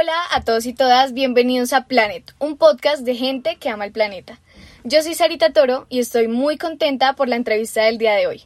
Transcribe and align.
Hola 0.00 0.16
a 0.30 0.40
todos 0.40 0.64
y 0.64 0.72
todas, 0.72 1.12
bienvenidos 1.12 1.74
a 1.74 1.84
Planet, 1.84 2.32
un 2.38 2.56
podcast 2.56 3.02
de 3.02 3.14
gente 3.16 3.56
que 3.56 3.68
ama 3.68 3.84
el 3.84 3.92
planeta. 3.92 4.40
Yo 4.82 5.02
soy 5.02 5.12
Sarita 5.12 5.52
Toro 5.52 5.84
y 5.90 5.98
estoy 5.98 6.26
muy 6.26 6.56
contenta 6.56 7.12
por 7.12 7.28
la 7.28 7.36
entrevista 7.36 7.82
del 7.82 7.98
día 7.98 8.14
de 8.14 8.26
hoy. 8.26 8.44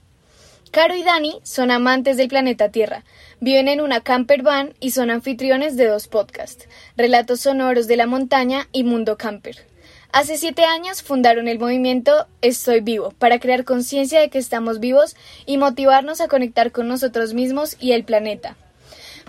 Caro 0.72 0.96
y 0.96 1.04
Dani 1.04 1.38
son 1.44 1.70
amantes 1.70 2.16
del 2.16 2.26
planeta 2.26 2.70
Tierra, 2.70 3.04
viven 3.38 3.68
en 3.68 3.80
una 3.80 4.00
camper 4.00 4.42
van 4.42 4.74
y 4.80 4.90
son 4.90 5.12
anfitriones 5.12 5.76
de 5.76 5.86
dos 5.86 6.08
podcasts, 6.08 6.68
Relatos 6.96 7.42
Sonoros 7.42 7.86
de 7.86 7.98
la 7.98 8.08
Montaña 8.08 8.66
y 8.72 8.82
Mundo 8.82 9.16
Camper. 9.16 9.64
Hace 10.10 10.38
siete 10.38 10.64
años 10.64 11.04
fundaron 11.04 11.46
el 11.46 11.60
movimiento 11.60 12.26
Estoy 12.40 12.80
Vivo 12.80 13.12
para 13.12 13.38
crear 13.38 13.62
conciencia 13.62 14.18
de 14.18 14.28
que 14.28 14.38
estamos 14.38 14.80
vivos 14.80 15.14
y 15.46 15.58
motivarnos 15.58 16.20
a 16.20 16.26
conectar 16.26 16.72
con 16.72 16.88
nosotros 16.88 17.32
mismos 17.32 17.76
y 17.78 17.92
el 17.92 18.02
planeta. 18.02 18.56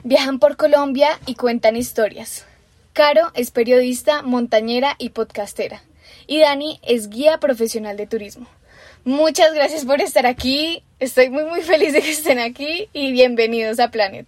Viajan 0.07 0.37
por 0.37 0.55
Colombia 0.55 1.19
y 1.25 1.33
cuentan 1.33 1.75
historias. 1.75 2.45
Caro 2.93 3.31
es 3.33 3.49
periodista, 3.49 4.21
montañera 4.21 4.95
y 4.99 5.09
podcastera. 5.09 5.81
Y 6.27 6.41
Dani 6.41 6.79
es 6.83 7.09
guía 7.09 7.39
profesional 7.39 7.97
de 7.97 8.05
turismo. 8.05 8.47
Muchas 9.03 9.55
gracias 9.55 9.83
por 9.83 10.01
estar 10.01 10.27
aquí. 10.27 10.83
Estoy 10.99 11.31
muy 11.31 11.45
muy 11.45 11.63
feliz 11.63 11.91
de 11.91 12.03
que 12.03 12.11
estén 12.11 12.37
aquí 12.37 12.87
y 12.93 13.13
bienvenidos 13.13 13.79
a 13.79 13.89
Planet. 13.89 14.27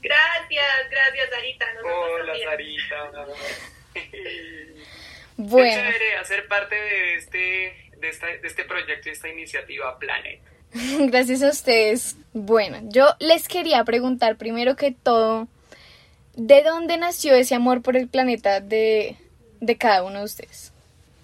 Gracias, 0.00 0.90
gracias 0.92 1.30
Sarita. 1.30 1.66
Hola 1.84 2.32
Sarita. 2.44 3.26
bueno. 5.38 5.70
Qué 5.70 5.92
chévere 5.92 6.16
hacer 6.18 6.46
parte 6.46 6.76
de 6.76 7.14
este, 7.16 7.38
de, 7.96 8.38
de 8.40 8.46
este 8.46 8.62
proyecto 8.62 9.08
y 9.08 9.12
esta 9.12 9.28
iniciativa 9.28 9.98
Planet. 9.98 10.51
Gracias 11.10 11.42
a 11.42 11.50
ustedes. 11.50 12.16
Bueno, 12.32 12.78
yo 12.84 13.14
les 13.18 13.48
quería 13.48 13.84
preguntar 13.84 14.36
primero 14.36 14.76
que 14.76 14.92
todo, 14.92 15.48
¿de 16.34 16.62
dónde 16.62 16.96
nació 16.96 17.34
ese 17.34 17.54
amor 17.54 17.82
por 17.82 17.96
el 17.96 18.08
planeta 18.08 18.60
de, 18.60 19.16
de 19.60 19.76
cada 19.76 20.02
uno 20.02 20.20
de 20.20 20.24
ustedes? 20.24 20.72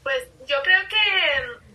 Pues 0.02 0.24
yo 0.46 0.56
creo 0.62 0.80
que 0.88 1.66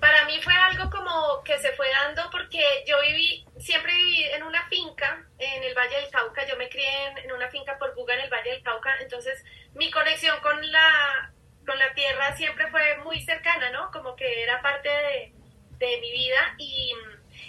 para 0.00 0.24
mí 0.24 0.40
fue 0.42 0.54
algo 0.54 0.88
como 0.90 1.42
que 1.44 1.58
se 1.58 1.72
fue 1.72 1.88
dando 1.90 2.22
porque 2.30 2.62
yo 2.86 2.96
viví, 3.02 3.44
siempre 3.58 3.92
viví 3.94 4.24
en 4.24 4.42
una 4.44 4.66
finca 4.68 5.24
en 5.38 5.62
el 5.62 5.74
Valle 5.74 5.96
del 5.96 6.10
Cauca, 6.10 6.46
yo 6.46 6.56
me 6.56 6.68
crié 6.68 7.08
en, 7.24 7.32
una 7.32 7.48
finca 7.50 7.76
por 7.78 7.94
Buga 7.94 8.14
en 8.14 8.20
el 8.20 8.30
Valle 8.30 8.50
del 8.50 8.62
Cauca, 8.62 8.96
entonces 9.00 9.44
mi 9.74 9.90
conexión 9.90 10.40
con 10.40 10.70
la, 10.72 11.32
con 11.66 11.78
la 11.78 11.92
tierra 11.94 12.34
siempre 12.36 12.68
fue 12.70 12.98
muy 13.04 13.20
cercana, 13.22 13.70
¿no? 13.70 13.90
Como 13.90 14.16
que 14.16 14.42
era 14.42 14.62
parte 14.62 14.88
de 14.88 15.39
de 15.86 16.00
mi 16.00 16.12
vida. 16.12 16.54
Y, 16.58 16.92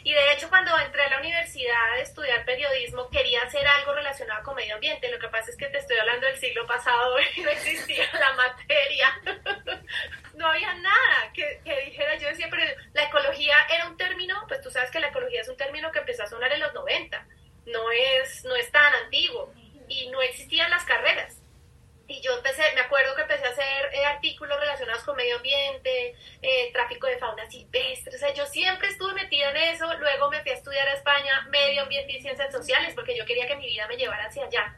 y, 0.04 0.14
de 0.14 0.34
hecho 0.34 0.50
cuando 0.50 0.78
entré 0.80 1.04
a 1.04 1.10
la 1.10 1.20
universidad 1.20 1.94
a 1.94 2.00
estudiar 2.00 2.44
periodismo 2.46 3.10
quería 3.10 3.44
hacer 3.44 3.68
algo 3.68 3.94
relacionado 3.94 4.44
con 4.44 4.56
medio 4.56 4.76
ambiente. 4.76 5.12
Lo 5.12 5.20
que 5.20 5.28
pasa 5.28 5.52
es 5.52 5.58
que 5.58 5.68
te 5.68 5.78
estoy 5.78 5.98
hablando 5.98 6.26
del 6.26 6.38
siglo 6.38 6.66
pasado 6.66 7.18
y 7.36 7.42
no 7.42 7.50
existía 7.50 8.10
la 8.14 8.34
materia. 8.34 9.22
no 10.34 10.48
había 10.48 10.74
nada 10.76 11.32
que, 11.34 11.62
que, 11.64 11.86
dijera, 11.86 12.16
yo 12.18 12.30
decía, 12.30 12.48
pero 12.50 12.64
la 12.94 13.04
ecología 13.04 13.56
era 13.70 13.88
un 13.88 13.98
término, 13.98 14.44
pues 14.48 14.62
tú 14.62 14.72
sabes 14.72 14.90
que 14.90 15.00
la 15.00 15.10
ecología 15.10 15.42
es 15.42 15.50
un 15.50 15.58
término 15.58 15.92
que 15.92 16.00
empezó 16.00 16.24
a 16.24 16.28
sonar 16.28 16.52
en 16.52 16.62
los 16.62 16.74
90, 16.74 17.28
no 17.68 17.92
es, 17.92 18.44
no 18.46 18.56
es 18.56 18.72
tan 18.72 18.94
antiguo. 18.96 19.54
Y 19.88 20.10
no 20.10 20.22
existían 20.22 20.70
las 20.70 20.86
carreras 20.86 21.41
y 22.12 22.22
yo 22.22 22.36
empecé, 22.36 22.64
me 22.76 22.82
acuerdo 22.82 23.16
que 23.16 23.22
empecé 23.22 23.46
a 23.46 23.52
hacer 23.52 23.90
eh, 23.94 24.06
artículos 24.06 24.60
relacionados 24.60 25.04
con 25.04 25.16
medio 25.16 25.38
ambiente, 25.38 26.16
eh, 26.42 26.72
tráfico 26.74 27.08
de 27.08 27.18
fauna 27.18 27.50
silvestre, 27.50 28.16
o 28.16 28.20
sea, 28.20 28.34
yo 28.34 28.46
siempre 28.46 28.90
estuve 28.90 29.14
metida 29.14 29.50
en 29.52 29.58
eso, 29.58 29.92
luego 29.98 30.30
me 30.30 30.42
fui 30.42 30.52
a 30.52 30.56
estudiar 30.56 30.88
a 30.88 30.94
España 30.94 31.48
medio 31.50 31.84
ambiente 31.84 32.12
y 32.14 32.22
ciencias 32.22 32.52
sociales 32.52 32.94
porque 32.96 33.18
yo 33.18 33.26
quería 33.26 33.48
que 33.48 33.56
mi 33.56 33.66
vida 33.66 33.88
me 33.88 33.96
llevara 33.96 34.26
hacia 34.26 34.46
allá. 34.46 34.76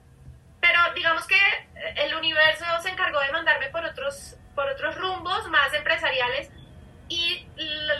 Pero 0.61 0.79
digamos 0.95 1.25
que 1.25 1.35
eh, 1.35 1.93
el 1.97 2.15
universo 2.15 2.65
se 2.81 2.89
encargó 2.89 3.19
de 3.19 3.31
mandarme 3.31 3.69
por 3.69 3.83
otros, 3.83 4.37
por 4.55 4.69
otros 4.69 4.95
rumbos 4.95 5.47
más 5.49 5.73
empresariales 5.73 6.51
y 7.13 7.47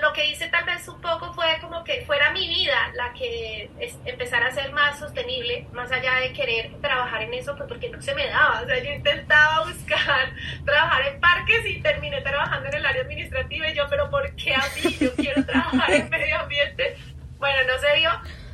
lo 0.02 0.12
que 0.12 0.26
hice 0.26 0.48
tal 0.48 0.66
vez 0.66 0.88
un 0.88 1.00
poco 1.00 1.34
fue 1.34 1.46
como 1.62 1.84
que 1.84 2.04
fuera 2.06 2.32
mi 2.32 2.48
vida 2.48 2.92
la 2.96 3.14
que 3.14 3.70
es, 3.80 3.96
empezara 4.06 4.48
a 4.48 4.52
ser 4.52 4.72
más 4.72 4.98
sostenible, 4.98 5.68
más 5.72 5.92
allá 5.92 6.16
de 6.16 6.34
querer 6.34 6.72
trabajar 6.82 7.22
en 7.22 7.34
eso, 7.36 7.56
pues 7.56 7.70
porque 7.70 7.90
no 7.90 8.02
se 8.02 8.16
me 8.16 8.28
daba. 8.28 8.62
O 8.62 8.66
sea, 8.66 8.80
yo 8.82 8.92
intentaba 8.92 9.66
buscar 9.66 10.34
trabajar 10.66 11.08
en 11.08 11.20
parques 11.20 11.66
y 11.68 11.82
terminé 11.82 12.22
trabajando 12.22 12.70
en 12.70 12.76
el 12.76 12.86
área 12.86 13.04
administrativa 13.04 13.70
y 13.70 13.76
yo, 13.76 13.86
pero 13.88 14.10
¿por 14.10 14.36
qué 14.36 14.56
a 14.56 14.64
mí? 14.76 14.98
Yo 15.00 15.14
quiero 15.16 15.46
trabajar 15.46 15.92
en 15.92 16.10
medio 16.10 16.40
ambiente. 16.40 16.98
Bueno, 17.38 17.60
no 17.72 17.80
se 17.80 17.94
dio. 17.98 18.10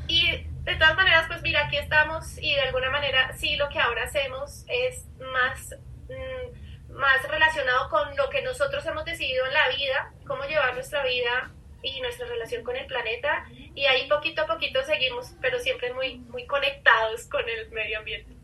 Y 0.07 0.45
de 0.63 0.75
todas 0.75 0.95
maneras, 0.97 1.25
pues 1.27 1.41
mira, 1.41 1.67
aquí 1.67 1.77
estamos 1.77 2.37
y 2.37 2.53
de 2.53 2.61
alguna 2.61 2.89
manera 2.89 3.31
sí 3.37 3.55
lo 3.55 3.69
que 3.69 3.79
ahora 3.79 4.03
hacemos 4.03 4.65
es 4.67 5.05
más... 5.19 5.75
Mmm, 6.09 6.58
más 6.99 7.27
relacionado 7.27 7.89
con 7.89 8.15
lo 8.15 8.29
que 8.29 8.41
nosotros 8.41 8.85
hemos 8.85 9.05
decidido 9.05 9.45
en 9.45 9.53
la 9.53 9.69
vida, 9.69 10.13
cómo 10.27 10.43
llevar 10.43 10.73
nuestra 10.73 11.03
vida 11.03 11.51
y 11.81 12.01
nuestra 12.01 12.27
relación 12.27 12.63
con 12.63 12.75
el 12.75 12.85
planeta 12.85 13.45
y 13.73 13.85
ahí 13.85 14.07
poquito 14.07 14.41
a 14.41 14.47
poquito 14.47 14.83
seguimos, 14.83 15.31
pero 15.41 15.59
siempre 15.59 15.93
muy 15.93 16.17
muy 16.29 16.45
conectados 16.45 17.25
con 17.25 17.41
el 17.47 17.69
medio 17.71 17.99
ambiente. 17.99 18.35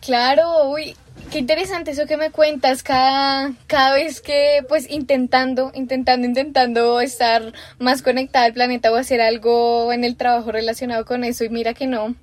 Claro, 0.00 0.70
uy, 0.70 0.96
qué 1.30 1.38
interesante 1.38 1.90
eso 1.90 2.06
que 2.06 2.16
me 2.16 2.30
cuentas 2.30 2.82
cada, 2.82 3.52
cada 3.66 3.94
vez 3.94 4.20
que 4.20 4.64
pues 4.68 4.88
intentando, 4.88 5.70
intentando, 5.74 6.26
intentando 6.26 7.00
estar 7.00 7.52
más 7.78 8.02
conectada 8.02 8.46
al 8.46 8.54
planeta 8.54 8.90
o 8.90 8.96
hacer 8.96 9.20
algo 9.20 9.92
en 9.92 10.04
el 10.04 10.16
trabajo 10.16 10.52
relacionado 10.52 11.04
con 11.04 11.24
eso 11.24 11.44
y 11.44 11.50
mira 11.50 11.74
que 11.74 11.86
no, 11.86 12.14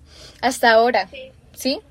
hasta 0.41 0.72
ahora. 0.72 1.07
¿Sí? 1.07 1.31
¿Sí? 1.53 1.81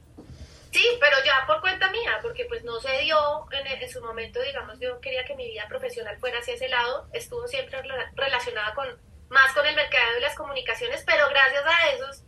Sí, 0.75 0.85
pero 0.99 1.17
ya 1.25 1.47
por 1.47 1.61
cuenta 1.61 1.89
mía, 1.93 2.19
porque 2.21 2.47
pues 2.47 2.65
no 2.65 2.81
se 2.81 2.99
dio 2.99 3.17
en, 3.53 3.89
su 3.89 4.01
momento, 4.01 4.43
digamos, 4.43 4.81
yo 4.81 5.01
quería 5.01 5.25
que 5.25 5.37
mi 5.37 5.47
vida 5.47 5.69
profesional 5.69 6.19
fuera 6.19 6.41
hacia 6.41 6.55
ese 6.55 6.69
lado, 6.69 7.07
estuvo 7.13 7.47
siempre 7.47 7.81
relacionada 8.17 8.75
con 8.75 8.89
más 9.29 9.53
con 9.53 9.65
el 9.65 9.77
mercado 9.77 10.19
y 10.19 10.21
las 10.21 10.35
comunicaciones, 10.35 11.05
pero 11.07 11.29
gracias 11.29 11.63
a 11.65 11.91
esos 11.91 12.25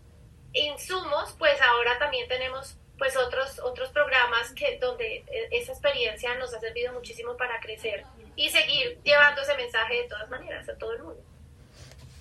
insumos, 0.53 1.35
pues 1.37 1.61
ahora 1.61 1.99
también 1.99 2.29
tenemos 2.29 2.77
pues 2.99 3.17
otros 3.17 3.59
otros 3.59 3.89
programas 3.89 4.53
que 4.53 4.79
donde 4.79 5.25
e, 5.27 5.49
esa 5.51 5.73
experiencia 5.73 6.33
nos 6.37 6.55
ha 6.55 6.61
servido 6.61 6.93
muchísimo 6.93 7.37
para 7.37 7.59
crecer 7.59 8.05
y 8.37 8.49
seguir 8.51 9.01
llevando 9.03 9.43
ese 9.43 9.57
mensaje 9.57 10.03
de 10.03 10.09
todas 10.09 10.31
maneras 10.31 10.69
a 10.69 10.79
todo 10.79 10.93
el 10.93 11.03
mundo. 11.03 11.21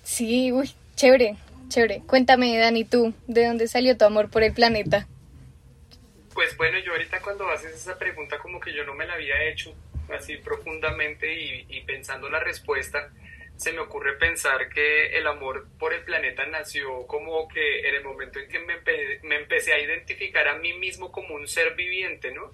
Sí, 0.02 0.50
uy, 0.50 0.74
chévere, 0.96 1.36
chévere. 1.68 2.02
Cuéntame, 2.04 2.58
Dani, 2.58 2.84
tú, 2.84 3.14
¿de 3.28 3.46
dónde 3.46 3.68
salió 3.68 3.96
tu 3.96 4.04
amor 4.04 4.28
por 4.28 4.42
el 4.42 4.52
planeta? 4.52 5.06
Pues 6.36 6.54
bueno, 6.58 6.78
yo 6.80 6.92
ahorita 6.92 7.22
cuando 7.22 7.48
haces 7.48 7.72
esa 7.72 7.98
pregunta 7.98 8.38
como 8.38 8.60
que 8.60 8.70
yo 8.74 8.84
no 8.84 8.92
me 8.92 9.06
la 9.06 9.14
había 9.14 9.42
hecho 9.44 9.74
así 10.14 10.36
profundamente 10.36 11.32
y, 11.32 11.80
pensando 11.86 12.28
la 12.28 12.40
respuesta, 12.40 13.10
se 13.56 13.72
me 13.72 13.78
ocurre 13.78 14.18
pensar 14.18 14.68
que 14.68 15.16
el 15.16 15.26
amor 15.28 15.66
por 15.78 15.94
el 15.94 16.04
planeta 16.04 16.44
nació 16.44 17.06
como 17.06 17.48
que 17.48 17.88
en 17.88 17.94
el 17.94 18.04
momento 18.04 18.38
en 18.38 18.50
que 18.50 18.58
me, 18.58 18.74
me, 19.22 19.36
empecé 19.36 19.72
a 19.72 19.78
identificar 19.78 20.46
a 20.46 20.58
mí 20.58 20.74
mismo 20.74 21.10
como 21.10 21.34
un 21.34 21.48
ser 21.48 21.74
viviente, 21.74 22.30
¿no? 22.32 22.52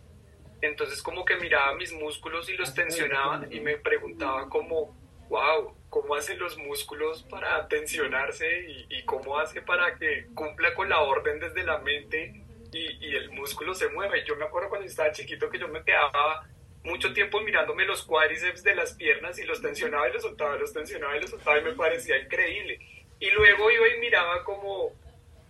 Entonces 0.61 1.03
como 1.03 1.25
que 1.25 1.35
miraba 1.35 1.75
mis 1.75 1.93
músculos 1.93 2.49
y 2.51 2.53
los 2.53 2.75
tensionaba 2.75 3.49
y 3.51 3.59
me 3.59 3.79
preguntaba 3.79 4.49
como, 4.49 4.97
wow, 5.29 5.77
¿cómo 5.91 6.15
hacen 6.15 6.39
los 6.39 6.57
músculos 6.57 7.25
para 7.25 7.67
tensionarse 7.67 8.61
y, 8.61 8.87
y 8.91 9.03
cómo 9.03 9.41
hace 9.41 9.61
para 9.61 9.99
que 9.99 10.29
cumpla 10.37 10.73
con 10.73 10.89
la 10.89 11.01
orden 11.01 11.41
desde 11.41 11.65
la 11.65 11.79
mente 11.79 12.43
y, 12.73 13.17
el 13.17 13.31
músculo 13.31 13.75
se 13.75 13.89
mueve. 13.89 14.25
Yo 14.27 14.37
me 14.37 14.45
acuerdo 14.45 14.69
cuando 14.69 14.87
estaba 14.87 15.13
chiquito 15.13 15.51
que 15.51 15.59
yo 15.59 15.69
me 15.69 15.85
quedaba 15.85 16.47
mucho 16.85 17.13
tiempo 17.13 17.41
mirándome 17.41 17.85
los 17.85 18.03
cuádriceps 18.03 18.63
de 18.65 18.75
las 18.75 18.95
piernas 18.95 19.39
y 19.39 19.45
los 19.45 19.63
tensionaba 19.63 20.09
y 20.09 20.13
los 20.13 20.23
soltaba, 20.23 20.57
los 20.57 20.73
tensionaba 20.73 21.17
y 21.17 21.21
los 21.21 21.31
soltaba 21.31 21.59
y 21.59 21.65
me 21.65 21.73
parecía 21.73 22.19
increíble. 22.19 22.79
Y 23.21 23.31
luego 23.31 23.71
iba 23.71 23.89
y 23.89 24.01
miraba 24.01 24.43
como, 24.43 24.93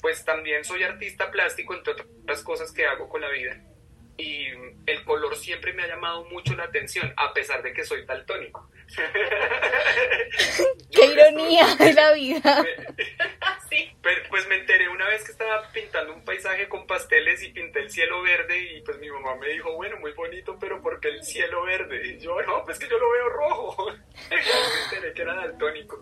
pues 0.01 0.25
también 0.25 0.65
soy 0.65 0.83
artista 0.83 1.31
plástico, 1.31 1.75
entre 1.75 1.95
otras 1.95 2.43
cosas 2.43 2.73
que 2.73 2.87
hago 2.87 3.09
con 3.09 3.21
la 3.21 3.31
vida. 3.31 3.59
Y 4.23 4.47
el 4.87 5.05
color 5.05 5.35
siempre 5.35 5.73
me 5.73 5.83
ha 5.83 5.89
llamado 5.89 6.25
mucho 6.27 6.55
la 6.55 6.65
atención, 6.65 7.13
a 7.17 7.33
pesar 7.33 7.63
de 7.63 7.73
que 7.73 7.83
soy 7.83 8.05
daltónico. 8.05 8.71
¡Qué 10.93 11.07
ironía 11.07 11.75
de 11.77 11.93
la 11.93 12.13
vida! 12.13 12.65
pues 14.31 14.49
me 14.49 14.57
enteré 14.57 14.89
una 14.89 15.09
vez 15.09 15.25
que 15.25 15.33
estaba 15.33 15.69
pintando 15.73 16.15
un 16.15 16.25
paisaje 16.25 16.69
con 16.69 16.87
pasteles 16.87 17.43
y 17.43 17.49
pinté 17.49 17.81
el 17.81 17.91
cielo 17.91 18.23
verde 18.23 18.59
y 18.59 18.81
pues 18.83 18.99
mi 18.99 19.11
mamá 19.11 19.35
me 19.37 19.49
dijo, 19.49 19.75
bueno, 19.75 19.99
muy 19.99 20.13
bonito, 20.13 20.57
pero 20.61 20.81
¿por 20.81 21.01
qué 21.01 21.09
el 21.09 21.25
cielo 21.25 21.65
verde? 21.65 22.07
Y 22.07 22.21
yo, 22.21 22.41
no, 22.43 22.65
pues 22.65 22.79
que 22.79 22.89
yo 22.89 22.99
lo 22.99 23.11
veo 23.11 23.29
rojo. 23.29 23.91
me 24.31 24.85
enteré 24.85 25.15
que 25.15 25.23
era 25.23 25.35
daltónico. 25.35 26.01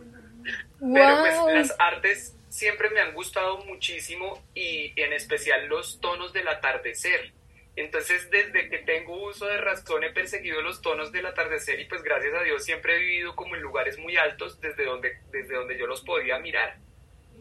Pero 0.78 1.20
pues 1.20 1.54
las 1.54 1.74
artes 1.78 2.36
siempre 2.48 2.90
me 2.90 3.00
han 3.00 3.14
gustado 3.14 3.58
muchísimo 3.64 4.42
y 4.54 4.92
en 5.00 5.12
especial 5.12 5.66
los 5.66 6.00
tonos 6.00 6.32
del 6.32 6.48
atardecer. 6.48 7.32
Entonces, 7.76 8.28
desde 8.30 8.68
que 8.68 8.78
tengo 8.78 9.24
uso 9.24 9.46
de 9.46 9.58
razón, 9.58 10.04
he 10.04 10.12
perseguido 10.12 10.60
los 10.60 10.82
tonos 10.82 11.12
del 11.12 11.26
atardecer 11.26 11.80
y 11.80 11.86
pues 11.86 12.02
gracias 12.02 12.34
a 12.34 12.42
Dios 12.42 12.64
siempre 12.64 12.96
he 12.96 13.00
vivido 13.00 13.34
como 13.36 13.54
en 13.54 13.62
lugares 13.62 13.98
muy 13.98 14.16
altos 14.16 14.60
desde 14.60 14.84
donde, 14.84 15.18
desde 15.30 15.54
donde 15.54 15.78
yo 15.78 15.86
los 15.86 16.02
podía 16.02 16.38
mirar. 16.38 16.78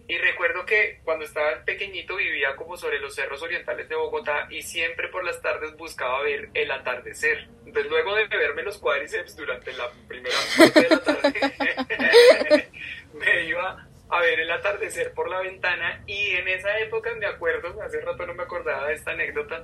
Y 0.10 0.18
recuerdo 0.18 0.66
que 0.66 1.02
cuando 1.04 1.24
estaba 1.24 1.64
pequeñito 1.64 2.16
vivía 2.16 2.56
como 2.56 2.76
sobre 2.78 3.00
los 3.00 3.14
cerros 3.14 3.44
orientales 3.44 3.88
de 3.88 3.96
Bogotá 3.96 4.48
y 4.50 4.64
siempre 4.64 5.08
por 5.10 5.24
las 5.24 5.40
tardes 5.40 5.78
buscaba 5.78 6.24
ver 6.24 6.50
el 6.56 6.72
atardecer. 6.72 7.48
Entonces 7.64 7.92
luego 7.92 8.16
de 8.16 8.26
verme 8.26 8.64
los 8.64 8.80
cuádriceps 8.80 9.36
durante 9.36 9.72
la 9.74 9.88
primera 10.08 10.36
parte 10.58 10.82
de 10.82 10.90
la 10.90 11.04
tarde, 11.04 12.72
me 13.14 13.44
iba 13.46 13.88
a 14.10 14.22
ver 14.22 14.40
el 14.40 14.50
atardecer 14.50 15.14
por 15.14 15.30
la 15.30 15.42
ventana 15.42 16.04
y 16.08 16.32
en 16.32 16.48
esa 16.48 16.80
época 16.80 17.14
me 17.14 17.28
acuerdo, 17.28 17.80
hace 17.84 18.02
rato 18.02 18.26
no 18.26 18.34
me 18.34 18.42
acordaba 18.42 18.88
de 18.88 18.96
esta 18.96 19.12
anécdota, 19.12 19.64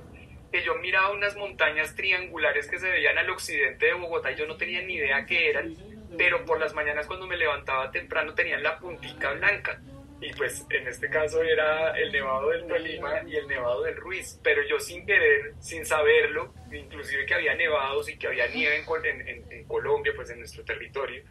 que 0.52 0.62
yo 0.62 0.74
miraba 0.76 1.10
unas 1.10 1.36
montañas 1.36 1.94
triangulares 1.94 2.68
que 2.68 2.78
se 2.78 2.88
veían 2.88 3.18
al 3.18 3.30
occidente 3.30 3.86
de 3.86 3.94
Bogotá 3.94 4.32
y 4.32 4.36
yo 4.36 4.46
no 4.46 4.56
tenía 4.56 4.82
ni 4.82 4.94
idea 4.94 5.26
qué 5.26 5.50
eran, 5.50 5.74
pero 6.16 6.44
por 6.44 6.60
las 6.60 6.74
mañanas 6.74 7.06
cuando 7.06 7.26
me 7.26 7.36
levantaba 7.36 7.90
temprano 7.90 8.34
tenían 8.34 8.62
la 8.62 8.78
puntica 8.78 9.32
blanca. 9.32 9.80
Y 10.18 10.32
pues 10.32 10.64
en 10.70 10.88
este 10.88 11.10
caso 11.10 11.42
era 11.42 11.90
el 11.98 12.10
Nevado 12.10 12.48
del 12.48 12.66
Tolima 12.66 13.22
y 13.26 13.36
el 13.36 13.46
Nevado 13.46 13.82
del 13.82 13.96
Ruiz, 13.96 14.40
pero 14.42 14.62
yo 14.66 14.80
sin 14.80 15.04
querer, 15.04 15.52
sin 15.60 15.84
saberlo, 15.84 16.54
inclusive 16.72 17.26
que 17.26 17.34
había 17.34 17.54
nevados 17.54 18.08
y 18.08 18.16
que 18.16 18.26
había 18.26 18.46
nieve 18.48 18.82
en, 19.04 19.50
en, 19.50 19.64
Colombia, 19.64 20.12
pues 20.16 20.30
en 20.30 20.38
nuestro 20.38 20.64
territorio, 20.64 21.22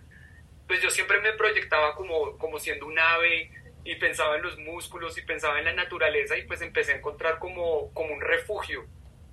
pues 0.68 0.82
yo 0.82 0.92
siempre 0.92 1.20
me 1.20 1.34
proyectaba 1.34 1.96
como, 1.96 2.38
como 2.38 2.60
siendo 2.60 2.86
un 2.86 3.00
ave 3.00 3.50
y 3.84 3.96
pensaba 3.96 4.36
en 4.36 4.44
los 4.44 4.58
músculos 4.60 5.18
y 5.18 5.24
pensaba 5.24 5.58
en 5.58 5.66
la 5.66 5.74
naturaleza 5.74 6.38
y 6.38 6.44
pues 6.44 6.62
empecé 6.62 6.94
a 6.94 6.98
encontrar 6.98 7.40
como, 7.40 7.92
como 7.94 8.14
un 8.14 8.22
refugio 8.22 8.86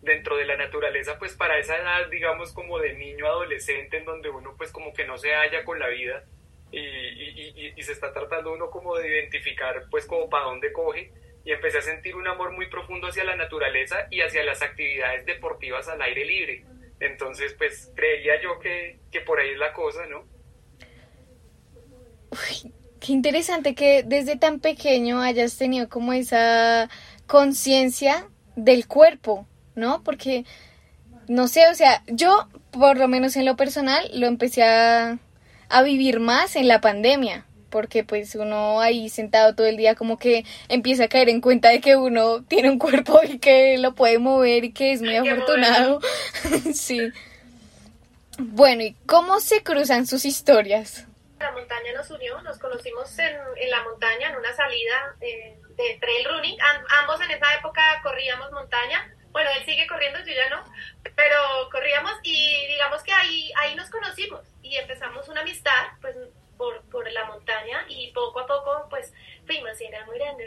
dentro 0.03 0.37
de 0.37 0.45
la 0.45 0.57
naturaleza, 0.57 1.19
pues 1.19 1.35
para 1.35 1.59
esa 1.59 1.77
edad, 1.77 2.09
digamos, 2.11 2.53
como 2.53 2.79
de 2.79 2.93
niño 2.95 3.27
adolescente, 3.27 3.99
en 3.99 4.05
donde 4.05 4.29
uno 4.29 4.55
pues 4.59 4.73
como 4.73 4.93
que 4.93 5.07
no 5.07 5.17
se 5.17 5.33
halla 5.33 5.65
con 5.65 5.79
la 5.79 5.89
vida 5.89 6.25
y, 6.73 7.83
se 7.83 7.93
está 7.93 8.13
tratando 8.13 8.53
uno 8.53 8.71
como 8.71 8.97
de 8.97 9.09
identificar 9.09 9.87
pues 9.91 10.07
como 10.07 10.29
para 10.29 10.45
dónde 10.45 10.73
coge 10.73 11.11
y 11.45 11.51
empecé 11.51 11.79
a 11.79 11.83
sentir 11.83 12.15
un 12.15 12.29
amor 12.29 12.53
muy 12.53 12.69
profundo 12.69 13.09
hacia 13.09 13.25
la 13.25 13.35
naturaleza 13.35 14.07
y 14.11 14.21
hacia 14.21 14.45
las 14.45 14.63
actividades 14.63 15.27
deportivas 15.27 15.89
al 15.89 16.01
aire 16.03 16.25
libre. 16.25 16.65
Entonces 17.01 17.55
pues 17.55 17.91
creía 17.97 18.41
yo 18.41 18.61
que, 18.61 19.01
que 19.11 19.21
por 19.21 19.41
ahí 19.41 19.51
es 19.51 19.59
la 19.59 19.73
cosa, 19.73 20.07
¿no? 20.07 20.25
Qué 23.01 23.13
interesante 23.13 23.75
que 23.75 24.05
desde 24.05 24.39
tan 24.39 24.61
pequeño 24.61 25.21
hayas 25.21 25.59
tenido 25.59 25.89
como 25.89 26.13
esa 26.13 26.89
conciencia 27.27 28.29
del 28.55 28.87
cuerpo, 28.87 29.49
¿no? 29.75 30.03
Porque, 30.03 30.45
no 31.29 31.49
sé, 31.49 31.69
o 31.69 31.75
sea, 31.75 32.03
yo 32.07 32.49
por 32.71 32.97
lo 32.97 33.09
menos 33.09 33.37
en 33.37 33.45
lo 33.45 33.57
personal 33.57 34.11
lo 34.15 34.27
empecé 34.27 34.63
a 34.63 35.19
a 35.73 35.83
vivir 35.83 36.21
más 36.21 36.55
en 36.55 36.69
la 36.69 36.83
pandemia, 36.83 37.47
porque 37.71 38.05
pues 38.05 38.35
uno 38.35 38.81
ahí 38.81 39.09
sentado 39.09 39.55
todo 39.55 39.67
el 39.67 39.79
día 39.79 39.95
como 39.95 40.19
que 40.19 40.45
empieza 40.69 41.05
a 41.05 41.09
caer 41.09 41.31
en 41.31 41.41
cuenta 41.41 41.71
de 41.71 41.81
que 41.81 41.97
uno 41.97 42.45
tiene 42.45 42.71
un 42.71 42.79
cuerpo 42.79 43.21
y 43.25 43.39
que 43.39 43.79
lo 43.79 43.95
puede 43.95 44.19
mover 44.19 44.65
y 44.65 44.73
que 44.75 44.93
es 44.93 45.01
muy 45.01 45.17
afortunado. 45.17 46.01
sí. 46.75 47.11
Bueno, 48.39 48.83
¿y 48.83 48.95
cómo 49.07 49.41
se 49.41 49.63
cruzan 49.63 50.07
sus 50.07 50.27
historias? 50.27 51.07
La 51.41 51.51
montaña 51.53 51.93
nos 51.97 52.11
unió, 52.11 52.41
nos 52.43 52.59
conocimos 52.59 53.19
en, 53.19 53.35
en 53.57 53.71
la 53.71 53.83
montaña, 53.83 54.29
en 54.29 54.37
una 54.37 54.55
salida 54.55 55.17
eh, 55.23 55.57
de 55.75 55.99
trail 56.01 56.27
running. 56.29 56.59
ambos 57.01 57.19
en 57.23 57.31
esa 57.31 57.47
época 57.59 57.83
corríamos 58.03 58.53
montaña 58.53 59.11
bueno, 59.43 59.59
él 59.59 59.65
sigue 59.65 59.87
corriendo, 59.87 60.19
yo 60.21 60.33
ya 60.33 60.49
no, 60.51 60.63
pero 61.17 61.37
corríamos 61.71 62.13
y 62.23 62.67
digamos 62.69 63.03
que 63.03 63.13
ahí, 63.13 63.51
ahí 63.59 63.75
nos 63.75 63.91
conocimos 63.91 64.41
y 64.63 64.77
empezamos 64.77 65.29
una 65.29 65.41
amistad, 65.41 65.71
pues 66.01 66.17
por, 66.57 66.81
por 66.83 67.11
la 67.11 67.25
montaña 67.25 67.85
y 67.89 68.13
poco 68.13 68.41
a 68.41 68.47
poco 68.47 68.87
pues 68.89 69.13
fuimos 69.47 69.81
enamorando. 69.81 70.43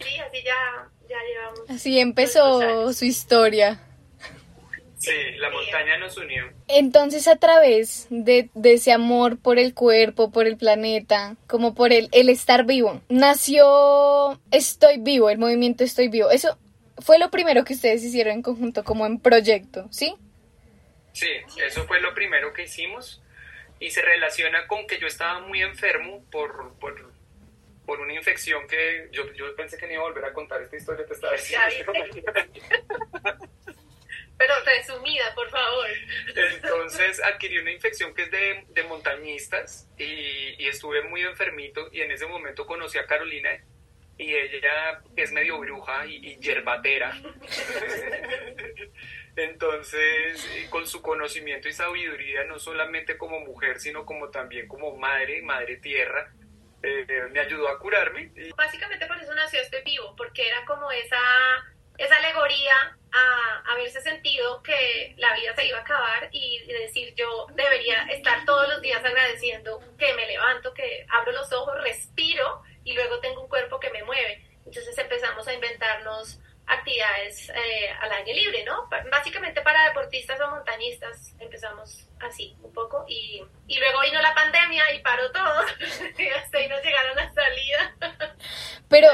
Sí, 0.00 0.18
así 0.18 0.42
ya, 0.42 0.88
ya 1.08 1.16
llevamos. 1.22 1.70
Así 1.70 2.00
empezó 2.00 2.92
su 2.92 3.04
historia. 3.04 3.80
Sí, 4.98 5.12
la 5.36 5.50
montaña 5.50 5.98
nos 5.98 6.16
unió. 6.16 6.44
Entonces, 6.66 7.28
a 7.28 7.36
través 7.36 8.06
de, 8.08 8.48
de, 8.54 8.72
ese 8.72 8.90
amor 8.90 9.38
por 9.38 9.58
el 9.58 9.74
cuerpo, 9.74 10.30
por 10.30 10.46
el 10.46 10.56
planeta, 10.56 11.36
como 11.46 11.74
por 11.74 11.92
el, 11.92 12.08
el 12.12 12.30
estar 12.30 12.64
vivo, 12.64 13.02
nació 13.10 14.40
Estoy 14.50 14.96
Vivo, 14.98 15.28
el 15.28 15.36
movimiento 15.36 15.84
Estoy 15.84 16.08
Vivo. 16.08 16.30
Eso 16.30 16.56
fue 16.98 17.18
lo 17.18 17.30
primero 17.30 17.64
que 17.64 17.74
ustedes 17.74 18.02
hicieron 18.02 18.34
en 18.34 18.42
conjunto, 18.42 18.84
como 18.84 19.06
en 19.06 19.18
proyecto, 19.18 19.86
¿sí? 19.90 20.14
Sí, 21.12 21.30
eso 21.64 21.86
fue 21.86 22.00
lo 22.00 22.14
primero 22.14 22.52
que 22.52 22.64
hicimos 22.64 23.22
y 23.78 23.90
se 23.90 24.02
relaciona 24.02 24.66
con 24.66 24.86
que 24.86 24.98
yo 24.98 25.06
estaba 25.06 25.40
muy 25.40 25.62
enfermo 25.62 26.24
por, 26.30 26.74
por, 26.78 27.12
por 27.86 28.00
una 28.00 28.14
infección 28.14 28.66
que 28.66 29.08
yo, 29.12 29.32
yo, 29.32 29.54
pensé 29.56 29.76
que 29.76 29.86
no 29.86 29.92
iba 29.92 30.02
a 30.02 30.06
volver 30.06 30.24
a 30.24 30.32
contar 30.32 30.62
esta 30.62 30.76
historia, 30.76 31.06
te 31.06 31.14
estaba 31.14 31.34
diciendo. 31.34 31.92
Pero 34.36 34.52
resumida, 34.64 35.32
por 35.34 35.48
favor. 35.48 35.86
Entonces 36.34 37.22
adquirí 37.22 37.58
una 37.58 37.70
infección 37.70 38.12
que 38.14 38.22
es 38.22 38.30
de, 38.32 38.64
de 38.70 38.82
montañistas 38.84 39.88
y, 39.96 40.04
y, 40.58 40.66
estuve 40.66 41.02
muy 41.02 41.22
enfermito 41.22 41.88
y 41.92 42.00
en 42.00 42.10
ese 42.10 42.26
momento 42.26 42.66
conocí 42.66 42.98
a 42.98 43.06
Carolina 43.06 43.50
y 44.16 44.34
ella 44.34 45.02
es 45.16 45.32
medio 45.32 45.58
bruja 45.58 46.06
y, 46.06 46.38
yerbatera. 46.38 47.16
Entonces, 49.36 50.48
con 50.70 50.86
su 50.86 51.02
conocimiento 51.02 51.68
y 51.68 51.72
sabiduría, 51.72 52.44
no 52.44 52.60
solamente 52.60 53.18
como 53.18 53.40
mujer, 53.40 53.80
sino 53.80 54.06
como 54.06 54.30
también 54.30 54.68
como 54.68 54.96
madre, 54.96 55.42
madre 55.42 55.78
tierra, 55.78 56.32
eh, 56.82 57.04
me 57.32 57.40
ayudó 57.40 57.68
a 57.68 57.78
curarme. 57.78 58.30
Básicamente 58.56 59.06
por 59.06 59.18
eso 59.18 59.34
nació 59.34 59.60
este 59.60 59.82
vivo, 59.82 60.14
porque 60.16 60.46
era 60.46 60.64
como 60.66 60.92
esa, 60.92 61.18
esa 61.98 62.16
alegoría 62.16 62.96
a 63.10 63.72
haberse 63.72 64.00
sentido 64.02 64.62
que 64.62 65.14
la 65.16 65.34
vida 65.34 65.52
se 65.56 65.66
iba 65.66 65.78
a 65.78 65.82
acabar 65.82 66.28
y 66.30 66.64
decir 66.66 67.14
yo 67.14 67.48
debería 67.54 68.04
estar 68.10 68.44
todos 68.44 68.68
los 68.68 68.80
días 68.82 69.04
agradeciendo 69.04 69.80
que 69.98 70.14
me 70.14 70.26
levanto, 70.26 70.72
que 70.74 71.06
abro 71.08 71.32
los 71.32 71.52
ojos, 71.52 71.74
respiro 71.82 72.62
y 72.84 72.92
luego 72.92 73.18
tengo 73.20 73.42
un 73.42 73.48
cuerpo 73.48 73.80
que 73.80 73.90
me 73.90 74.04
mueve. 74.04 74.46
Entonces 74.66 74.96
empezamos 74.96 75.46
a 75.46 75.54
inventarnos 75.54 76.38
actividades 76.66 77.50
eh, 77.50 77.90
al 78.00 78.10
aire 78.12 78.34
libre, 78.34 78.64
¿no? 78.64 78.88
Básicamente 79.10 79.60
para 79.60 79.84
deportistas 79.88 80.40
o 80.40 80.50
montañistas 80.50 81.34
empezamos 81.38 82.08
así 82.20 82.56
un 82.62 82.72
poco 82.72 83.04
y, 83.06 83.42
y 83.66 83.78
luego 83.78 84.00
vino 84.02 84.20
la 84.22 84.34
pandemia 84.34 84.82
y 84.94 85.00
paró 85.00 85.30
todo 85.30 85.62
y 86.18 86.26
hasta 86.28 86.58
ahí 86.58 86.68
nos 86.68 86.82
llegaron 86.82 87.16
las 87.16 87.34
salidas. 87.34 87.92
Pero, 88.88 89.08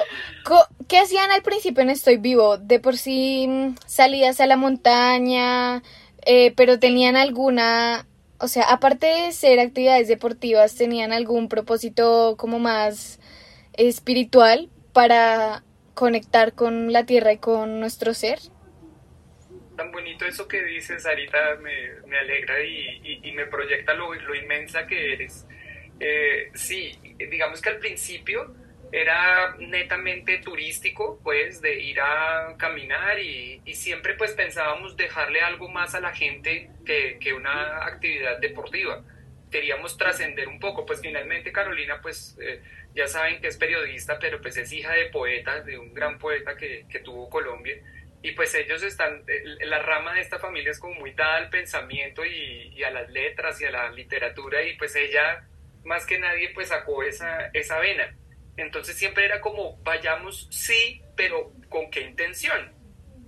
¿qué 0.89 0.99
hacían 0.99 1.31
al 1.31 1.43
principio 1.43 1.83
en 1.83 1.91
Estoy 1.91 2.19
Vivo? 2.19 2.59
De 2.59 2.81
por 2.81 2.97
sí 2.97 3.47
mm, 3.49 3.77
salidas 3.87 4.41
a 4.41 4.47
la 4.47 4.57
montaña, 4.57 5.83
eh, 6.27 6.53
pero 6.57 6.79
tenían 6.79 7.17
alguna, 7.17 8.07
o 8.39 8.49
sea, 8.49 8.65
aparte 8.65 9.07
de 9.07 9.33
ser 9.33 9.59
actividades 9.59 10.09
deportivas, 10.09 10.77
tenían 10.77 11.13
algún 11.13 11.49
propósito 11.49 12.37
como 12.37 12.59
más 12.59 13.20
espiritual 13.75 14.69
para 14.93 15.63
conectar 15.95 16.55
con 16.55 16.93
la 16.93 17.05
tierra 17.05 17.33
y 17.33 17.39
con 17.39 17.81
nuestro 17.81 18.15
ser. 18.15 18.39
Tan 19.77 19.93
bonito 19.93 20.25
eso 20.25 20.47
que 20.49 20.63
dices, 20.63 21.03
Sarita, 21.03 21.57
me, 21.57 22.07
me 22.07 22.19
alegra 22.19 22.63
y, 22.63 23.21
y, 23.23 23.33
me 23.33 23.47
proyecta 23.47 23.95
lo, 23.95 24.13
lo, 24.15 24.35
inmensa 24.35 24.87
que 24.87 25.15
eres. 25.15 25.47
Eh, 25.99 26.51
sí, 26.55 26.99
digamos 27.19 27.61
que 27.61 27.69
al 27.71 27.79
principio 27.79 28.55
era 28.93 29.55
netamente 29.59 30.39
turístico, 30.39 31.21
pues, 31.23 31.61
de 31.61 31.81
ir 31.81 32.01
a 32.01 32.57
caminar 32.59 33.19
y, 33.19 33.61
y, 33.65 33.75
siempre 33.75 34.15
pues 34.15 34.33
pensábamos 34.33 34.97
dejarle 34.97 35.41
algo 35.41 35.69
más 35.69 35.95
a 35.95 36.01
la 36.01 36.13
gente 36.13 36.71
que, 36.85 37.19
que 37.21 37.33
una 37.33 37.85
actividad 37.87 38.39
deportiva. 38.39 39.03
Queríamos 39.51 39.97
trascender 39.97 40.49
un 40.49 40.61
poco, 40.61 40.87
pues 40.87 41.01
finalmente 41.01 41.53
Carolina 41.53 42.01
pues... 42.01 42.39
Eh, 42.41 42.61
ya 42.95 43.07
saben 43.07 43.41
que 43.41 43.49
es 43.49 43.57
periodista, 43.57 44.19
pero 44.19 44.41
pues 44.41 44.57
es 44.57 44.73
hija 44.73 44.93
de 44.93 45.07
poeta, 45.07 45.61
de 45.63 45.79
un 45.79 45.95
gran 45.95 46.19
poeta 46.19 46.57
que, 46.57 46.87
que 46.91 47.01
tuvo 47.01 47.31
Colombia. 47.31 47.77
Y 48.23 48.33
pues 48.33 48.55
ellos 48.55 48.83
están, 48.83 49.25
la 49.61 49.79
rama 49.79 50.15
de 50.15 50.21
esta 50.21 50.39
familia 50.39 50.73
es 50.73 50.79
como 50.79 50.95
muy 50.95 51.13
dada 51.13 51.37
al 51.37 51.49
pensamiento 51.49 52.25
y, 52.25 52.73
y, 52.75 52.83
a 52.83 52.91
las 52.91 53.09
letras 53.11 53.61
y 53.61 53.65
a 53.65 53.71
la 53.71 53.91
literatura 53.91 54.63
y 54.63 54.77
pues 54.77 54.95
ella 54.95 55.47
más 55.85 56.05
que 56.05 56.19
nadie 56.19 56.51
pues 56.51 56.69
sacó 56.69 57.03
esa, 57.03 57.47
esa 57.55 57.79
vena. 57.79 58.15
Entonces 58.57 58.97
siempre 58.97 59.25
era 59.25 59.41
como, 59.41 59.79
vayamos 59.83 60.49
sí, 60.51 61.01
pero 61.17 61.53
¿con 61.71 61.91
qué 61.91 62.03
intención? 62.03 62.75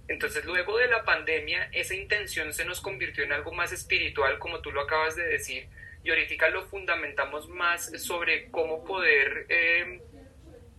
Entonces 0.09 0.45
luego 0.45 0.76
de 0.76 0.88
la 0.88 1.05
pandemia 1.05 1.71
esa 1.73 1.95
intención 1.95 2.52
se 2.52 2.67
nos 2.67 2.83
convirtió 2.83 3.25
en 3.25 3.33
algo 3.33 3.52
más 3.52 3.73
espiritual, 3.73 4.38
como 4.38 4.61
tú 4.61 4.73
lo 4.73 4.83
acabas 4.83 5.17
de 5.17 5.25
decir, 5.25 5.69
y 6.05 6.11
ahorita 6.11 6.49
lo 6.51 6.67
fundamentamos 6.67 7.49
más 7.49 7.91
sobre 8.03 8.51
cómo 8.51 8.85
poder 8.85 9.47
eh, 9.49 10.01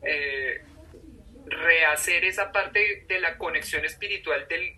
eh, 0.04 0.62
rehacer 1.46 2.26
esa 2.26 2.52
parte 2.52 3.06
de 3.08 3.20
la 3.20 3.38
conexión 3.38 3.86
espiritual 3.86 4.48
del, 4.48 4.78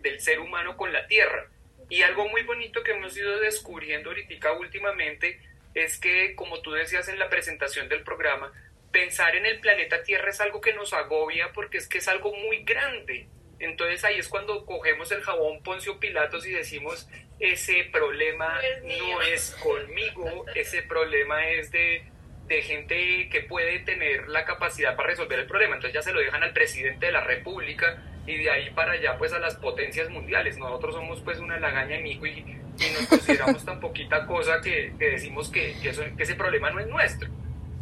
del 0.00 0.20
ser 0.20 0.40
humano 0.40 0.76
con 0.76 0.92
la 0.92 1.06
tierra. 1.06 1.48
Y 1.88 2.02
algo 2.02 2.28
muy 2.28 2.42
bonito 2.42 2.82
que 2.82 2.92
hemos 2.92 3.16
ido 3.16 3.40
descubriendo 3.40 4.10
ahorita 4.10 4.52
últimamente 4.52 5.40
es 5.74 5.98
que, 5.98 6.34
como 6.36 6.60
tú 6.60 6.70
decías 6.72 7.08
en 7.08 7.18
la 7.18 7.28
presentación 7.28 7.88
del 7.88 8.02
programa, 8.02 8.52
pensar 8.92 9.36
en 9.36 9.46
el 9.46 9.60
planeta 9.60 10.02
Tierra 10.02 10.30
es 10.30 10.40
algo 10.40 10.60
que 10.60 10.72
nos 10.72 10.92
agobia 10.92 11.52
porque 11.52 11.78
es 11.78 11.88
que 11.88 11.98
es 11.98 12.08
algo 12.08 12.32
muy 12.34 12.62
grande. 12.64 13.28
Entonces 13.58 14.04
ahí 14.04 14.18
es 14.18 14.28
cuando 14.28 14.64
cogemos 14.64 15.10
el 15.12 15.22
jabón 15.22 15.62
Poncio 15.62 16.00
Pilatos 16.00 16.46
y 16.46 16.52
decimos, 16.52 17.08
ese 17.40 17.88
problema 17.90 18.60
no 18.84 19.22
es 19.22 19.56
conmigo, 19.62 20.44
ese 20.54 20.82
problema 20.82 21.48
es 21.48 21.72
de, 21.72 22.04
de 22.46 22.62
gente 22.62 23.28
que 23.30 23.40
puede 23.40 23.80
tener 23.80 24.28
la 24.28 24.44
capacidad 24.44 24.94
para 24.94 25.08
resolver 25.08 25.38
el 25.38 25.46
problema. 25.46 25.76
Entonces 25.76 25.94
ya 25.94 26.02
se 26.02 26.12
lo 26.12 26.20
dejan 26.20 26.42
al 26.42 26.52
presidente 26.52 27.06
de 27.06 27.12
la 27.12 27.24
República 27.24 28.02
y 28.26 28.36
de 28.36 28.50
ahí 28.50 28.70
para 28.70 28.92
allá 28.92 29.16
pues 29.18 29.32
a 29.32 29.38
las 29.38 29.56
potencias 29.56 30.08
mundiales. 30.10 30.58
Nosotros 30.58 30.94
somos 30.94 31.20
pues 31.22 31.38
una 31.38 31.58
lagaña 31.58 31.96
de 31.96 32.02
mico 32.02 32.26
y, 32.26 32.40
y 32.40 32.90
nos 32.92 33.06
consideramos 33.08 33.64
tan 33.64 33.80
poquita 33.80 34.26
cosa 34.26 34.60
que, 34.60 34.92
que 34.98 35.10
decimos 35.10 35.50
que, 35.50 35.74
que, 35.82 35.88
eso, 35.88 36.04
que 36.16 36.22
ese 36.22 36.34
problema 36.34 36.70
no 36.70 36.80
es 36.80 36.86
nuestro 36.86 37.30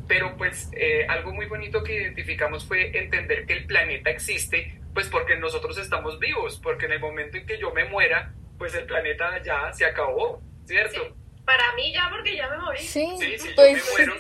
pero 0.09 0.35
pues 0.37 0.71
eh, 0.73 1.07
algo 1.07 1.33
muy 1.33 1.47
bonito 1.47 1.85
que 1.85 1.95
identificamos 1.95 2.67
fue 2.67 2.99
entender 2.99 3.45
que 3.45 3.53
el 3.53 3.67
planeta 3.67 4.11
existe, 4.11 4.81
pues 4.95 5.07
porque 5.09 5.37
nosotros 5.37 5.77
estamos 5.79 6.19
vivos, 6.19 6.59
porque 6.61 6.87
en 6.87 6.93
el 6.93 7.01
momento 7.01 7.37
en 7.37 7.47
que 7.47 7.59
yo 7.59 7.73
me 7.73 7.85
muera, 7.85 8.33
pues 8.59 8.75
el 8.75 8.85
planeta 8.85 9.43
ya 9.43 9.73
se 9.73 9.85
acabó, 9.85 10.43
¿cierto? 10.67 11.15
Para 11.45 11.73
mí 11.75 11.93
ya, 11.93 12.09
porque 12.11 12.37
ya 12.37 12.49
me 12.51 12.59
morí. 12.59 12.79
Sí, 12.81 13.07
Sí, 13.19 13.39
si 13.39 13.49
yo 13.49 13.55
pues, 13.55 13.85
me 13.85 13.91
muero, 14.07 14.15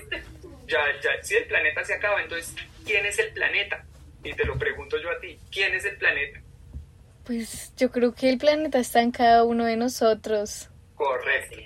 ya, 0.66 0.80
ya, 1.02 1.22
si 1.22 1.34
el 1.36 1.44
planeta 1.46 1.84
se 1.84 1.94
acaba, 1.94 2.22
entonces, 2.22 2.54
¿quién 2.86 3.04
es 3.04 3.18
el 3.18 3.32
planeta? 3.32 3.84
Y 4.24 4.32
te 4.34 4.44
lo 4.44 4.58
pregunto 4.58 4.96
yo 5.00 5.10
a 5.10 5.18
ti, 5.20 5.38
¿quién 5.52 5.74
es 5.74 5.84
el 5.84 5.96
planeta? 5.96 6.40
pues 7.24 7.74
yo 7.76 7.90
creo 7.90 8.14
que 8.14 8.30
el 8.30 8.38
planeta 8.38 8.78
está 8.78 9.02
en 9.02 9.10
cada 9.10 9.44
uno 9.44 9.66
de 9.66 9.76
nosotros. 9.76 10.70
Correcto, 10.94 11.58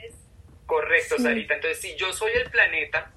correcto, 0.67 1.17
Sí. 1.19 1.23
Sarita. 1.23 1.55
Entonces, 1.55 1.81
si 1.81 1.95
yo 1.95 2.13
soy 2.13 2.33
el 2.33 2.51
planeta, 2.51 3.13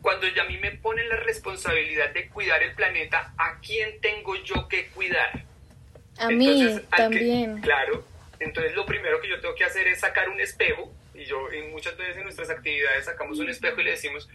cuando 0.00 0.28
ya 0.28 0.42
a 0.42 0.46
mí 0.46 0.58
me 0.58 0.70
ponen 0.70 1.08
la 1.08 1.16
responsabilidad 1.16 2.10
de 2.10 2.28
cuidar 2.28 2.62
el 2.62 2.72
planeta, 2.76 3.32
¿a 3.36 3.58
quién 3.58 4.00
tengo 4.00 4.36
yo 4.44 4.68
que 4.68 4.86
cuidar? 4.90 5.42
A 6.18 6.28
mí 6.30 6.46
Entonces, 6.62 6.86
al 6.92 6.96
que- 6.98 7.02
también. 7.18 7.60
claro. 7.62 8.04
Entonces 8.40 8.74
lo 8.74 8.86
primero 8.86 9.20
que 9.20 9.28
yo 9.28 9.40
tengo 9.40 9.54
que 9.54 9.64
hacer 9.64 9.86
es 9.88 10.00
sacar 10.00 10.28
un 10.28 10.40
espejo. 10.40 10.92
Y 11.14 11.24
yo 11.24 11.50
en 11.50 11.70
muchas 11.70 11.96
veces 11.96 12.16
en 12.16 12.24
nuestras 12.24 12.50
actividades 12.50 13.06
sacamos 13.06 13.38
un 13.38 13.48
espejo 13.48 13.80
y 13.80 13.84
le 13.84 13.90
decimos, 13.92 14.28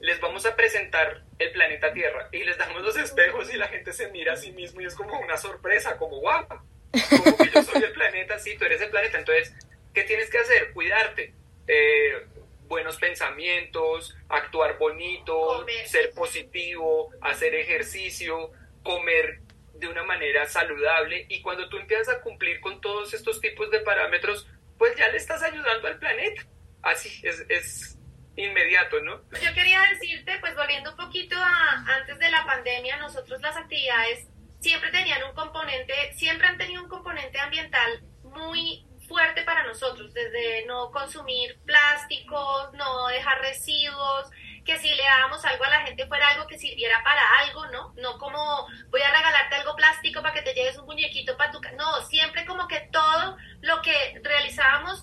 les 0.00 0.20
vamos 0.20 0.46
a 0.46 0.54
presentar 0.54 1.22
el 1.38 1.50
planeta 1.52 1.92
Tierra. 1.92 2.28
Y 2.32 2.44
les 2.44 2.56
damos 2.58 2.82
los 2.82 2.96
espejos 2.96 3.52
y 3.52 3.56
la 3.56 3.68
gente 3.68 3.92
se 3.92 4.10
mira 4.10 4.34
a 4.34 4.36
sí 4.36 4.52
mismo 4.52 4.80
y 4.80 4.86
es 4.86 4.94
como 4.94 5.18
una 5.18 5.36
sorpresa, 5.36 5.96
como 5.96 6.20
guau. 6.20 6.46
Como 6.46 7.36
que 7.36 7.50
yo 7.52 7.62
soy 7.62 7.82
el 7.82 7.92
planeta, 7.92 8.38
sí, 8.38 8.56
tú 8.56 8.64
eres 8.64 8.80
el 8.80 8.90
planeta. 8.90 9.18
Entonces, 9.18 9.54
¿qué 9.92 10.04
tienes 10.04 10.30
que 10.30 10.38
hacer? 10.38 10.72
Cuidarte. 10.72 11.34
Eh, 11.66 12.26
buenos 12.68 12.96
pensamientos, 12.96 14.16
actuar 14.28 14.78
bonito, 14.78 15.36
Comer. 15.36 15.88
ser 15.88 16.12
positivo, 16.12 17.10
hacer 17.20 17.54
ejercicio, 17.54 18.52
comer 18.82 19.40
de 19.78 19.88
una 19.88 20.02
manera 20.04 20.46
saludable 20.46 21.26
y 21.28 21.40
cuando 21.42 21.68
tú 21.68 21.78
empiezas 21.78 22.08
a 22.08 22.20
cumplir 22.20 22.60
con 22.60 22.80
todos 22.80 23.14
estos 23.14 23.40
tipos 23.40 23.70
de 23.70 23.80
parámetros, 23.80 24.46
pues 24.76 24.96
ya 24.96 25.08
le 25.08 25.16
estás 25.16 25.42
ayudando 25.42 25.88
al 25.88 25.98
planeta. 25.98 26.42
Así 26.82 27.20
es, 27.26 27.44
es 27.48 27.98
inmediato, 28.36 29.00
¿no? 29.00 29.20
Yo 29.40 29.52
quería 29.54 29.80
decirte, 29.92 30.38
pues 30.40 30.54
volviendo 30.54 30.90
un 30.90 30.96
poquito 30.96 31.36
a 31.36 31.84
antes 31.96 32.18
de 32.18 32.30
la 32.30 32.44
pandemia, 32.44 32.96
nosotros 32.98 33.40
las 33.40 33.56
actividades 33.56 34.28
siempre 34.60 34.90
tenían 34.90 35.22
un 35.24 35.34
componente, 35.34 35.92
siempre 36.14 36.46
han 36.46 36.58
tenido 36.58 36.82
un 36.82 36.88
componente 36.88 37.38
ambiental 37.38 38.02
muy 38.22 38.84
fuerte 39.08 39.42
para 39.42 39.64
nosotros, 39.64 40.12
desde 40.12 40.66
no 40.66 40.90
consumir 40.90 41.58
plásticos, 41.64 42.72
no 42.74 43.08
dejar 43.08 43.40
residuos, 43.40 44.30
que 44.68 44.78
si 44.78 44.88
le 44.90 45.02
dábamos 45.02 45.42
algo 45.46 45.64
a 45.64 45.70
la 45.70 45.80
gente 45.80 46.06
fuera 46.06 46.28
algo 46.28 46.46
que 46.46 46.58
sirviera 46.58 47.02
para 47.02 47.22
algo, 47.40 47.64
¿no? 47.68 47.94
No 47.96 48.18
como 48.18 48.66
voy 48.90 49.00
a 49.00 49.10
regalarte 49.10 49.54
algo 49.54 49.74
plástico 49.74 50.20
para 50.20 50.34
que 50.34 50.42
te 50.42 50.52
lleves 50.52 50.76
un 50.76 50.84
muñequito 50.84 51.38
para 51.38 51.50
tu 51.50 51.58
casa. 51.58 51.74
No, 51.76 52.02
siempre 52.02 52.44
como 52.44 52.68
que 52.68 52.80
todo 52.92 53.38
lo 53.62 53.80
que 53.80 54.20
realizábamos 54.22 55.02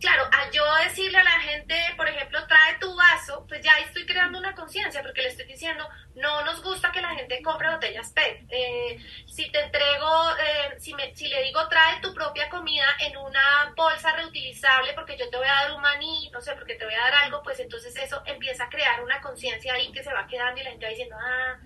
claro, 0.00 0.28
al 0.32 0.50
yo 0.50 0.62
decirle 0.84 1.18
a 1.18 1.24
la 1.24 1.40
gente, 1.40 1.74
por 1.96 2.08
ejemplo, 2.08 2.46
trae 2.46 2.78
tu 2.78 2.94
vaso, 2.94 3.44
pues 3.48 3.62
ya 3.62 3.72
estoy 3.78 4.06
creando 4.06 4.38
una 4.38 4.54
conciencia, 4.54 5.02
porque 5.02 5.22
le 5.22 5.28
estoy 5.28 5.46
diciendo, 5.46 5.88
no 6.14 6.44
nos 6.44 6.62
gusta 6.62 6.92
que 6.92 7.00
la 7.00 7.14
gente 7.14 7.42
compre 7.42 7.70
botellas 7.70 8.12
PET. 8.12 8.44
Eh, 8.48 8.98
si 9.26 9.50
te 9.50 9.60
entrego, 9.60 10.30
eh, 10.38 10.78
si, 10.78 10.94
me, 10.94 11.14
si 11.14 11.28
le 11.28 11.42
digo, 11.42 11.66
trae 11.68 12.00
tu 12.00 12.12
propia 12.14 12.48
comida 12.48 12.86
en 13.00 13.16
una 13.16 13.72
bolsa 13.76 14.12
reutilizable, 14.16 14.92
porque 14.94 15.16
yo 15.16 15.28
te 15.30 15.36
voy 15.36 15.46
a 15.46 15.52
dar 15.52 15.72
un 15.72 15.80
maní, 15.80 16.30
no 16.32 16.40
sé, 16.40 16.54
porque 16.54 16.74
te 16.74 16.84
voy 16.84 16.94
a 16.94 17.00
dar 17.00 17.14
algo, 17.24 17.42
pues 17.42 17.58
entonces 17.60 17.96
eso 17.96 18.22
empieza 18.26 18.64
a 18.64 18.70
crear 18.70 19.02
una 19.02 19.20
conciencia 19.20 19.74
ahí 19.74 19.90
que 19.92 20.02
se 20.02 20.12
va 20.12 20.26
quedando 20.26 20.60
y 20.60 20.64
la 20.64 20.70
gente 20.70 20.86
va 20.86 20.90
diciendo, 20.90 21.16
ah, 21.18 21.58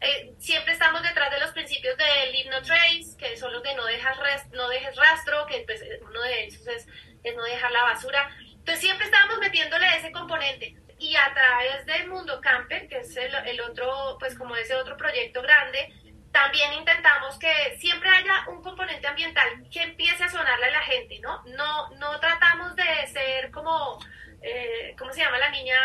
eh, 0.00 0.34
siempre 0.38 0.74
estamos 0.74 1.02
detrás 1.02 1.30
de 1.30 1.40
los 1.40 1.50
principios 1.52 1.96
del 1.96 2.32
Leave 2.32 2.50
No 2.50 2.62
Trace, 2.62 3.16
que 3.18 3.36
son 3.36 3.52
los 3.52 3.62
de 3.62 3.74
no, 3.74 3.86
dejas 3.86 4.18
no 4.52 4.68
dejes 4.68 4.94
rastro, 4.94 5.46
que 5.46 5.60
pues, 5.60 5.82
uno 6.02 6.20
de 6.22 6.44
esos 6.46 6.66
es, 6.66 6.86
es 7.30 7.36
no 7.36 7.42
dejar 7.44 7.70
la 7.72 7.82
basura. 7.82 8.30
Entonces 8.40 8.80
siempre 8.80 9.06
estábamos 9.06 9.38
metiéndole 9.38 9.86
ese 9.96 10.12
componente. 10.12 10.76
Y 10.98 11.14
a 11.14 11.32
través 11.34 11.84
del 11.86 12.08
Mundo 12.08 12.40
Camper, 12.40 12.88
que 12.88 12.98
es 12.98 13.16
el, 13.16 13.34
el 13.34 13.60
otro, 13.60 14.16
pues 14.18 14.36
como 14.36 14.56
ese 14.56 14.74
otro 14.74 14.96
proyecto 14.96 15.42
grande, 15.42 15.92
también 16.36 16.72
intentamos 16.74 17.38
que 17.38 17.78
siempre 17.78 18.10
haya 18.10 18.44
un 18.48 18.62
componente 18.62 19.06
ambiental 19.06 19.48
que 19.70 19.82
empiece 19.82 20.22
a 20.22 20.28
sonarle 20.28 20.66
a 20.66 20.70
la 20.70 20.82
gente, 20.82 21.18
¿no? 21.20 21.42
No, 21.46 21.88
no 21.96 22.20
tratamos 22.20 22.76
de 22.76 22.84
ser 23.06 23.50
como, 23.50 23.98
eh, 24.42 24.94
¿cómo 24.98 25.12
se 25.14 25.20
llama 25.20 25.38
la 25.38 25.50
niña 25.50 25.78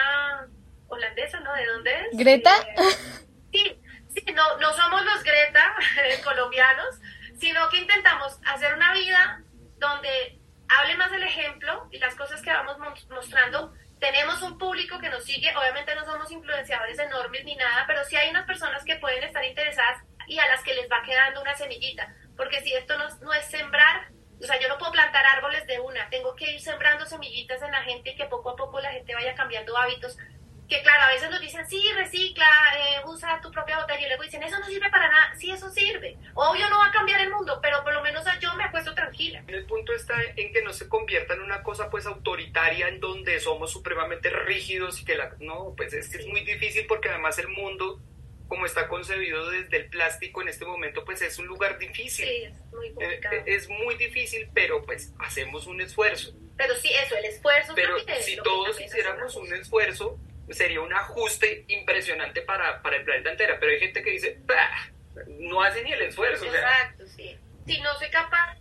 holandesa, 0.88 1.40
¿no? 1.40 1.54
¿De 1.54 1.66
dónde 1.66 1.92
es? 1.94 2.18
¿Greta? 2.18 2.52
Eh, 2.68 2.96
sí, 3.54 3.82
sí, 4.14 4.26
no, 4.34 4.58
no 4.58 4.74
somos 4.74 5.06
los 5.06 5.24
Greta 5.24 5.74
colombianos, 6.26 7.00
sino 7.40 7.70
que 7.70 7.78
intentamos 7.78 8.38
hacer 8.46 8.74
una 8.74 8.94
vida 8.94 9.42
donde 9.78 10.41
hable 10.80 10.96
más 10.98 11.12
del 11.12 11.24
ejemplo 11.24 11.88
y 11.92 12.00
las 12.00 12.16
cosas 12.16 12.42
que 12.42 12.52
vamos 12.52 12.78
mo- 12.80 12.94
mostrando. 13.16 13.74
Tenemos 14.00 14.42
un 14.42 14.58
público 14.58 14.98
que 15.00 15.10
nos 15.10 15.24
sigue, 15.24 15.56
obviamente 15.56 15.94
no 15.94 16.04
somos 16.06 16.32
influenciadores 16.32 16.98
enormes 16.98 17.46
ni 17.46 17.56
nada, 17.56 17.84
pero 17.86 18.04
sí 18.06 18.16
hay 18.16 18.30
unas 18.32 18.46
personas 18.48 18.84
que 18.84 18.96
pueden 18.96 19.24
estar 19.24 19.44
interesadas 19.46 20.02
y 20.28 20.40
a 20.40 20.48
las 20.48 20.64
que 20.64 20.74
les 20.74 20.90
va 20.90 21.04
quedando 21.04 21.42
una 21.42 21.56
semillita, 21.56 22.12
porque 22.36 22.62
si 22.62 22.74
esto 22.74 22.98
no, 22.98 23.08
no 23.22 23.34
es 23.34 23.46
sembrar, 23.46 24.08
o 24.42 24.44
sea, 24.44 24.60
yo 24.60 24.70
no 24.70 24.78
puedo 24.80 24.92
plantar 24.92 25.24
árboles 25.26 25.68
de 25.68 25.80
una, 25.80 26.10
tengo 26.10 26.36
que 26.36 26.50
ir 26.52 26.62
sembrando 26.62 27.06
semillitas 27.06 27.62
en 27.62 27.72
la 27.72 27.84
gente 27.84 28.12
y 28.12 28.16
que 28.16 28.26
poco 28.26 28.52
a 28.52 28.56
poco 28.56 28.80
la 28.80 28.92
gente 28.92 29.14
vaya 29.14 29.36
cambiando 29.36 29.78
hábitos 29.78 30.18
que 30.68 30.82
claro, 30.84 31.04
a 31.04 31.08
veces 31.10 31.30
nos 31.30 31.42
dicen, 31.42 31.68
sí, 31.68 31.84
recicla, 31.98 32.46
eh, 32.78 33.02
usa 33.06 33.42
tu 33.42 33.52
propia 33.52 33.78
botella, 33.78 34.06
y 34.06 34.08
luego 34.08 34.24
dicen, 34.24 34.42
eso 34.42 34.58
no 34.58 34.66
sirve 34.68 34.90
para 34.90 35.10
nada, 35.10 35.36
sí, 35.36 35.52
eso 35.52 35.70
sirve. 35.70 36.18
Obvio 36.34 36.70
no 36.70 36.80
va 36.80 36.86
a 36.86 36.92
cambiar 36.94 37.20
el 37.20 37.30
mundo, 37.30 37.60
pero 37.62 37.84
por 37.84 37.92
lo 37.94 38.02
menos 38.02 38.24
yo 38.40 38.54
me 38.54 38.64
acuesto 38.64 38.96
tranquila. 38.96 39.44
El 39.48 39.66
punto 39.66 39.92
está 40.20 40.42
en 40.42 40.54
que 40.54 40.62
no 40.62 40.74
se 40.74 40.88
convierta 40.90 41.34
en 41.34 41.42
una 41.42 41.64
cosa 41.64 41.90
pues 41.90 42.06
autoritaria 42.06 42.88
en 42.88 43.00
donde 43.00 43.40
somos 43.40 43.72
supremamente 43.72 44.30
rígidos 44.30 45.02
y 45.02 45.06
que 45.06 45.16
la... 45.16 45.36
No, 45.40 45.74
pues 45.76 45.94
es 45.94 46.14
es 46.14 46.26
muy 46.28 46.42
difícil 46.42 46.86
porque 46.88 47.10
además 47.10 47.38
el 47.40 47.48
mundo 47.50 48.00
como 48.48 48.66
está 48.66 48.88
concebido 48.90 49.50
desde 49.50 49.78
el 49.78 49.86
plástico 49.90 50.42
en 50.42 50.50
este 50.50 50.66
momento 50.66 51.06
pues 51.06 51.22
es 51.22 51.40
un 51.40 51.48
lugar 51.48 51.78
difícil. 51.78 52.26
Sí, 52.28 52.44
es 52.44 52.54
muy 52.74 52.88
Eh, 52.88 52.94
complicado. 52.94 53.36
eh, 53.38 53.44
Es 53.46 53.70
muy 53.70 53.96
difícil, 53.96 54.50
pero 54.54 54.84
pues 54.84 55.14
hacemos 55.20 55.68
un 55.68 55.80
esfuerzo. 55.82 56.34
Pero 56.58 56.76
sí, 56.76 56.92
eso, 57.06 57.16
el 57.16 57.26
esfuerzo. 57.26 57.74
Pero 57.76 57.96
es 57.98 58.26
si 58.26 58.36
todos 58.38 58.80
hiciéramos 58.80 59.36
un 59.38 59.54
esfuerzo, 59.54 60.20
sería 60.50 60.82
un 60.82 60.94
ajuste 60.94 61.64
impresionante 61.70 62.42
para, 62.42 62.82
para 62.82 62.98
el 62.98 63.04
planeta 63.06 63.32
entero. 63.32 63.56
Pero 63.60 63.72
hay 63.72 63.80
gente 63.80 64.04
que 64.04 64.12
dice, 64.12 64.38
"Bah, 64.46 64.92
no 65.40 65.62
hace 65.64 65.82
ni 65.84 65.94
el 65.94 66.02
esfuerzo. 66.02 66.46
o 66.46 66.52
sea, 66.52 66.60
Exacto, 66.60 67.08
sí. 67.08 67.38
Si 67.66 67.80
no 67.80 67.94
soy 68.00 68.10
capaz, 68.10 68.58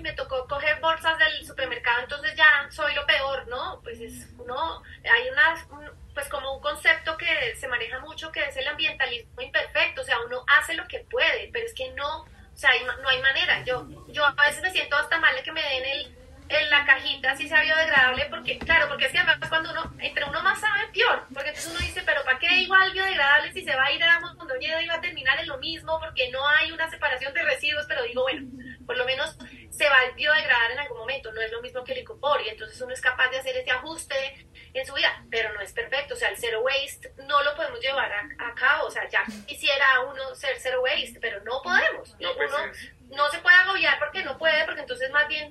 me 0.00 0.12
tocó 0.12 0.46
coger 0.48 0.80
bolsas 0.80 1.18
del 1.18 1.46
supermercado, 1.46 2.00
entonces 2.02 2.34
ya 2.36 2.66
soy 2.70 2.94
lo 2.94 3.06
peor, 3.06 3.46
¿no? 3.48 3.80
Pues 3.82 4.00
es 4.00 4.28
uno, 4.38 4.82
hay 5.04 5.28
unas, 5.30 5.64
un- 5.70 5.90
pues 6.14 6.28
como 6.28 6.54
un 6.56 6.62
concepto 6.62 7.16
que 7.16 7.54
se 7.56 7.68
maneja 7.68 7.98
mucho 8.00 8.30
que 8.30 8.40
es 8.44 8.56
el 8.56 8.66
ambientalismo 8.68 9.40
imperfecto, 9.40 10.02
o 10.02 10.04
sea, 10.04 10.20
uno 10.20 10.44
hace 10.46 10.74
lo 10.74 10.86
que 10.88 11.00
puede, 11.10 11.50
pero 11.52 11.66
es 11.66 11.74
que 11.74 11.90
no, 11.92 12.22
o 12.22 12.56
sea, 12.56 12.70
no 13.02 13.08
hay 13.08 13.20
manera. 13.20 13.64
Yo, 13.64 13.86
yo 14.08 14.24
a 14.24 14.32
veces 14.46 14.62
me 14.62 14.70
siento 14.70 14.96
hasta 14.96 15.18
mal 15.18 15.34
de 15.34 15.42
que 15.42 15.52
me 15.52 15.62
den 15.62 15.84
el 15.84 16.16
en 16.58 16.70
la 16.70 16.84
cajita 16.84 17.32
así 17.32 17.48
sea 17.48 17.60
biodegradable 17.60 18.26
porque 18.26 18.58
claro 18.58 18.88
porque 18.88 19.06
es 19.06 19.12
que 19.12 19.18
además 19.18 19.48
cuando 19.48 19.70
uno 19.70 19.92
entre 19.98 20.24
uno 20.24 20.42
más 20.42 20.60
sabe 20.60 20.88
peor. 20.92 21.24
Porque 21.32 21.50
entonces 21.50 21.70
uno 21.70 21.80
dice 21.80 22.02
pero 22.04 22.24
para 22.24 22.38
qué 22.38 22.48
igual 22.58 22.92
biodegradable 22.92 23.52
si 23.52 23.64
se 23.64 23.74
va 23.74 23.84
a 23.84 23.92
ir 23.92 24.02
a 24.02 24.20
Mondoñedo 24.20 24.80
y 24.80 24.86
va 24.86 24.94
a 24.94 25.00
terminar 25.00 25.38
en 25.40 25.48
lo 25.48 25.58
mismo 25.58 25.98
porque 26.00 26.30
no 26.30 26.46
hay 26.46 26.72
una 26.72 26.88
separación 26.90 27.32
de 27.34 27.42
residuos 27.42 27.86
pero 27.86 28.02
digo 28.02 28.22
bueno 28.22 28.46
por 28.86 28.96
lo 28.96 29.04
menos 29.04 29.36
se 29.70 29.88
va 29.88 29.96
a 29.96 30.10
biodegradar 30.14 30.70
en 30.72 30.78
algún 30.78 30.98
momento. 30.98 31.32
No 31.32 31.40
es 31.40 31.50
lo 31.50 31.60
mismo 31.62 31.82
que 31.84 31.92
el 31.92 31.98
licopor 31.98 32.40
y 32.42 32.48
entonces 32.48 32.80
uno 32.80 32.92
es 32.92 33.00
capaz 33.00 33.28
de 33.30 33.38
hacer 33.38 33.56
ese 33.56 33.70
ajuste 33.70 34.46
en 34.72 34.86
su 34.86 34.94
vida 34.94 35.24
pero 35.30 35.52
no 35.52 35.60
es 35.60 35.72
perfecto. 35.72 36.14
O 36.14 36.16
sea 36.16 36.28
el 36.28 36.36
zero 36.36 36.62
waste 36.62 37.12
no 37.26 37.42
lo 37.42 37.54
podemos 37.56 37.80
llevar 37.80 38.12
a, 38.12 38.28
a 38.38 38.54
cabo. 38.54 38.86
O 38.86 38.90
sea 38.90 39.08
ya 39.08 39.24
quisiera 39.46 40.00
uno 40.00 40.34
ser 40.34 40.58
zero 40.60 40.82
waste 40.82 41.18
pero 41.20 41.42
no 41.42 41.62
podemos. 41.62 42.14
No, 42.20 42.34
pues 42.34 42.52
uno 42.52 43.16
no 43.16 43.30
se 43.30 43.38
puede 43.38 43.56
agobiar 43.56 43.98
porque 43.98 44.22
no 44.22 44.38
puede 44.38 44.64
porque 44.64 44.82
entonces 44.82 45.10
más 45.10 45.28
bien 45.28 45.50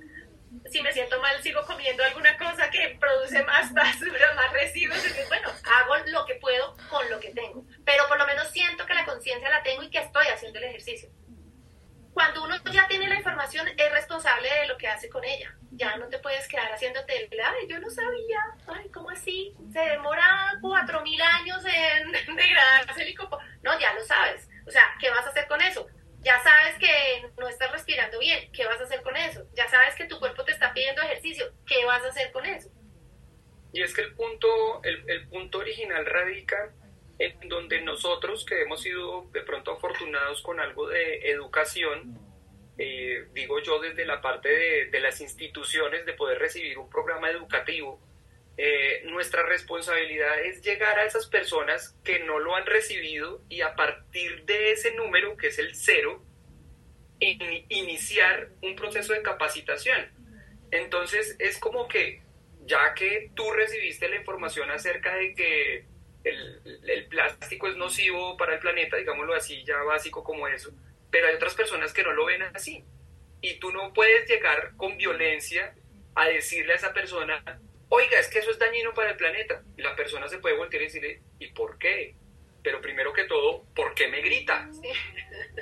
si 0.70 0.82
me 0.82 0.92
siento 0.92 1.20
mal, 1.22 1.42
sigo 1.42 1.62
comiendo 1.66 2.04
alguna 2.04 2.38
cosa 2.38 2.70
que 2.70 2.98
produce 3.00 3.44
más 3.44 3.74
basura, 3.74 4.34
más 4.36 4.52
residuos. 4.54 4.98
Entonces, 4.98 5.28
bueno, 5.28 5.50
hago 5.50 5.96
lo 6.08 6.26
que 6.26 6.36
puedo 6.36 6.76
con 6.90 7.10
lo 7.10 7.20
que 7.20 7.30
tengo. 7.30 7.66
Pero 7.86 8.08
por 8.08 8.18
lo 8.18 8.26
menos 8.26 8.50
siento 8.50 8.86
que 8.86 8.94
la 8.94 9.06
conciencia 9.06 9.50
la 9.50 9.64
tengo 9.64 9.84
y 9.84 9.90
que 9.90 10.00
estoy 10.00 10.28
haciendo 10.28 10.60
el 10.60 10.66
ejercicio. 10.66 11.10
Cuando 12.14 12.44
uno 12.44 12.56
ya 12.72 12.88
tiene 12.88 13.08
la 13.08 13.16
información, 13.16 13.68
es 13.68 13.92
responsable 13.92 14.48
de 14.48 14.68
lo 14.68 14.78
que 14.78 14.88
hace 14.88 15.10
con 15.10 15.24
ella. 15.24 15.56
Ya 15.72 15.98
no 15.98 16.08
te 16.10 16.20
puedes 16.20 16.48
quedar 16.48 16.72
haciéndote, 16.72 17.28
ay, 17.44 17.68
yo 17.68 17.80
no 17.80 17.90
sabía, 17.90 18.40
ay, 18.68 18.88
¿cómo 18.92 19.10
así? 19.10 19.56
Se 19.72 19.80
demora 19.80 20.54
cuatro 20.62 21.02
mil 21.02 21.20
años 21.20 21.64
en 21.66 22.12
degradarse 22.36 23.02
el 23.02 23.10
hicopo. 23.10 23.40
No, 23.64 23.80
ya 23.80 23.94
lo 23.94 24.06
sabes. 24.06 24.48
O 24.68 24.70
sea, 24.70 24.84
¿qué 25.00 25.10
vas 25.10 25.26
a 25.26 25.30
hacer 25.30 25.48
con 25.48 25.60
eso? 25.62 25.88
Ya 26.24 26.42
sabes 26.42 26.76
que 26.80 27.28
no 27.38 27.48
estás 27.48 27.72
respirando 27.72 28.18
bien, 28.20 28.50
¿qué 28.54 28.66
vas 28.66 28.80
a 28.80 28.84
hacer 28.86 29.02
con 29.02 29.16
eso? 29.18 29.46
Ya 29.56 29.68
sabes 29.68 29.96
que 29.96 30.06
tu 30.06 30.20
cuerpo 30.20 30.44
te 30.46 30.54
está 30.54 30.74
pidiendo 30.74 31.02
ejercicio, 31.02 31.46
¿qué 31.68 31.84
vas 31.86 32.04
a 32.04 32.08
hacer 32.08 32.32
con 32.32 32.46
eso? 32.46 32.70
Y 33.74 33.82
es 33.82 33.94
que 33.94 34.02
el 34.02 34.14
punto, 34.14 34.82
el, 34.84 35.10
el 35.10 35.28
punto 35.28 35.58
original 35.58 36.06
radica 36.06 36.72
en 37.20 37.50
donde 37.50 37.82
nosotros 37.82 38.46
que 38.46 38.62
hemos 38.62 38.82
sido 38.82 39.30
de 39.32 39.42
pronto 39.42 39.72
afortunados 39.72 40.42
con 40.42 40.60
algo 40.60 40.88
de 40.88 41.30
educación, 41.30 42.18
eh, 42.78 43.28
digo 43.34 43.60
yo 43.60 43.80
desde 43.80 44.06
la 44.06 44.22
parte 44.22 44.50
de, 44.50 44.86
de, 44.88 45.00
las 45.00 45.22
instituciones 45.22 46.06
de 46.06 46.14
poder 46.14 46.40
recibir 46.40 46.78
un 46.78 46.90
programa 46.90 47.30
educativo, 47.30 48.00
eh, 48.56 49.02
nuestra 49.06 49.44
responsabilidad 49.44 50.40
es 50.44 50.62
llegar 50.62 51.00
a 51.00 51.06
esas 51.06 51.28
personas 51.28 51.98
que 52.04 52.20
no 52.20 52.38
lo 52.40 52.56
han 52.56 52.66
recibido 52.66 53.42
y 53.50 53.62
a 53.62 53.76
partir 53.76 54.46
de 54.46 54.72
ese 54.72 54.94
número, 54.94 55.36
que 55.38 55.48
es 55.48 55.58
el 55.58 55.74
cero, 55.74 56.24
in, 57.20 57.66
iniciar 57.70 58.50
un 58.62 58.76
proceso 58.76 59.14
de 59.14 59.24
capacitación. 59.24 60.12
Entonces 60.70 61.36
es 61.40 61.58
como 61.58 61.88
que 61.88 62.22
ya 62.66 62.94
que 62.94 63.32
tú 63.34 63.52
recibiste 63.52 64.08
la 64.08 64.18
información 64.18 64.70
acerca 64.70 65.16
de 65.16 65.34
que 65.34 65.86
el, 66.24 66.62
el, 66.88 67.08
plástico 67.08 67.68
es 67.68 67.76
nocivo 67.76 68.38
para 68.38 68.54
el 68.54 68.60
planeta, 68.60 68.98
digámoslo 68.98 69.34
así, 69.34 69.64
ya 69.66 69.78
básico 69.84 70.24
como 70.24 70.48
eso, 70.48 70.72
pero 71.12 71.28
hay 71.28 71.36
otras 71.36 71.54
personas 71.54 71.92
que 71.92 72.04
no 72.04 72.14
lo 72.14 72.26
ven 72.26 72.44
así. 72.44 72.84
Y 73.42 73.60
tú 73.60 73.72
no 73.72 73.92
puedes 73.94 74.30
llegar 74.30 74.74
con 74.78 74.98
violencia 74.98 75.76
a 76.16 76.28
decirle 76.28 76.74
a 76.74 76.76
esa 76.78 76.94
persona, 76.94 77.44
oiga, 77.94 78.20
es 78.20 78.28
que 78.28 78.40
eso 78.40 78.50
es 78.50 78.58
dañino 78.58 78.94
para 78.94 79.12
el 79.12 79.18
planeta. 79.18 79.64
Y 79.78 79.82
la 79.84 79.96
persona 79.96 80.28
se 80.28 80.40
puede 80.40 80.58
voltear 80.58 80.82
y 80.82 80.86
decirle, 80.86 81.22
¿y 81.40 81.48
por 81.50 81.78
qué? 81.78 82.16
Pero 82.64 82.82
primero 82.82 83.14
que 83.14 83.26
todo, 83.26 83.66
¿por 83.76 83.94
qué 83.94 84.08
me 84.08 84.22
grita? 84.22 84.70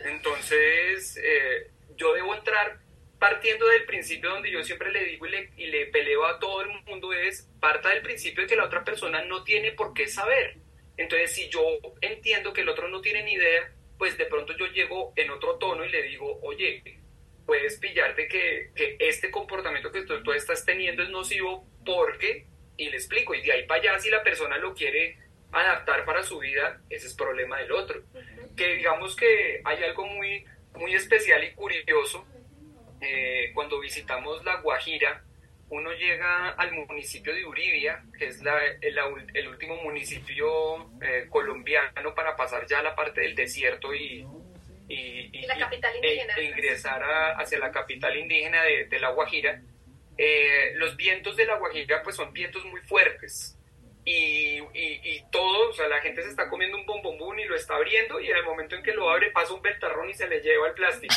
Entonces, 0.05 1.17
eh, 1.17 1.71
yo 1.97 2.13
debo 2.13 2.33
entrar 2.33 2.79
partiendo 3.19 3.67
del 3.67 3.85
principio 3.85 4.29
donde 4.29 4.49
yo 4.49 4.63
siempre 4.63 4.91
le 4.91 5.03
digo 5.05 5.25
y 5.27 5.29
le, 5.29 5.49
y 5.57 5.65
le 5.67 5.87
peleo 5.87 6.25
a 6.25 6.39
todo 6.39 6.61
el 6.61 6.69
mundo 6.85 7.13
es, 7.13 7.49
parta 7.59 7.89
del 7.89 8.01
principio 8.01 8.43
de 8.43 8.49
que 8.49 8.55
la 8.55 8.65
otra 8.65 8.83
persona 8.83 9.23
no 9.25 9.43
tiene 9.43 9.73
por 9.73 9.93
qué 9.93 10.07
saber. 10.07 10.57
Entonces, 10.97 11.33
si 11.33 11.49
yo 11.49 11.61
entiendo 11.99 12.53
que 12.53 12.61
el 12.61 12.69
otro 12.69 12.87
no 12.87 13.01
tiene 13.01 13.23
ni 13.23 13.33
idea, 13.33 13.73
pues 13.97 14.17
de 14.17 14.25
pronto 14.25 14.55
yo 14.57 14.67
llego 14.67 15.13
en 15.15 15.29
otro 15.31 15.57
tono 15.57 15.83
y 15.83 15.89
le 15.89 16.01
digo, 16.03 16.39
oye, 16.41 16.81
puedes 17.45 17.77
pillarte 17.77 18.27
que, 18.27 18.71
que 18.73 18.95
este 18.99 19.29
comportamiento 19.29 19.91
que 19.91 20.03
tú, 20.03 20.23
tú, 20.23 20.31
estás 20.31 20.65
teniendo 20.65 21.03
es 21.03 21.09
nocivo 21.09 21.67
porque, 21.85 22.45
y 22.77 22.89
le 22.89 22.97
explico, 22.97 23.33
y 23.33 23.41
de 23.41 23.51
ahí 23.51 23.65
para 23.65 23.81
allá, 23.81 23.99
si 23.99 24.09
la 24.09 24.23
persona 24.23 24.57
lo 24.57 24.73
quiere 24.73 25.17
adaptar 25.51 26.05
para 26.05 26.23
su 26.23 26.39
vida, 26.39 26.81
ese 26.89 27.07
es 27.07 27.13
problema 27.13 27.57
del 27.59 27.71
otro. 27.71 28.01
Que 28.55 28.75
digamos 28.75 29.15
que 29.15 29.61
hay 29.63 29.83
algo 29.83 30.05
muy, 30.05 30.45
muy 30.75 30.93
especial 30.95 31.43
y 31.43 31.53
curioso 31.53 32.25
eh, 33.01 33.51
cuando 33.53 33.79
visitamos 33.79 34.43
La 34.45 34.57
Guajira, 34.57 35.23
uno 35.69 35.91
llega 35.93 36.49
al 36.49 36.73
municipio 36.73 37.33
de 37.33 37.45
Uribia, 37.45 38.03
que 38.17 38.27
es 38.27 38.41
la, 38.43 38.59
el, 38.81 38.97
el, 39.33 39.47
último 39.47 39.77
municipio 39.77 40.91
eh, 41.01 41.27
colombiano 41.29 42.13
para 42.13 42.35
pasar 42.35 42.67
ya 42.67 42.79
a 42.79 42.83
la 42.83 42.93
parte 42.93 43.21
del 43.21 43.35
desierto 43.35 43.95
y, 43.95 44.27
y, 44.89 45.29
y 45.31 45.45
la 45.47 45.57
capital 45.57 45.95
indígena. 45.95 46.35
E, 46.35 46.41
e 46.41 46.43
ingresar 46.43 47.01
a, 47.01 47.37
hacia 47.37 47.57
la 47.57 47.71
capital 47.71 48.17
indígena 48.17 48.63
de, 48.63 48.85
de 48.85 48.99
La 48.99 49.11
Guajira. 49.11 49.61
Eh, 50.23 50.73
los 50.75 50.95
vientos 50.97 51.35
de 51.35 51.47
La 51.47 51.55
Guajira 51.55 52.03
pues 52.03 52.15
son 52.15 52.31
vientos 52.31 52.63
muy 52.65 52.79
fuertes. 52.81 53.57
Y, 54.05 54.59
y, 54.59 55.01
y, 55.03 55.23
todo, 55.31 55.69
o 55.69 55.73
sea, 55.73 55.87
la 55.87 55.99
gente 55.99 56.21
se 56.21 56.29
está 56.29 56.47
comiendo 56.47 56.77
un 56.77 56.85
bombombón 56.85 57.39
y 57.39 57.45
lo 57.45 57.55
está 57.55 57.75
abriendo 57.75 58.19
y 58.19 58.29
en 58.29 58.37
el 58.37 58.43
momento 58.43 58.75
en 58.75 58.83
que 58.83 58.93
lo 58.93 59.09
abre 59.09 59.31
pasa 59.31 59.51
un 59.51 59.63
ventarrón 59.63 60.11
y 60.11 60.13
se 60.13 60.27
le 60.27 60.41
lleva 60.41 60.67
el 60.67 60.73
plástico 60.75 61.15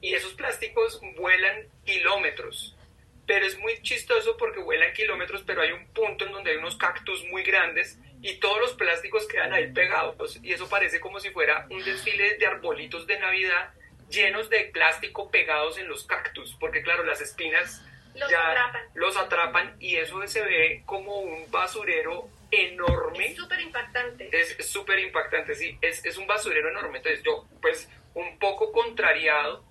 y 0.00 0.14
esos 0.14 0.32
plásticos 0.34 1.00
vuelan 1.16 1.68
kilómetros. 1.84 2.76
Pero 3.24 3.46
es 3.46 3.56
muy 3.58 3.80
chistoso 3.82 4.36
porque 4.36 4.58
vuelan 4.58 4.92
kilómetros, 4.94 5.44
pero 5.46 5.62
hay 5.62 5.70
un 5.70 5.86
punto 5.92 6.26
en 6.26 6.32
donde 6.32 6.50
hay 6.50 6.56
unos 6.56 6.76
cactus 6.76 7.24
muy 7.26 7.44
grandes 7.44 8.00
y 8.20 8.40
todos 8.40 8.58
los 8.58 8.72
plásticos 8.74 9.28
quedan 9.28 9.52
ahí 9.52 9.70
pegados. 9.72 10.40
Y 10.42 10.52
eso 10.52 10.68
parece 10.68 10.98
como 10.98 11.20
si 11.20 11.30
fuera 11.30 11.68
un 11.70 11.84
desfile 11.84 12.36
de 12.36 12.46
arbolitos 12.46 13.06
de 13.06 13.16
Navidad 13.20 13.74
llenos 14.08 14.50
de 14.50 14.70
plástico 14.72 15.30
pegados 15.30 15.78
en 15.78 15.86
los 15.86 16.02
cactus, 16.02 16.56
porque 16.58 16.82
claro, 16.82 17.04
las 17.04 17.20
espinas 17.20 17.80
los 18.20 18.30
ya 18.30 18.50
atrapan. 18.50 18.82
los 18.94 19.16
atrapan 19.16 19.76
y 19.80 19.96
eso 19.96 20.26
se 20.26 20.42
ve 20.42 20.82
como 20.86 21.18
un 21.20 21.50
basurero 21.50 22.28
enorme. 22.50 23.26
Es 23.26 23.36
súper 23.36 23.60
impactante. 23.60 24.28
Es 24.32 24.66
súper 24.66 24.98
impactante, 25.00 25.54
sí, 25.54 25.78
es, 25.80 26.04
es 26.04 26.18
un 26.18 26.26
basurero 26.26 26.70
enorme. 26.70 26.98
Entonces 26.98 27.22
yo, 27.22 27.46
pues, 27.60 27.88
un 28.14 28.38
poco 28.38 28.72
contrariado, 28.72 29.64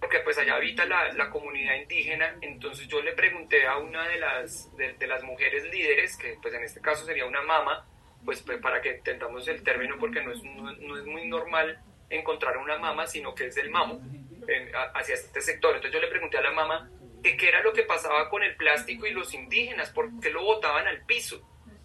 porque 0.00 0.20
pues 0.20 0.38
allá 0.38 0.56
habita 0.56 0.86
la, 0.86 1.12
la, 1.12 1.30
comunidad 1.30 1.74
indígena, 1.74 2.36
entonces 2.40 2.88
yo 2.88 3.02
le 3.02 3.12
pregunté 3.12 3.66
a 3.66 3.76
una 3.76 4.08
de 4.08 4.18
las, 4.18 4.74
de, 4.76 4.94
de, 4.94 5.06
las 5.06 5.22
mujeres 5.22 5.64
líderes, 5.64 6.16
que 6.16 6.38
pues 6.40 6.54
en 6.54 6.64
este 6.64 6.80
caso 6.80 7.04
sería 7.04 7.26
una 7.26 7.42
mama, 7.42 7.86
pues, 8.24 8.40
pues 8.42 8.58
para 8.58 8.80
que 8.80 8.92
entendamos 8.92 9.46
el 9.46 9.62
término, 9.62 9.96
porque 9.98 10.22
no 10.22 10.32
es, 10.32 10.42
no, 10.42 10.72
no, 10.72 10.98
es 10.98 11.04
muy 11.04 11.26
normal 11.26 11.78
encontrar 12.08 12.56
una 12.56 12.78
mama, 12.78 13.06
sino 13.06 13.34
que 13.34 13.46
es 13.46 13.54
del 13.54 13.70
mamo 13.70 14.00
en, 14.48 14.74
a, 14.74 14.84
hacia 14.94 15.14
este 15.14 15.40
sector. 15.42 15.74
Entonces 15.74 15.92
yo 15.92 16.00
le 16.00 16.10
pregunté 16.10 16.38
a 16.38 16.42
la 16.42 16.52
mama 16.52 16.90
de 17.24 17.36
qué 17.38 17.48
era 17.48 17.62
lo 17.62 17.72
que 17.72 17.82
pasaba 17.82 18.28
con 18.28 18.42
el 18.42 18.54
plástico 18.54 19.06
y 19.06 19.12
los 19.12 19.32
indígenas, 19.32 19.90
por 19.90 20.08
qué 20.20 20.28
lo 20.28 20.44
botaban 20.44 20.86
al 20.86 21.04
piso. 21.06 21.40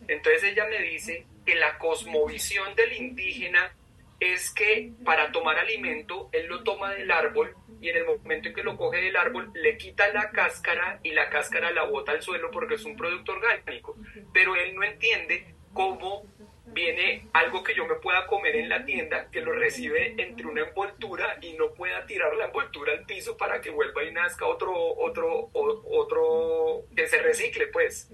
Entonces 0.07 0.43
ella 0.43 0.65
me 0.65 0.81
dice 0.81 1.25
que 1.45 1.55
la 1.55 1.77
cosmovisión 1.77 2.75
del 2.75 2.91
indígena 2.93 3.73
es 4.19 4.51
que 4.53 4.91
para 5.05 5.31
tomar 5.31 5.57
alimento 5.57 6.29
él 6.33 6.47
lo 6.47 6.61
toma 6.63 6.91
del 6.91 7.09
árbol 7.09 7.55
y 7.79 7.87
en 7.87 7.97
el 7.97 8.05
momento 8.05 8.49
en 8.49 8.53
que 8.53 8.63
lo 8.63 8.75
coge 8.75 8.97
del 8.97 9.15
árbol 9.15 9.49
le 9.53 9.77
quita 9.77 10.11
la 10.11 10.29
cáscara 10.31 10.99
y 11.03 11.11
la 11.11 11.29
cáscara 11.29 11.71
la 11.71 11.85
bota 11.85 12.11
al 12.11 12.21
suelo 12.21 12.51
porque 12.51 12.75
es 12.75 12.83
un 12.83 12.97
producto 12.97 13.31
orgánico. 13.31 13.95
Pero 14.33 14.57
él 14.57 14.75
no 14.75 14.83
entiende 14.83 15.55
cómo 15.73 16.25
viene 16.73 17.27
algo 17.33 17.63
que 17.63 17.75
yo 17.75 17.85
me 17.85 17.95
pueda 17.95 18.25
comer 18.27 18.55
en 18.55 18.69
la 18.69 18.85
tienda, 18.85 19.29
que 19.31 19.41
lo 19.41 19.51
recibe 19.51 20.15
entre 20.17 20.45
una 20.45 20.61
envoltura 20.61 21.37
y 21.41 21.53
no 21.53 21.73
pueda 21.73 22.05
tirar 22.05 22.35
la 22.35 22.45
envoltura 22.45 22.93
al 22.93 23.05
piso 23.05 23.37
para 23.37 23.61
que 23.61 23.69
vuelva 23.69 24.03
y 24.03 24.11
nazca 24.11 24.45
otro, 24.45 24.73
otro, 24.75 25.49
otro, 25.53 26.85
que 26.95 27.07
se 27.07 27.21
recicle, 27.21 27.67
pues. 27.67 28.09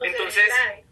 Entonces, 0.00 0.50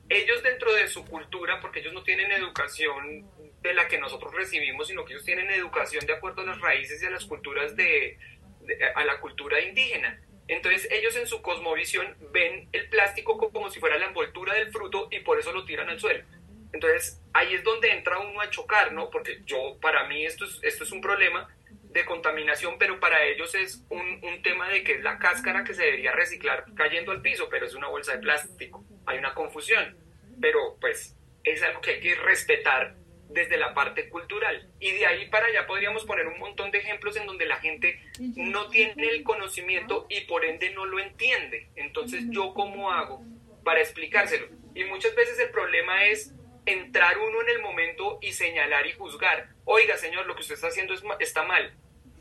ellos 0.08 0.42
dentro 0.42 0.72
de 0.72 0.88
su 0.88 1.04
cultura, 1.04 1.60
porque 1.60 1.80
ellos 1.80 1.92
no 1.92 2.02
tienen 2.02 2.30
educación 2.32 3.28
de 3.62 3.74
la 3.74 3.88
que 3.88 3.98
nosotros 3.98 4.34
recibimos, 4.34 4.88
sino 4.88 5.04
que 5.04 5.12
ellos 5.12 5.24
tienen 5.24 5.50
educación 5.50 6.06
de 6.06 6.14
acuerdo 6.14 6.42
a 6.42 6.46
las 6.46 6.60
raíces 6.60 7.02
y 7.02 7.06
a 7.06 7.10
las 7.10 7.24
culturas 7.26 7.76
de, 7.76 8.18
de 8.60 8.84
a 8.94 9.04
la 9.04 9.20
cultura 9.20 9.60
indígena. 9.60 10.20
Entonces 10.48 10.88
ellos 10.90 11.14
en 11.16 11.28
su 11.28 11.42
cosmovisión 11.42 12.16
ven 12.32 12.68
el 12.72 12.88
plástico 12.88 13.38
como 13.38 13.70
si 13.70 13.78
fuera 13.78 13.98
la 13.98 14.06
envoltura 14.06 14.54
del 14.54 14.72
fruto 14.72 15.06
y 15.10 15.20
por 15.20 15.38
eso 15.38 15.52
lo 15.52 15.64
tiran 15.64 15.88
al 15.88 16.00
suelo. 16.00 16.24
Entonces 16.72 17.20
ahí 17.32 17.54
es 17.54 17.64
donde 17.64 17.92
entra 17.92 18.18
uno 18.18 18.40
a 18.40 18.50
chocar, 18.50 18.92
¿no? 18.92 19.10
Porque 19.10 19.40
yo, 19.44 19.78
para 19.80 20.06
mí 20.06 20.24
esto 20.24 20.44
es, 20.44 20.58
esto 20.62 20.84
es 20.84 20.92
un 20.92 21.00
problema 21.00 21.48
de 21.92 22.04
contaminación, 22.04 22.76
pero 22.78 23.00
para 23.00 23.24
ellos 23.24 23.54
es 23.54 23.84
un, 23.88 24.20
un 24.22 24.42
tema 24.42 24.68
de 24.68 24.84
que 24.84 24.94
es 24.94 25.02
la 25.02 25.18
cáscara 25.18 25.64
que 25.64 25.74
se 25.74 25.82
debería 25.82 26.12
reciclar 26.12 26.64
cayendo 26.76 27.10
al 27.10 27.20
piso, 27.20 27.48
pero 27.50 27.66
es 27.66 27.74
una 27.74 27.88
bolsa 27.88 28.12
de 28.12 28.18
plástico. 28.18 28.84
Hay 29.06 29.18
una 29.18 29.34
confusión, 29.34 29.96
pero 30.40 30.76
pues 30.80 31.16
es 31.42 31.62
algo 31.62 31.80
que 31.80 31.92
hay 31.92 32.00
que 32.00 32.14
respetar 32.14 32.94
desde 33.30 33.56
la 33.56 33.74
parte 33.74 34.08
cultural. 34.08 34.68
Y 34.80 34.92
de 34.92 35.06
ahí 35.06 35.28
para 35.28 35.46
allá 35.46 35.66
podríamos 35.66 36.04
poner 36.04 36.26
un 36.26 36.38
montón 36.38 36.70
de 36.70 36.78
ejemplos 36.78 37.16
en 37.16 37.26
donde 37.26 37.46
la 37.46 37.56
gente 37.56 38.00
no 38.36 38.68
tiene 38.68 39.08
el 39.08 39.22
conocimiento 39.22 40.06
y 40.08 40.22
por 40.22 40.44
ende 40.44 40.70
no 40.70 40.84
lo 40.86 40.98
entiende. 40.98 41.70
Entonces, 41.76 42.24
¿yo 42.30 42.52
cómo 42.54 42.90
hago 42.90 43.24
para 43.64 43.80
explicárselo? 43.80 44.48
Y 44.74 44.84
muchas 44.84 45.14
veces 45.14 45.38
el 45.38 45.50
problema 45.50 46.06
es 46.06 46.34
entrar 46.72 47.18
uno 47.18 47.42
en 47.42 47.48
el 47.48 47.60
momento 47.60 48.18
y 48.20 48.32
señalar 48.32 48.86
y 48.86 48.92
juzgar. 48.92 49.48
Oiga, 49.64 49.96
señor, 49.96 50.26
lo 50.26 50.34
que 50.34 50.42
usted 50.42 50.54
está 50.54 50.68
haciendo 50.68 50.94
es, 50.94 51.02
está 51.18 51.44
mal. 51.44 51.74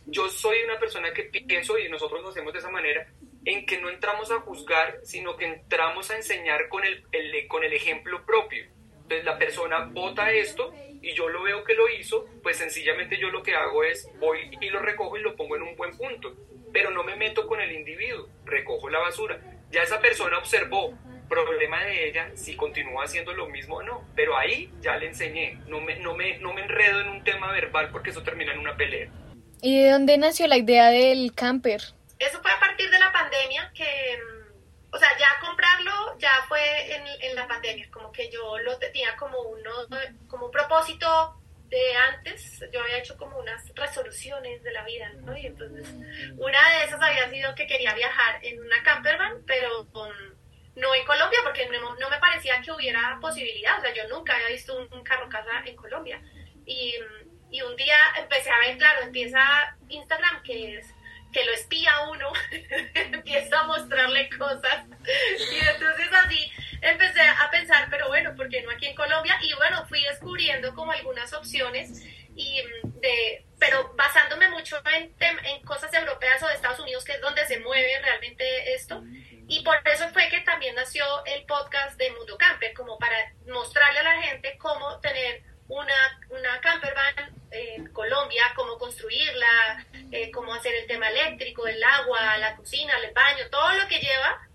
Yo 0.06 0.28
soy 0.30 0.58
una 0.64 0.80
persona 0.80 1.14
que 1.14 1.24
pienso, 1.24 1.78
y 1.78 1.90
nosotros 1.90 2.22
lo 2.22 2.30
hacemos 2.30 2.54
de 2.54 2.60
esa 2.60 2.70
manera, 2.70 3.08
en 3.46 3.66
que 3.66 3.80
no 3.80 3.90
entramos 3.90 4.32
a 4.32 4.40
juzgar, 4.40 5.00
sino 5.04 5.38
que 5.38 5.46
entramos 5.46 6.10
a 6.12 6.16
enseñar 6.16 6.68
con 6.70 6.84
el, 6.84 7.04
el 7.12 7.48
con 7.48 7.64
el 7.64 7.74
ejemplo 7.74 8.26
propio. 8.26 8.66
Entonces 9.04 9.26
la 9.26 9.38
persona 9.38 9.86
vota 9.92 10.32
esto 10.32 10.74
y 11.02 11.14
yo 11.14 11.30
lo 11.30 11.44
veo 11.44 11.64
que 11.64 11.74
lo 11.74 11.90
hizo, 11.90 12.28
pues 12.44 12.58
sencillamente 12.58 13.18
yo 13.18 13.30
lo 13.30 13.42
que 13.42 13.56
hago 13.56 13.84
es 13.84 14.08
voy 14.20 14.56
y 14.60 14.70
lo 14.70 14.80
recojo 14.80 15.18
y 15.18 15.22
lo 15.22 15.36
pongo 15.36 15.56
en 15.56 15.64
un 15.64 15.76
buen 15.76 15.98
punto, 15.98 16.36
pero 16.74 16.92
no 16.92 17.04
me 17.04 17.16
meto 17.16 17.48
con 17.48 17.62
el 17.62 17.72
individuo, 17.72 18.28
recojo 18.46 18.90
la 18.90 19.00
basura. 19.00 19.40
Ya 19.72 19.84
esa 19.84 20.00
persona 20.00 20.38
observó, 20.38 20.94
problema 21.30 21.84
de 21.86 22.10
ella 22.10 22.32
si 22.36 22.56
continúa 22.56 23.06
haciendo 23.06 23.34
lo 23.34 23.48
mismo 23.48 23.78
o 23.78 23.84
no, 23.84 24.06
pero 24.16 24.38
ahí 24.38 24.72
ya 24.82 24.98
le 24.98 25.08
enseñé, 25.08 25.60
no 25.68 25.80
me, 25.80 25.98
no 26.00 26.16
me, 26.16 26.38
no 26.40 26.54
me 26.54 26.62
enredo 26.64 27.02
en 27.02 27.10
un 27.10 27.24
tema 27.24 27.52
verbal 27.52 27.90
porque 27.92 28.10
eso 28.10 28.24
termina 28.24 28.52
en 28.52 28.60
una 28.60 28.76
pelea. 28.76 29.10
¿Y 29.62 29.84
de 29.84 29.92
dónde 29.92 30.18
nació 30.18 30.48
la 30.48 30.58
idea 30.58 30.90
del 30.90 31.34
camper? 31.34 31.82
Eso 32.18 32.42
fue 32.42 32.52
a 32.52 32.60
partir 32.60 32.90
de 32.90 33.00
la 33.00 33.12
pandemia 33.12 33.72
que, 33.74 34.18
mm, 34.18 34.96
o 34.96 34.98
sea, 34.98 35.10
ya 35.18 35.28
comprarlo 35.40 36.18
ya 36.18 36.32
fue 36.48 36.96
en, 36.96 37.04
en 37.22 37.36
la 37.36 37.48
pandemia, 37.48 37.90
como 37.92 38.12
que 38.12 38.30
yo 38.30 38.58
lo 38.60 38.78
tenía 38.78 39.16
como 39.16 39.40
uno, 39.42 39.72
como 40.28 40.48
un 40.48 40.52
propósito 40.52 41.40
de 41.70 41.96
antes, 41.96 42.66
yo 42.74 42.82
había 42.82 42.98
hecho 42.98 43.16
como 43.16 43.38
unas 43.38 43.64
resoluciones 43.76 44.64
de 44.64 44.72
la 44.72 44.84
vida, 44.86 45.12
¿no? 45.22 45.38
Y 45.38 45.46
entonces, 45.46 45.88
una 46.38 46.70
de 46.72 46.86
esas 46.86 47.02
había 47.02 47.30
sido 47.30 47.54
que 47.54 47.68
quería 47.68 47.94
viajar 47.94 48.44
en 48.44 48.60
una 48.60 48.82
campervan, 48.84 49.44
pero 49.46 49.86
no 50.76 50.96
en 50.96 51.06
Colombia, 51.06 51.40
porque 51.44 51.68
no, 51.68 52.10
me 52.10 52.18
parecía 52.20 52.62
que 52.62 52.72
hubiera 52.72 53.18
posibilidad, 53.22 53.78
o 53.78 53.82
sea, 53.82 53.94
yo 53.94 54.08
nunca 54.08 54.36
había 54.36 54.50
visto 54.50 54.78
un, 54.92 55.04
carro 55.04 55.30
casa 55.30 55.64
en 55.66 55.76
Colombia. 55.76 56.22
Y, 56.66 56.96
y 57.52 57.62
un 57.62 57.76
día 57.76 57.98
empecé 58.18 58.50
a 58.50 58.60
ver, 58.60 58.78
claro, 58.78 59.02
empieza 59.02 59.40
Instagram, 59.90 60.44
que 60.44 60.78
es 60.78 60.94
que 61.32 61.46
lo 61.46 61.52
espía 61.52 61.92
uno, 62.12 62.32
empieza 62.94 63.60
a 63.60 63.68
mostrarle 63.68 64.30
cosas. 64.30 64.86
Y 65.52 65.60
entonces 65.60 66.08
así 66.14 66.52
empecé 66.82 67.22
a 67.22 67.50
pensar, 67.52 67.88
pero 67.90 68.08
bueno, 68.08 68.36
¿por 68.36 68.50
qué 68.50 68.62
no 68.62 68.72
aquí 68.72 68.88
en 68.88 68.96
Colombia? 68.96 69.38
Y 69.42 69.54
bueno, 69.56 69.86
fui 69.88 70.04
descubriendo 70.04 70.74
como 70.74 70.92
algunas 70.92 71.32
opciones, 71.34 72.04
y 72.40 72.64
mm, 72.64 73.00
de, 73.02 73.46
pero 73.60 73.92
basándome 73.96 74.50
mucho 74.50 74.82
en, 74.96 75.14
en 75.20 75.62
cosas 75.64 75.94
europeas 75.94 76.42
o 76.42 76.48
de 76.48 76.54
Estados 76.54 76.80
Unidos, 76.80 77.04
que 77.04 77.12
es 77.14 77.22
donde 77.22 77.46
se 77.46 77.60
mueve 77.60 78.00
realmente 78.02 78.74
esto. 78.74 79.04
Y 79.48 79.62
por 79.64 79.76
eso 79.86 80.08
fue 80.10 80.30
que 80.30 80.40
también 80.42 80.76
nació 80.76 81.04
el 81.26 81.44
podcast 81.46 81.98
de 81.98 82.12
Mundo 82.12 82.38
Camper, 82.38 82.74
como 82.74 82.98
para 82.98 83.34
mostrarle 83.48 84.00
a 84.00 84.04
la 84.04 84.22
gente 84.22 84.58
cómo 84.58 85.00
tener 85.02 85.44
una, 85.68 86.20
una 86.30 86.62
camper 86.62 86.94
van 86.96 87.36
en 87.52 87.92
Colombia, 87.92 88.44
cómo 88.56 88.78
construirla, 88.78 89.86
eh, 90.12 90.32
cómo 90.32 90.54
hacer 90.54 90.74
el 90.76 90.88
tema 90.88 91.10
eléctrico, 91.10 91.68
el 91.68 91.84
agua, 91.84 92.38
la 92.38 92.56
cocina, 92.56 92.94
el 93.04 93.14
baño, 93.14 93.50
todo 93.50 93.74
lo 93.74 93.88
que 93.88 94.00
lleva, 94.00 94.48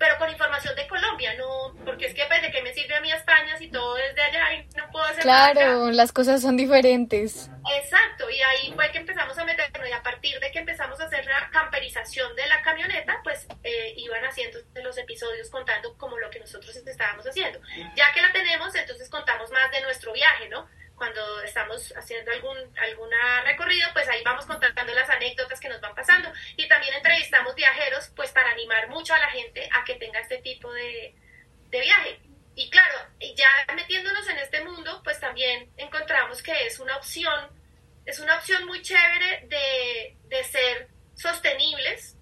pero 0.00 0.16
con 0.16 0.30
información 0.30 0.74
de 0.74 0.88
Colombia, 0.88 1.34
no, 1.34 1.74
porque 1.84 2.06
es 2.06 2.14
que 2.14 2.24
pues, 2.24 2.40
de 2.40 2.50
qué 2.50 2.62
me 2.62 2.72
sirve 2.72 2.96
a 2.96 3.02
mí 3.02 3.12
España 3.12 3.54
si 3.58 3.68
todo 3.68 3.98
es 3.98 4.14
de 4.14 4.22
allá 4.22 4.54
y 4.54 4.66
no 4.74 4.90
puedo 4.90 5.04
hacer 5.04 5.20
Claro, 5.20 5.90
las 5.90 6.10
cosas 6.10 6.40
son 6.40 6.56
diferentes. 6.56 7.50
Exacto, 7.76 8.30
y 8.30 8.40
ahí 8.40 8.72
fue 8.74 8.90
que 8.92 8.98
empezamos 8.98 9.36
a 9.36 9.44
meternos 9.44 9.86
y 9.86 9.92
a 9.92 10.02
partir 10.02 10.40
de 10.40 10.50
que 10.50 10.60
empezamos 10.60 10.98
a 11.00 11.04
hacer 11.04 11.26
la 11.26 11.50
camperización 11.50 12.34
de 12.34 12.46
la 12.46 12.62
camioneta, 12.62 13.20
pues 13.22 13.46
eh, 13.62 13.92
iban 13.98 14.24
haciendo 14.24 14.58
los 14.82 14.96
episodios 14.96 15.50
contando 15.50 15.94
como 15.98 16.16
lo 16.18 16.30
que 16.30 16.40
nosotros 16.40 16.74
estábamos 16.74 17.26
haciendo. 17.26 17.60
Ya 17.94 18.10
que 18.14 18.22
la 18.22 18.32
tenemos, 18.32 18.74
entonces 18.74 19.10
contamos 19.10 19.50
más 19.50 19.70
de 19.70 19.82
nuestro 19.82 20.14
viaje, 20.14 20.48
¿no? 20.48 20.66
cuando 21.00 21.40
estamos 21.40 21.94
haciendo 21.96 22.30
algún 22.30 22.58
alguna 22.78 23.40
recorrido, 23.46 23.88
pues 23.94 24.06
ahí 24.06 24.22
vamos 24.22 24.44
contando 24.44 24.94
las 24.94 25.08
anécdotas 25.08 25.58
que 25.58 25.70
nos 25.70 25.80
van 25.80 25.94
pasando 25.94 26.30
y 26.58 26.68
también 26.68 26.92
entrevistamos 26.92 27.54
viajeros, 27.54 28.12
pues 28.14 28.30
para 28.32 28.50
animar 28.50 28.86
mucho 28.90 29.14
a 29.14 29.18
la 29.18 29.30
gente 29.30 29.66
a 29.72 29.82
que 29.82 29.94
tenga 29.94 30.20
este 30.20 30.42
tipo 30.42 30.70
de, 30.70 31.14
de 31.70 31.80
viaje. 31.80 32.20
Y 32.54 32.68
claro, 32.68 32.98
ya 33.34 33.48
metiéndonos 33.74 34.28
en 34.28 34.40
este 34.40 34.62
mundo, 34.62 35.00
pues 35.02 35.18
también 35.18 35.72
encontramos 35.78 36.42
que 36.42 36.66
es 36.66 36.78
una 36.78 36.94
opción, 36.98 37.48
es 38.04 38.20
una 38.20 38.36
opción 38.36 38.66
muy 38.66 38.82
chévere 38.82 39.46
de, 39.46 40.16
de 40.24 40.44
ser 40.44 40.88
sostenibles, 41.14 42.18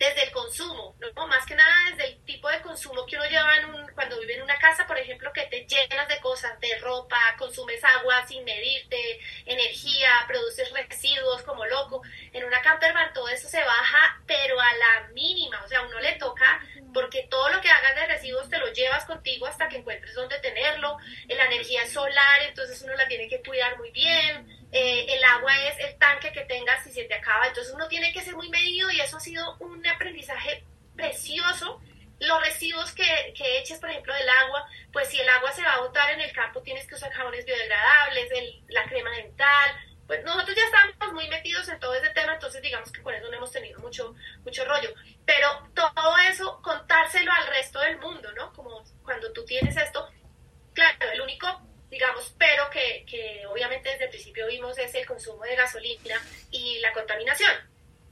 desde 0.00 0.24
el 0.24 0.32
consumo, 0.32 0.96
¿no? 1.14 1.26
Más 1.26 1.44
que 1.44 1.54
nada 1.54 1.74
desde 1.90 2.12
el 2.12 2.24
tipo 2.24 2.48
de 2.48 2.62
consumo 2.62 3.04
que 3.04 3.16
uno 3.16 3.26
lleva 3.26 3.54
en 3.58 3.66
un, 3.66 3.86
cuando 3.92 4.18
vive 4.18 4.34
en 4.34 4.42
una 4.42 4.58
casa, 4.58 4.86
por 4.86 4.98
ejemplo, 4.98 5.30
que 5.30 5.42
te 5.42 5.66
llenas 5.66 6.08
de 6.08 6.18
cosas, 6.20 6.58
de 6.58 6.78
ropa, 6.78 7.20
consumes 7.38 7.84
agua 7.84 8.26
sin 8.26 8.42
medirte, 8.44 9.20
energía, 9.44 10.10
produces 10.26 10.72
residuos 10.72 11.42
como 11.42 11.66
loco. 11.66 12.00
En 12.32 12.44
una 12.44 12.62
campervan 12.62 13.12
todo 13.12 13.28
eso 13.28 13.46
se 13.46 13.62
baja, 13.62 14.22
pero 14.26 14.58
a 14.58 14.72
la 14.72 15.08
mínima, 15.12 15.62
o 15.62 15.68
sea, 15.68 15.80
a 15.80 15.86
uno 15.86 16.00
le 16.00 16.12
toca, 16.12 16.64
porque 16.94 17.26
todo 17.30 17.50
lo 17.50 17.60
que 17.60 17.68
hagas 17.68 17.94
de 17.94 18.06
residuos 18.06 18.48
te 18.48 18.56
lo 18.56 18.72
llevas 18.72 19.04
contigo 19.04 19.46
hasta 19.46 19.68
que 19.68 19.76
encuentres 19.76 20.14
dónde 20.14 20.38
tenerlo. 20.38 20.96
La 21.28 21.44
energía 21.44 21.82
es 21.82 21.92
solar, 21.92 22.40
entonces 22.48 22.80
uno 22.80 22.94
la 22.94 23.06
tiene 23.06 23.28
que 23.28 23.42
cuidar 23.42 23.76
muy 23.76 23.90
bien 23.90 24.60
eh, 24.72 25.06
el 25.08 25.24
agua 25.24 25.52
es 25.66 25.78
el 25.80 25.98
tanque 25.98 26.30
que 26.32 26.42
tengas 26.42 26.84
si 26.84 26.92
se 26.92 27.04
te 27.04 27.14
acaba, 27.14 27.48
entonces 27.48 27.74
uno 27.74 27.88
tiene 27.88 28.12
que 28.12 28.20
ser 28.20 28.36
muy 28.36 28.48
medido 28.50 28.88
y 28.90 29.00
eso 29.00 29.16
ha 29.16 29.20
sido 29.20 29.56
un 29.58 29.84
aprendizaje 29.86 30.64
precioso. 30.94 31.80
Los 32.20 32.40
residuos 32.42 32.92
que, 32.92 33.32
que 33.36 33.58
eches, 33.58 33.78
por 33.78 33.90
ejemplo, 33.90 34.14
del 34.14 34.28
agua, 34.28 34.66
pues 34.92 35.08
si 35.08 35.18
el 35.18 35.28
agua 35.28 35.50
se 35.52 35.62
va 35.62 35.74
a 35.74 35.80
botar 35.80 36.10
en 36.10 36.20
el 36.20 36.32
campo, 36.32 36.62
tienes 36.62 36.86
que 36.86 36.94
usar 36.94 37.10
jabones 37.10 37.46
biodegradables, 37.46 38.30
el, 38.32 38.62
la 38.68 38.84
crema 38.84 39.10
dental. 39.10 39.70
Pues 40.06 40.22
nosotros 40.24 40.54
ya 40.54 40.64
estamos 40.64 41.14
muy 41.14 41.28
metidos 41.28 41.68
en 41.68 41.80
todo 41.80 41.94
ese 41.94 42.10
tema, 42.10 42.38
entonces 42.50 42.62
digamos 42.62 42.90
que 42.90 43.00
por 43.00 43.14
eso 43.14 43.28
no 43.28 43.36
hemos 43.36 43.52
tenido 43.52 43.78
mucho, 43.78 44.14
mucho 44.44 44.64
rollo. 44.64 44.92
Pero 45.24 45.70
todo 45.72 46.18
eso, 46.28 46.60
contárselo 46.62 47.30
al 47.30 47.46
resto 47.46 47.78
del 47.78 47.98
mundo, 47.98 48.32
¿no? 48.32 48.52
Como 48.52 48.82
cuando 49.04 49.32
tú 49.32 49.44
tienes 49.44 49.76
esto, 49.76 50.08
claro, 50.74 51.12
el 51.12 51.20
único 51.20 51.46
digamos, 51.90 52.32
pero 52.38 52.70
que, 52.70 53.04
que 53.04 53.44
obviamente 53.48 53.90
desde 53.90 54.04
el 54.04 54.10
principio 54.10 54.46
vimos 54.46 54.78
es 54.78 54.94
el 54.94 55.04
consumo 55.04 55.42
de 55.42 55.56
gasolina 55.56 56.20
y 56.52 56.78
la 56.78 56.92
contaminación. 56.92 57.50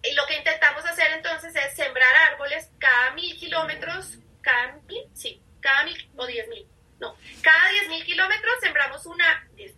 Y 0.03 0.15
lo 0.15 0.27
que 0.27 0.37
intentamos 0.37 0.85
hacer 0.85 1.13
entonces 1.13 1.55
es 1.55 1.77
sembrar 1.77 2.13
árboles 2.33 2.71
cada 2.81 3.13
mil 3.13 3.37
kilómetros, 3.39 4.19
cada 4.41 4.73
mil, 4.89 5.05
sí, 5.15 5.41
cada 5.61 5.85
mil 5.85 6.11
o 6.17 6.27
diez 6.27 6.49
mil, 6.49 6.67
no, 6.99 7.17
cada 7.41 7.69
diez 7.71 7.89
mil 7.89 8.05
kilómetros 8.05 8.55
sembramos 8.61 9.07
una, 9.07 9.49
diez 9.53 9.78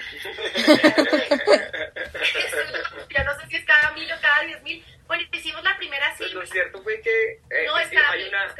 ya 3.10 3.24
no 3.24 3.34
sé 3.40 3.46
si 3.48 3.56
es 3.56 3.64
cada 3.64 3.90
mil 3.92 4.12
o 4.12 4.20
cada 4.20 4.42
diez 4.42 4.62
mil, 4.62 4.84
bueno, 5.06 5.24
hicimos 5.32 5.64
la 5.64 5.76
primera 5.76 6.14
pues 6.16 6.32
lo 6.32 6.46
cierto 6.46 6.80
fue 6.82 7.00
que 7.00 7.32
eh, 7.32 7.40
hay, 7.50 7.68
una, 7.68 8.10
hay, 8.10 8.28
una, 8.28 8.54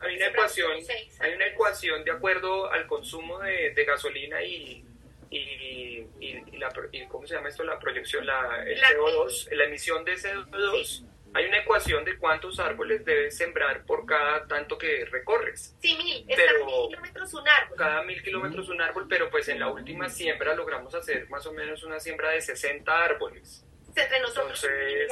hay 0.00 0.16
una 0.16 0.26
ecuación, 0.26 0.72
hay 1.20 1.34
una 1.34 1.46
ecuación 1.46 2.04
de 2.04 2.10
acuerdo 2.10 2.70
al 2.72 2.86
consumo 2.86 3.38
de, 3.40 3.72
de 3.74 3.84
gasolina 3.84 4.42
y, 4.42 4.84
y, 5.30 6.06
y, 6.20 6.58
la, 6.58 6.72
¿cómo 7.08 7.26
se 7.26 7.34
llama 7.34 7.48
esto? 7.48 7.64
La 7.64 7.78
proyección, 7.78 8.26
la, 8.26 8.62
el 8.66 8.80
CO2, 8.80 9.50
la 9.52 9.64
emisión 9.64 10.04
de 10.04 10.14
CO2. 10.14 11.04
Hay 11.34 11.46
una 11.46 11.58
ecuación 11.58 12.04
de 12.04 12.16
cuántos 12.16 12.60
árboles 12.60 13.04
debes 13.04 13.36
sembrar 13.36 13.84
por 13.84 14.06
cada 14.06 14.46
tanto 14.46 14.78
que 14.78 15.04
recorres. 15.06 15.76
Sí, 15.82 15.96
mil. 15.96 16.24
Es 16.28 16.36
cada 16.36 16.64
mil 16.64 16.88
kilómetros 16.88 17.34
un 17.34 17.48
árbol. 17.48 17.76
Cada 17.76 18.02
mil 18.02 18.22
kilómetros 18.22 18.68
un 18.68 18.80
árbol, 18.80 19.06
pero 19.08 19.30
pues 19.30 19.48
en 19.48 19.58
la 19.58 19.68
última 19.68 20.08
siembra 20.08 20.54
logramos 20.54 20.94
hacer 20.94 21.28
más 21.28 21.44
o 21.46 21.52
menos 21.52 21.82
una 21.82 21.98
siembra 21.98 22.30
de 22.30 22.40
60 22.40 23.04
árboles 23.04 23.66
entre 23.96 24.20
nosotros 24.20 24.66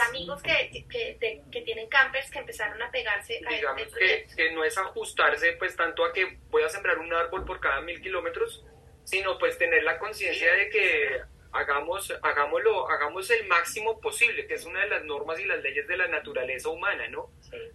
amigos 0.09 0.43
que, 0.43 0.85
que, 0.89 1.17
que, 1.51 1.61
tienen 1.63 1.89
campers 1.89 2.31
que 2.31 2.41
empezaron 2.41 2.83
a 2.83 2.91
pegarse 2.91 3.41
a 3.47 3.53
digamos 3.53 3.95
que, 3.95 4.27
que, 4.37 4.51
no 4.53 4.65
es 4.65 4.77
ajustarse 4.77 5.53
pues 5.53 5.77
tanto 5.77 6.05
a 6.05 6.13
que 6.13 6.39
voy 6.51 6.63
a 6.63 6.69
sembrar 6.69 6.99
un 6.99 7.13
árbol 7.13 7.45
por 7.45 7.61
cada 7.61 7.81
mil 7.81 8.01
kilómetros 8.01 8.65
sino 9.05 9.39
pues 9.39 9.59
tener 9.59 9.83
la 9.85 9.99
conciencia 9.99 10.53
de 10.53 10.69
que 10.71 11.23
hagamos 11.53 12.13
hagámoslo 12.23 12.91
hagamos 12.91 13.31
el 13.31 13.47
máximo 13.47 14.01
posible 14.01 14.47
que 14.47 14.55
es 14.55 14.65
una 14.65 14.81
de 14.81 14.89
las 14.89 15.05
normas 15.05 15.39
y 15.39 15.45
las 15.45 15.63
leyes 15.63 15.87
de 15.87 15.97
la 15.97 16.09
naturaleza 16.09 16.69
humana 16.69 17.09
no 17.09 17.31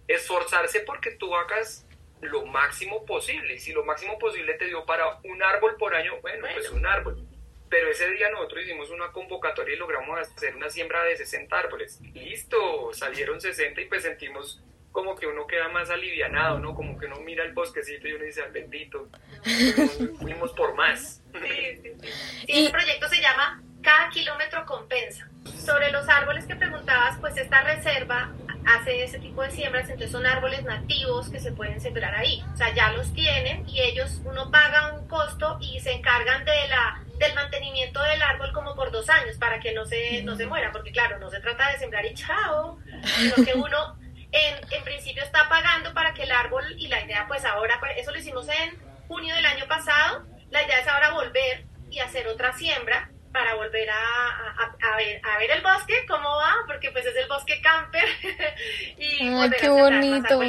esforzarse 0.06 0.80
porque 0.80 1.12
tú 1.12 1.34
hagas 1.34 1.86
lo 2.20 2.44
máximo 2.46 3.06
posible 3.06 3.54
y 3.54 3.58
si 3.58 3.72
lo 3.72 3.84
máximo 3.84 4.18
posible 4.18 4.54
te 4.54 4.66
dio 4.66 4.84
para 4.84 5.20
un 5.24 5.42
árbol 5.42 5.76
por 5.76 5.94
año 5.94 6.20
bueno. 6.20 6.46
pues 6.54 6.70
un 6.70 6.84
árbol 6.84 7.24
pero 7.68 7.90
ese 7.90 8.10
día 8.10 8.30
nosotros 8.30 8.64
hicimos 8.64 8.90
una 8.90 9.12
convocatoria 9.12 9.74
y 9.74 9.78
logramos 9.78 10.18
hacer 10.18 10.56
una 10.56 10.70
siembra 10.70 11.04
de 11.04 11.16
60 11.16 11.54
árboles. 11.56 12.00
Listo, 12.14 12.92
salieron 12.92 13.40
60 13.40 13.80
y 13.80 13.84
pues 13.86 14.02
sentimos 14.02 14.62
como 14.90 15.14
que 15.14 15.26
uno 15.26 15.46
queda 15.46 15.68
más 15.68 15.90
alivianado, 15.90 16.58
¿no? 16.58 16.74
Como 16.74 16.98
que 16.98 17.06
uno 17.06 17.20
mira 17.20 17.44
el 17.44 17.52
bosquecito 17.52 18.08
y 18.08 18.12
uno 18.14 18.24
dice, 18.24 18.42
bendito, 18.50 19.08
fuimos 20.18 20.52
por 20.52 20.74
más. 20.74 21.22
Sí, 21.32 21.76
sí, 21.82 21.92
sí. 22.00 22.66
el 22.66 22.72
proyecto 22.72 23.06
se 23.08 23.20
llama 23.20 23.62
Cada 23.88 24.10
kilómetro 24.10 24.66
compensa. 24.66 25.26
Sobre 25.64 25.90
los 25.90 26.06
árboles 26.10 26.44
que 26.44 26.54
preguntabas, 26.54 27.16
pues 27.20 27.38
esta 27.38 27.62
reserva 27.62 28.34
hace 28.66 29.02
ese 29.02 29.18
tipo 29.18 29.40
de 29.40 29.50
siembras, 29.50 29.84
entonces 29.84 30.10
son 30.10 30.26
árboles 30.26 30.62
nativos 30.62 31.30
que 31.30 31.40
se 31.40 31.52
pueden 31.52 31.80
sembrar 31.80 32.14
ahí. 32.14 32.44
O 32.52 32.56
sea, 32.58 32.74
ya 32.74 32.92
los 32.92 33.14
tienen 33.14 33.66
y 33.66 33.80
ellos, 33.80 34.20
uno 34.26 34.50
paga 34.50 34.92
un 34.92 35.08
costo 35.08 35.56
y 35.62 35.80
se 35.80 35.92
encargan 35.92 36.44
de 36.44 36.68
la 36.68 37.02
del 37.18 37.34
mantenimiento 37.34 38.02
del 38.02 38.20
árbol 38.20 38.52
como 38.52 38.74
por 38.74 38.90
dos 38.90 39.08
años 39.08 39.38
para 39.38 39.58
que 39.58 39.72
no 39.72 39.86
se, 39.86 40.22
no 40.22 40.36
se 40.36 40.44
muera, 40.44 40.70
porque 40.70 40.92
claro, 40.92 41.18
no 41.18 41.30
se 41.30 41.40
trata 41.40 41.72
de 41.72 41.78
sembrar 41.78 42.04
y 42.04 42.12
chao, 42.12 42.78
sino 43.16 43.36
que 43.42 43.54
uno 43.54 43.98
en, 44.32 44.56
en 44.70 44.84
principio 44.84 45.22
está 45.22 45.48
pagando 45.48 45.94
para 45.94 46.12
que 46.12 46.24
el 46.24 46.30
árbol 46.30 46.62
y 46.76 46.88
la 46.88 47.02
idea 47.02 47.24
pues 47.26 47.42
ahora, 47.46 47.80
pues, 47.80 47.92
eso 47.96 48.10
lo 48.10 48.18
hicimos 48.18 48.46
en 48.50 48.78
junio 49.08 49.34
del 49.34 49.46
año 49.46 49.66
pasado, 49.66 50.26
la 50.50 50.62
idea 50.62 50.78
es 50.78 50.88
ahora 50.88 51.12
volver 51.12 51.64
y 51.90 52.00
hacer 52.00 52.28
otra 52.28 52.52
siembra 52.52 53.10
para 53.32 53.54
volver 53.54 53.88
a, 53.90 53.94
a, 53.94 54.92
a, 54.92 54.96
ver, 54.96 55.20
a 55.24 55.38
ver 55.38 55.50
el 55.50 55.62
bosque, 55.62 55.94
cómo 56.08 56.28
va, 56.28 56.54
porque 56.66 56.90
pues 56.90 57.06
es 57.06 57.16
el 57.16 57.28
bosque 57.28 57.60
camper 57.62 58.08
y 58.98 59.28
ah, 59.28 59.50
qué 59.58 59.68
bonito. 59.68 60.40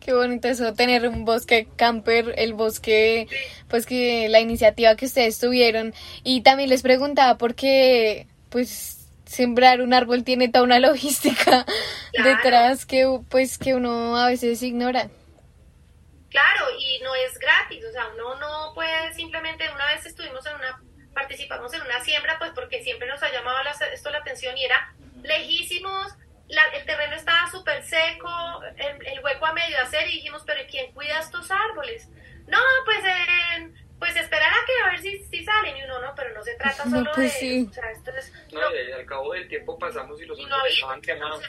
Qué 0.00 0.14
bonito 0.14 0.48
eso, 0.48 0.72
tener 0.72 1.06
un 1.06 1.26
bosque 1.26 1.68
camper, 1.76 2.32
el 2.38 2.54
bosque, 2.54 3.28
pues 3.68 3.84
que 3.84 4.30
la 4.30 4.40
iniciativa 4.40 4.96
que 4.96 5.04
ustedes 5.04 5.38
tuvieron. 5.38 5.92
Y 6.24 6.40
también 6.40 6.70
les 6.70 6.80
preguntaba 6.80 7.36
porque, 7.36 8.26
pues, 8.48 8.98
sembrar 9.26 9.82
un 9.82 9.92
árbol 9.92 10.24
tiene 10.24 10.48
toda 10.48 10.64
una 10.64 10.78
logística 10.80 11.66
detrás 12.12 12.86
que 12.86 13.20
pues 13.28 13.58
que 13.58 13.74
uno 13.74 14.16
a 14.16 14.28
veces 14.28 14.62
ignora. 14.62 15.10
Claro, 16.30 16.66
y 16.78 17.02
no 17.02 17.14
es 17.14 17.38
gratis, 17.38 17.84
o 17.88 17.92
sea, 17.92 18.08
uno 18.14 18.34
no 18.36 18.74
puede 18.74 19.12
simplemente, 19.14 19.64
una 19.74 19.94
vez 19.94 20.04
estuvimos 20.04 20.44
en 20.46 20.54
una, 20.56 20.82
participamos 21.18 21.74
en 21.74 21.82
una 21.82 22.00
siembra, 22.00 22.38
pues 22.38 22.52
porque 22.54 22.82
siempre 22.82 23.08
nos 23.08 23.20
ha 23.22 23.32
llamado 23.32 23.58
esto 23.92 24.10
la 24.10 24.18
atención 24.18 24.56
y 24.56 24.64
era 24.64 24.94
lejísimos, 25.22 26.14
el 26.48 26.84
terreno 26.86 27.16
estaba 27.16 27.50
súper 27.50 27.82
seco, 27.82 28.30
el, 28.76 29.20
hueco 29.20 29.46
a 29.46 29.52
medio 29.52 29.80
hacer 29.82 30.08
y 30.08 30.12
dijimos, 30.12 30.44
pero 30.46 30.60
¿quién 30.70 30.92
cuida 30.92 31.18
estos 31.18 31.50
árboles? 31.50 32.08
No, 32.46 32.58
pues 32.84 33.02
pues 33.98 34.14
esperar 34.14 34.52
a 34.52 34.64
que 34.64 34.72
a 34.84 34.90
ver 34.90 35.00
si, 35.00 35.24
si 35.24 35.44
salen. 35.44 35.76
Y 35.76 35.82
uno 35.82 36.00
no, 36.00 36.14
pero 36.14 36.32
no 36.32 36.40
se 36.44 36.54
trata 36.54 36.84
solo 36.90 37.10
pues 37.16 37.34
de 37.34 37.40
sí. 37.40 37.66
o 37.68 37.72
sea, 37.72 37.90
esto 37.90 38.12
es, 38.16 38.32
no, 38.52 38.60
y 38.72 38.92
al 38.92 39.04
cabo 39.04 39.32
del 39.32 39.48
tiempo 39.48 39.76
pasamos 39.76 40.22
y 40.22 40.24
los 40.24 40.38
árboles 40.38 40.74
estaban 40.74 41.02
quemados, 41.02 41.42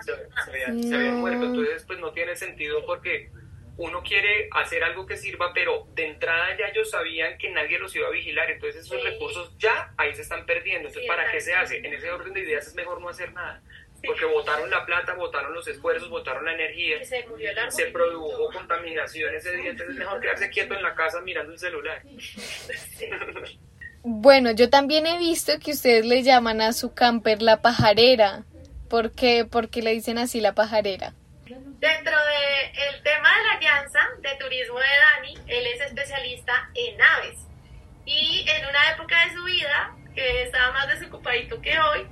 se, 0.00 0.82
se, 0.82 0.94
habían 0.94 1.20
muerto, 1.20 1.44
entonces 1.44 1.84
pues 1.86 1.98
no 1.98 2.10
tiene 2.12 2.34
sentido 2.36 2.84
porque 2.86 3.30
uno 3.76 4.02
quiere 4.02 4.48
hacer 4.52 4.84
algo 4.84 5.06
que 5.06 5.16
sirva, 5.16 5.52
pero 5.54 5.86
de 5.94 6.06
entrada 6.06 6.56
ya 6.58 6.66
ellos 6.66 6.90
sabían 6.90 7.38
que 7.38 7.50
nadie 7.50 7.78
los 7.78 7.94
iba 7.96 8.08
a 8.08 8.10
vigilar, 8.10 8.50
entonces 8.50 8.84
esos 8.84 9.02
recursos 9.02 9.56
ya 9.58 9.92
ahí 9.96 10.14
se 10.14 10.22
están 10.22 10.44
perdiendo. 10.46 10.88
Entonces, 10.88 11.08
¿para 11.08 11.30
qué 11.30 11.40
se 11.40 11.54
hace? 11.54 11.78
En 11.78 11.92
ese 11.92 12.10
orden 12.10 12.32
de 12.32 12.40
ideas 12.40 12.66
es 12.66 12.74
mejor 12.74 13.00
no 13.00 13.08
hacer 13.08 13.32
nada. 13.32 13.62
Porque 14.04 14.24
botaron 14.24 14.70
la 14.70 14.86
plata, 14.86 15.14
botaron 15.14 15.52
los 15.52 15.68
esfuerzos, 15.68 16.08
botaron 16.08 16.44
la 16.44 16.54
energía, 16.54 17.04
se, 17.04 17.26
se 17.68 17.86
produjo 17.86 18.50
contaminación 18.50 19.34
ese 19.34 19.54
día, 19.56 19.70
entonces 19.70 19.94
es 19.94 19.98
mejor 19.98 20.20
quedarse 20.20 20.48
quieto 20.48 20.74
en 20.74 20.82
la 20.82 20.94
casa 20.94 21.20
mirando 21.20 21.52
el 21.52 21.58
celular. 21.58 22.02
Bueno, 24.02 24.52
yo 24.52 24.70
también 24.70 25.06
he 25.06 25.18
visto 25.18 25.52
que 25.62 25.72
ustedes 25.72 26.06
le 26.06 26.22
llaman 26.22 26.62
a 26.62 26.72
su 26.72 26.94
camper 26.94 27.42
la 27.42 27.60
pajarera. 27.60 28.44
¿Por 28.88 29.12
qué, 29.12 29.44
¿Por 29.44 29.68
qué 29.68 29.82
le 29.82 29.92
dicen 29.92 30.16
así 30.16 30.40
la 30.40 30.54
pajarera? 30.54 31.12
Dentro 31.80 32.14
del 32.14 33.02
tema 33.02 33.30
de 33.34 33.46
la 33.46 33.52
alianza 33.54 34.00
de 34.20 34.36
turismo 34.38 34.78
de 34.78 34.84
Dani, 34.84 35.34
él 35.46 35.66
es 35.66 35.80
especialista 35.80 36.68
en 36.74 37.00
aves. 37.00 37.46
Y 38.04 38.44
en 38.46 38.66
una 38.66 38.90
época 38.90 39.24
de 39.24 39.32
su 39.32 39.42
vida, 39.44 39.96
que 40.14 40.42
estaba 40.42 40.72
más 40.72 40.88
desocupadito 40.88 41.58
que 41.62 41.78
hoy, 41.78 42.06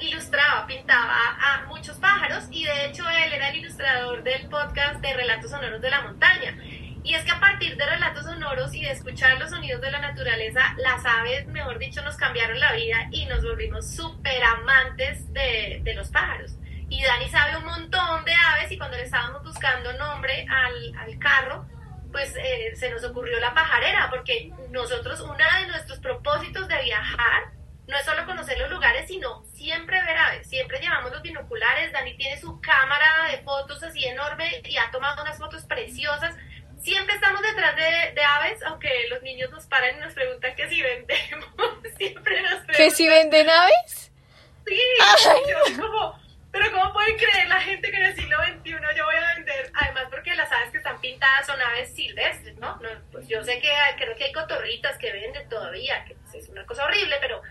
ilustraba, 0.00 0.66
pintaba 0.66 1.38
a 1.40 1.64
muchos 1.68 1.96
pájaros 1.98 2.48
y 2.50 2.64
de 2.64 2.86
hecho 2.86 3.08
él 3.08 3.32
era 3.34 3.50
el 3.50 3.56
ilustrador 3.58 4.24
del 4.24 4.48
podcast 4.48 5.00
de 5.00 5.14
Relatos 5.14 5.52
Sonoros 5.52 5.80
de 5.80 5.90
la 5.90 6.00
Montaña. 6.00 6.58
Y 7.04 7.14
es 7.14 7.22
que 7.22 7.30
a 7.30 7.38
partir 7.38 7.76
de 7.76 7.86
relatos 7.86 8.24
sonoros 8.24 8.74
y 8.74 8.82
de 8.82 8.90
escuchar 8.90 9.38
los 9.38 9.50
sonidos 9.50 9.80
de 9.80 9.92
la 9.92 10.00
naturaleza, 10.00 10.74
las 10.78 11.06
aves, 11.06 11.46
mejor 11.46 11.78
dicho, 11.78 12.02
nos 12.02 12.16
cambiaron 12.16 12.58
la 12.58 12.72
vida 12.72 13.06
y 13.12 13.26
nos 13.26 13.44
volvimos 13.44 13.94
súper 13.94 14.42
amantes 14.42 15.32
de, 15.32 15.82
de 15.84 15.94
los 15.94 16.08
pájaros 16.08 16.56
y 16.94 17.02
Dani 17.02 17.28
sabe 17.28 17.56
un 17.56 17.64
montón 17.64 18.24
de 18.24 18.32
aves 18.32 18.70
y 18.70 18.78
cuando 18.78 18.96
le 18.96 19.02
estábamos 19.02 19.42
buscando 19.42 19.92
nombre 19.94 20.46
al, 20.48 20.96
al 20.96 21.18
carro, 21.18 21.66
pues 22.12 22.36
eh, 22.36 22.72
se 22.76 22.88
nos 22.90 23.02
ocurrió 23.02 23.40
la 23.40 23.52
pajarera, 23.52 24.08
porque 24.10 24.52
nosotros, 24.70 25.20
uno 25.20 25.34
de 25.34 25.66
nuestros 25.66 25.98
propósitos 25.98 26.68
de 26.68 26.80
viajar 26.82 27.52
no 27.88 27.96
es 27.96 28.04
solo 28.04 28.24
conocer 28.26 28.58
los 28.60 28.70
lugares, 28.70 29.08
sino 29.08 29.44
siempre 29.54 30.00
ver 30.04 30.16
aves. 30.16 30.48
Siempre 30.48 30.78
llevamos 30.78 31.10
los 31.10 31.20
binoculares. 31.22 31.92
Dani 31.92 32.16
tiene 32.16 32.40
su 32.40 32.60
cámara 32.60 33.28
de 33.30 33.38
fotos 33.38 33.82
así 33.82 34.04
enorme 34.04 34.62
y 34.64 34.76
ha 34.76 34.90
tomado 34.92 35.22
unas 35.22 35.36
fotos 35.36 35.64
preciosas. 35.64 36.34
Siempre 36.80 37.16
estamos 37.16 37.42
detrás 37.42 37.74
de, 37.74 38.12
de 38.14 38.22
aves, 38.22 38.62
aunque 38.62 39.08
los 39.10 39.20
niños 39.22 39.50
nos 39.50 39.66
paran 39.66 39.96
y 39.96 40.00
nos 40.00 40.14
preguntan 40.14 40.54
que 40.54 40.68
si 40.68 40.80
vendemos. 40.80 41.48
siempre 41.98 42.40
nos 42.42 42.50
preguntan. 42.50 42.76
¿Que 42.76 42.90
si 42.90 43.08
venden 43.08 43.50
aves? 43.50 44.12
Sí, 44.66 44.80
yo 45.48 45.82
¿cómo 45.82 45.93
pueden 47.04 47.18
creer 47.18 47.48
la 47.48 47.60
gente 47.60 47.90
que 47.90 47.96
en 47.96 48.04
el 48.04 48.16
siglo 48.16 48.36
XXI 48.38 48.70
yo 48.96 49.04
voy 49.04 49.16
a 49.16 49.34
vender? 49.34 49.70
Además 49.74 50.04
porque 50.10 50.34
las 50.34 50.50
aves 50.50 50.70
que 50.70 50.78
están 50.78 51.00
pintadas 51.00 51.46
son 51.46 51.60
aves 51.60 51.94
silvestres, 51.94 52.56
¿no? 52.56 52.78
pues 53.12 53.28
yo 53.28 53.42
sé 53.44 53.60
que 53.60 53.70
creo 53.96 54.16
que 54.16 54.24
hay 54.24 54.32
cotorritas 54.32 54.96
que 54.98 55.12
venden 55.12 55.48
todavía, 55.48 56.04
que 56.04 56.14
pues, 56.14 56.34
es 56.34 56.48
una 56.48 56.64
cosa 56.64 56.84
horrible, 56.84 57.16
pero 57.20 57.42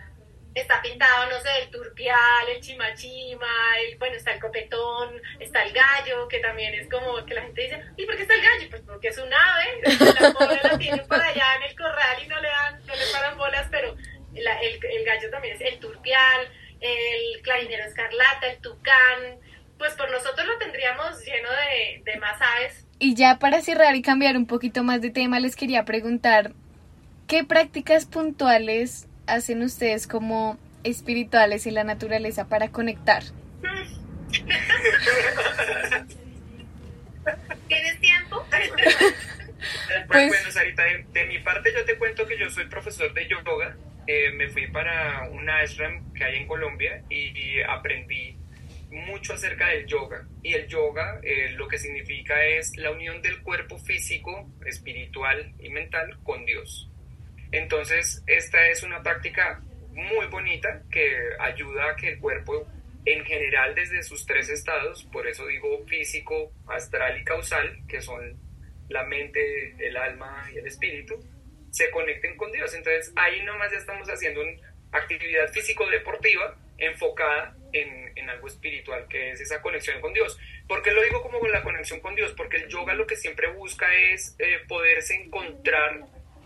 está 0.56 0.82
pintado, 0.82 1.30
no 1.30 1.40
sé, 1.40 1.50
el 1.64 1.72
turpial, 1.72 2.50
el 2.50 2.62
chimachima, 2.62 3.48
el, 3.82 3.98
bueno, 3.98 4.16
está 4.16 4.34
el 4.34 4.40
copetón, 4.40 5.20
está 5.40 5.64
el 5.64 5.74
gallo, 5.74 6.28
que 6.28 6.40
también 6.40 6.74
es 6.76 6.88
como 6.90 7.26
que 7.26 7.34
la 7.34 7.42
gente 7.42 7.62
dice, 7.64 7.82
¿y 7.98 8.06
por 8.06 8.16
qué 8.16 8.22
está 8.24 8.36
el 8.36 8.42
gallo? 8.42 8.70
Pues 8.70 8.82
porque 8.84 9.08
es 9.08 9.18
un 9.18 9.34
ave, 9.34 9.82
la 10.22 10.32
pobre 10.32 10.60
la 10.64 10.78
tienen 10.78 11.08
por 11.08 11.20
allá 11.20 11.56
en 11.56 11.64
el 11.64 11.76
corral 11.76 12.24
y 12.24 12.28
no 12.28 12.40
le 12.40 12.48
dan, 12.48 12.86
no 12.86 12.96
le 12.96 13.06
paran 13.12 13.38
bolas, 13.38 13.68
pero 13.72 13.96
el, 14.36 14.48
el 14.48 15.06
gallo 15.06 15.30
también 15.32 15.56
es 15.56 15.62
el 15.62 15.80
turpial, 15.80 16.48
el 16.84 17.42
clarinero 17.42 17.86
escarlata, 17.86 18.52
el 18.52 18.60
tucán, 18.60 19.40
pues 19.78 19.94
por 19.94 20.12
nosotros 20.12 20.46
lo 20.46 20.58
tendríamos 20.58 21.24
lleno 21.24 21.48
de, 22.04 22.20
más 22.20 22.40
aves. 22.42 22.86
Y 23.00 23.16
ya 23.16 23.40
para 23.40 23.62
cerrar 23.62 23.96
y 23.96 24.02
cambiar 24.02 24.36
un 24.38 24.46
poquito 24.46 24.84
más 24.84 25.02
de 25.02 25.10
tema, 25.10 25.40
les 25.40 25.56
quería 25.56 25.86
preguntar, 25.86 26.52
¿qué 27.28 27.46
prácticas 27.46 28.06
puntuales 28.06 29.08
hacen 29.28 29.64
ustedes 29.64 30.08
como 30.08 30.60
espirituales 30.84 31.66
en 31.66 31.76
la 31.76 31.86
naturaleza 31.86 32.48
para 32.48 32.70
conectar? 32.70 33.24
¿Tienes 37.68 38.00
tiempo? 38.02 38.46
pues, 38.50 38.70
pues, 40.08 40.28
bueno, 40.28 40.52
Sarita, 40.52 40.84
de, 40.84 41.26
mi 41.26 41.40
parte 41.40 41.74
yo 41.74 41.86
te 41.86 41.98
cuento 41.98 42.28
que 42.28 42.38
yo 42.38 42.50
soy 42.50 42.68
profesor 42.68 43.14
de 43.14 43.28
yoga 43.28 43.78
eh, 44.08 44.32
me 44.32 44.50
fui 44.50 44.68
para 44.68 45.30
una 45.30 45.60
ashram 45.60 46.14
que 46.14 46.24
hay 46.24 46.38
en 46.38 46.48
Colombia 46.48 47.04
y, 47.10 47.62
aprendí 47.62 48.38
mucho 48.90 49.34
acerca 49.34 49.70
del 49.70 49.86
yoga. 49.86 50.28
Y 50.42 50.54
el 50.54 50.68
yoga 50.68 51.20
eh, 51.24 51.52
lo 51.56 51.68
que 51.68 51.78
significa 51.78 52.44
es 52.46 52.76
la 52.78 52.92
unión 52.92 53.22
del 53.22 53.42
cuerpo 53.42 53.78
físico, 53.80 54.50
espiritual 54.66 55.54
y 55.60 55.70
mental 55.70 56.18
con 56.24 56.46
Dios. 56.46 56.90
Entonces, 57.52 58.24
esta 58.28 58.68
es 58.70 58.84
una 58.84 59.02
práctica 59.02 59.62
muy 59.92 60.26
bonita 60.28 60.84
que 60.92 61.30
ayuda 61.40 61.92
a 61.92 61.96
que 61.96 62.10
el 62.10 62.20
cuerpo 62.20 62.68
en 63.06 63.24
general 63.26 63.76
desde 63.76 64.02
sus 64.02 64.26
tres 64.26 64.50
estados, 64.50 65.04
por 65.06 65.28
eso 65.28 65.46
digo 65.48 65.86
físico, 65.86 66.52
astral 66.68 67.20
y 67.20 67.24
causal, 67.24 67.80
que 67.88 68.02
son 68.02 68.38
la 68.90 69.04
mente, 69.04 69.76
el 69.80 69.98
alma 69.98 70.50
y 70.54 70.58
el 70.58 70.68
espíritu, 70.68 71.20
se 71.74 71.90
conecten 71.90 72.38
con 72.38 72.52
Dios. 72.52 72.74
Entonces 72.74 73.12
ahí 73.16 73.42
nomás 73.42 73.72
ya 73.72 73.80
estamos 73.80 74.08
haciendo 74.08 74.42
una 74.42 74.52
actividad 74.92 75.52
físico-deportiva 75.52 76.56
enfocada 76.78 77.58
en, 77.72 78.12
en, 78.16 78.30
algo 78.30 78.48
espiritual, 78.48 79.08
que 79.10 79.32
es 79.32 79.42
esa 79.42 79.62
conexión 79.62 80.00
con 80.00 80.14
Dios. 80.14 80.38
¿Por 80.68 80.84
qué 80.84 80.92
lo 80.92 81.02
digo 81.02 81.24
como 81.24 81.40
con 81.40 81.52
la 81.52 81.64
conexión 81.64 82.00
con 82.00 82.16
Dios? 82.16 82.34
Porque 82.38 82.58
el 82.58 82.68
yoga 82.68 82.94
lo 82.94 83.08
que 83.08 83.16
siempre 83.16 83.48
busca 83.48 83.94
es 83.96 84.36
eh, 84.38 84.60
poderse 84.68 85.16
encontrar 85.16 86.02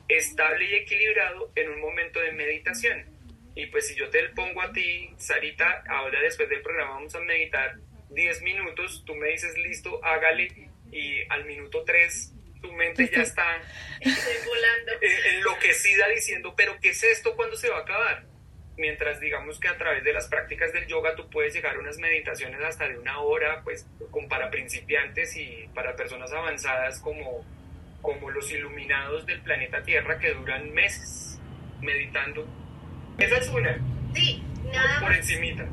estable 0.08 0.66
y 0.66 0.76
equilibrado 0.76 1.52
en 1.56 1.72
un 1.72 1.82
momento 1.82 2.22
de 2.22 2.32
meditación. 2.32 3.06
Y 3.54 3.66
pues 3.66 3.88
si 3.88 3.96
yo 3.96 4.10
te 4.10 4.24
pongo 4.30 4.62
a 4.62 4.72
ti, 4.72 5.14
Sarita, 5.18 5.84
ahora 5.90 6.22
después 6.22 6.48
del 6.48 6.62
programa 6.62 6.92
vamos 6.92 7.16
a 7.16 7.20
meditar 7.20 7.76
10 8.12 8.42
minutos, 8.44 9.04
tú 9.06 9.16
me 9.16 9.30
dices 9.30 9.58
listo, 9.58 10.00
hágale, 10.06 10.70
y 10.92 11.22
al 11.30 11.44
minuto 11.44 11.84
3 11.84 12.34
tu 12.62 12.72
mente 12.74 13.10
ya 13.14 13.22
está 13.22 13.44
volando. 14.04 14.92
enloquecida 15.36 16.08
diciendo, 16.10 16.54
pero 16.56 16.78
¿qué 16.82 16.90
es 16.90 17.04
esto? 17.04 17.36
¿Cuándo 17.36 17.56
se 17.56 17.70
va 17.70 17.78
a 17.78 17.82
acabar? 17.82 18.26
Mientras 18.78 19.20
digamos 19.20 19.60
que 19.60 19.68
a 19.68 19.78
través 19.78 20.04
de 20.04 20.14
las 20.14 20.28
prácticas 20.28 20.72
del 20.72 20.86
yoga 20.88 21.16
tú 21.16 21.30
puedes 21.30 21.54
llegar 21.54 21.76
a 21.76 21.80
unas 21.80 21.98
meditaciones 21.98 22.62
hasta 22.62 22.88
de 22.88 22.98
una 22.98 23.20
hora, 23.20 23.62
pues 23.64 23.88
como 24.12 24.28
para 24.28 24.52
principiantes 24.52 25.36
y 25.36 25.68
para 25.74 25.96
personas 25.96 26.32
avanzadas 26.32 27.00
como, 27.00 27.44
como 28.02 28.30
los 28.30 28.52
iluminados 28.52 29.26
del 29.26 29.42
planeta 29.42 29.82
Tierra 29.82 30.20
que 30.20 30.34
duran 30.34 30.72
meses 30.74 31.40
meditando. 31.82 32.48
Esa 33.18 33.38
es 33.38 33.50
una. 33.50 33.80
Sí, 34.14 34.44
nada 34.72 35.00
por 35.02 35.14
encimita. 35.14 35.66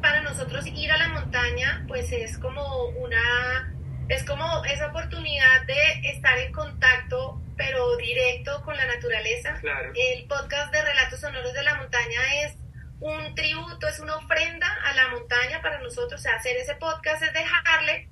Para 0.00 0.22
nosotros 0.22 0.66
ir 0.66 0.90
a 0.90 0.98
la 0.98 1.08
montaña 1.08 1.84
pues 1.86 2.10
es 2.10 2.36
como 2.38 2.86
una 2.86 3.72
es 4.10 4.24
como 4.24 4.64
esa 4.64 4.88
oportunidad 4.88 5.62
de 5.66 6.10
estar 6.10 6.36
en 6.38 6.52
contacto, 6.52 7.40
pero 7.56 7.96
directo 7.96 8.60
con 8.64 8.76
la 8.76 8.84
naturaleza. 8.86 9.60
El 9.94 10.26
podcast 10.26 10.72
de 10.72 10.82
Relatos 10.82 11.20
Sonoros 11.20 11.54
de 11.54 11.62
la 11.62 11.76
Montaña 11.76 12.42
es 12.42 12.56
un 12.98 13.36
tributo, 13.36 13.86
es 13.86 14.00
una 14.00 14.16
ofrenda 14.16 14.66
a 14.84 14.94
la 14.94 15.08
montaña 15.08 15.62
para 15.62 15.78
nosotros. 15.78 16.20
O 16.20 16.22
sea, 16.22 16.34
hacer 16.34 16.56
ese 16.56 16.74
podcast 16.74 17.22
es 17.22 17.32
dejarle 17.32 18.08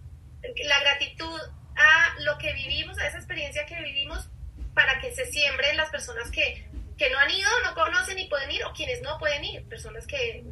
la 0.67 0.81
gratitud 0.81 1.41
a 1.75 2.15
lo 2.21 2.39
que 2.39 2.53
vivimos, 2.53 2.97
a 2.99 3.09
esa 3.09 3.19
experiencia 3.19 3.67
que 3.67 3.83
vivimos, 3.83 4.31
para 4.75 5.01
que 5.01 5.13
se 5.13 5.27
siembren 5.27 5.77
las 5.77 5.91
personas 5.91 6.31
que, 6.31 6.65
que 6.97 7.11
no 7.11 7.19
han 7.19 7.31
ido, 7.31 7.51
no 7.65 7.75
conocen 7.75 8.21
y 8.21 8.29
pueden 8.29 8.53
ir, 8.53 8.65
o 8.65 8.73
quienes 8.73 9.03
no 9.03 9.19
pueden 9.19 9.45
ir, 9.45 9.69
personas 9.69 10.07
que 10.07 10.45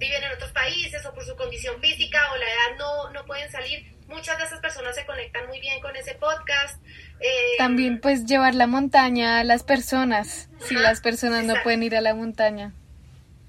viven 0.00 0.24
en 0.24 0.32
otros 0.32 0.50
países 0.52 1.04
o 1.04 1.12
por 1.12 1.26
su 1.26 1.36
condición 1.36 1.78
física 1.82 2.32
o 2.32 2.36
la 2.38 2.46
edad 2.46 2.78
no, 2.78 3.10
no 3.10 3.26
pueden 3.26 3.50
salir 3.52 3.97
muchas 4.08 4.38
de 4.38 4.44
esas 4.44 4.60
personas 4.60 4.94
se 4.94 5.06
conectan 5.06 5.46
muy 5.46 5.60
bien 5.60 5.80
con 5.80 5.94
ese 5.96 6.14
podcast. 6.14 6.82
Eh, 7.20 7.56
También 7.58 8.00
pues 8.00 8.24
llevar 8.26 8.54
la 8.54 8.66
montaña 8.66 9.38
a 9.38 9.44
las 9.44 9.62
personas, 9.62 10.48
si 10.60 10.74
las 10.74 11.00
personas 11.00 11.44
no 11.44 11.54
pueden 11.62 11.82
ir 11.82 11.96
a 11.96 12.00
la 12.00 12.14
montaña. 12.14 12.72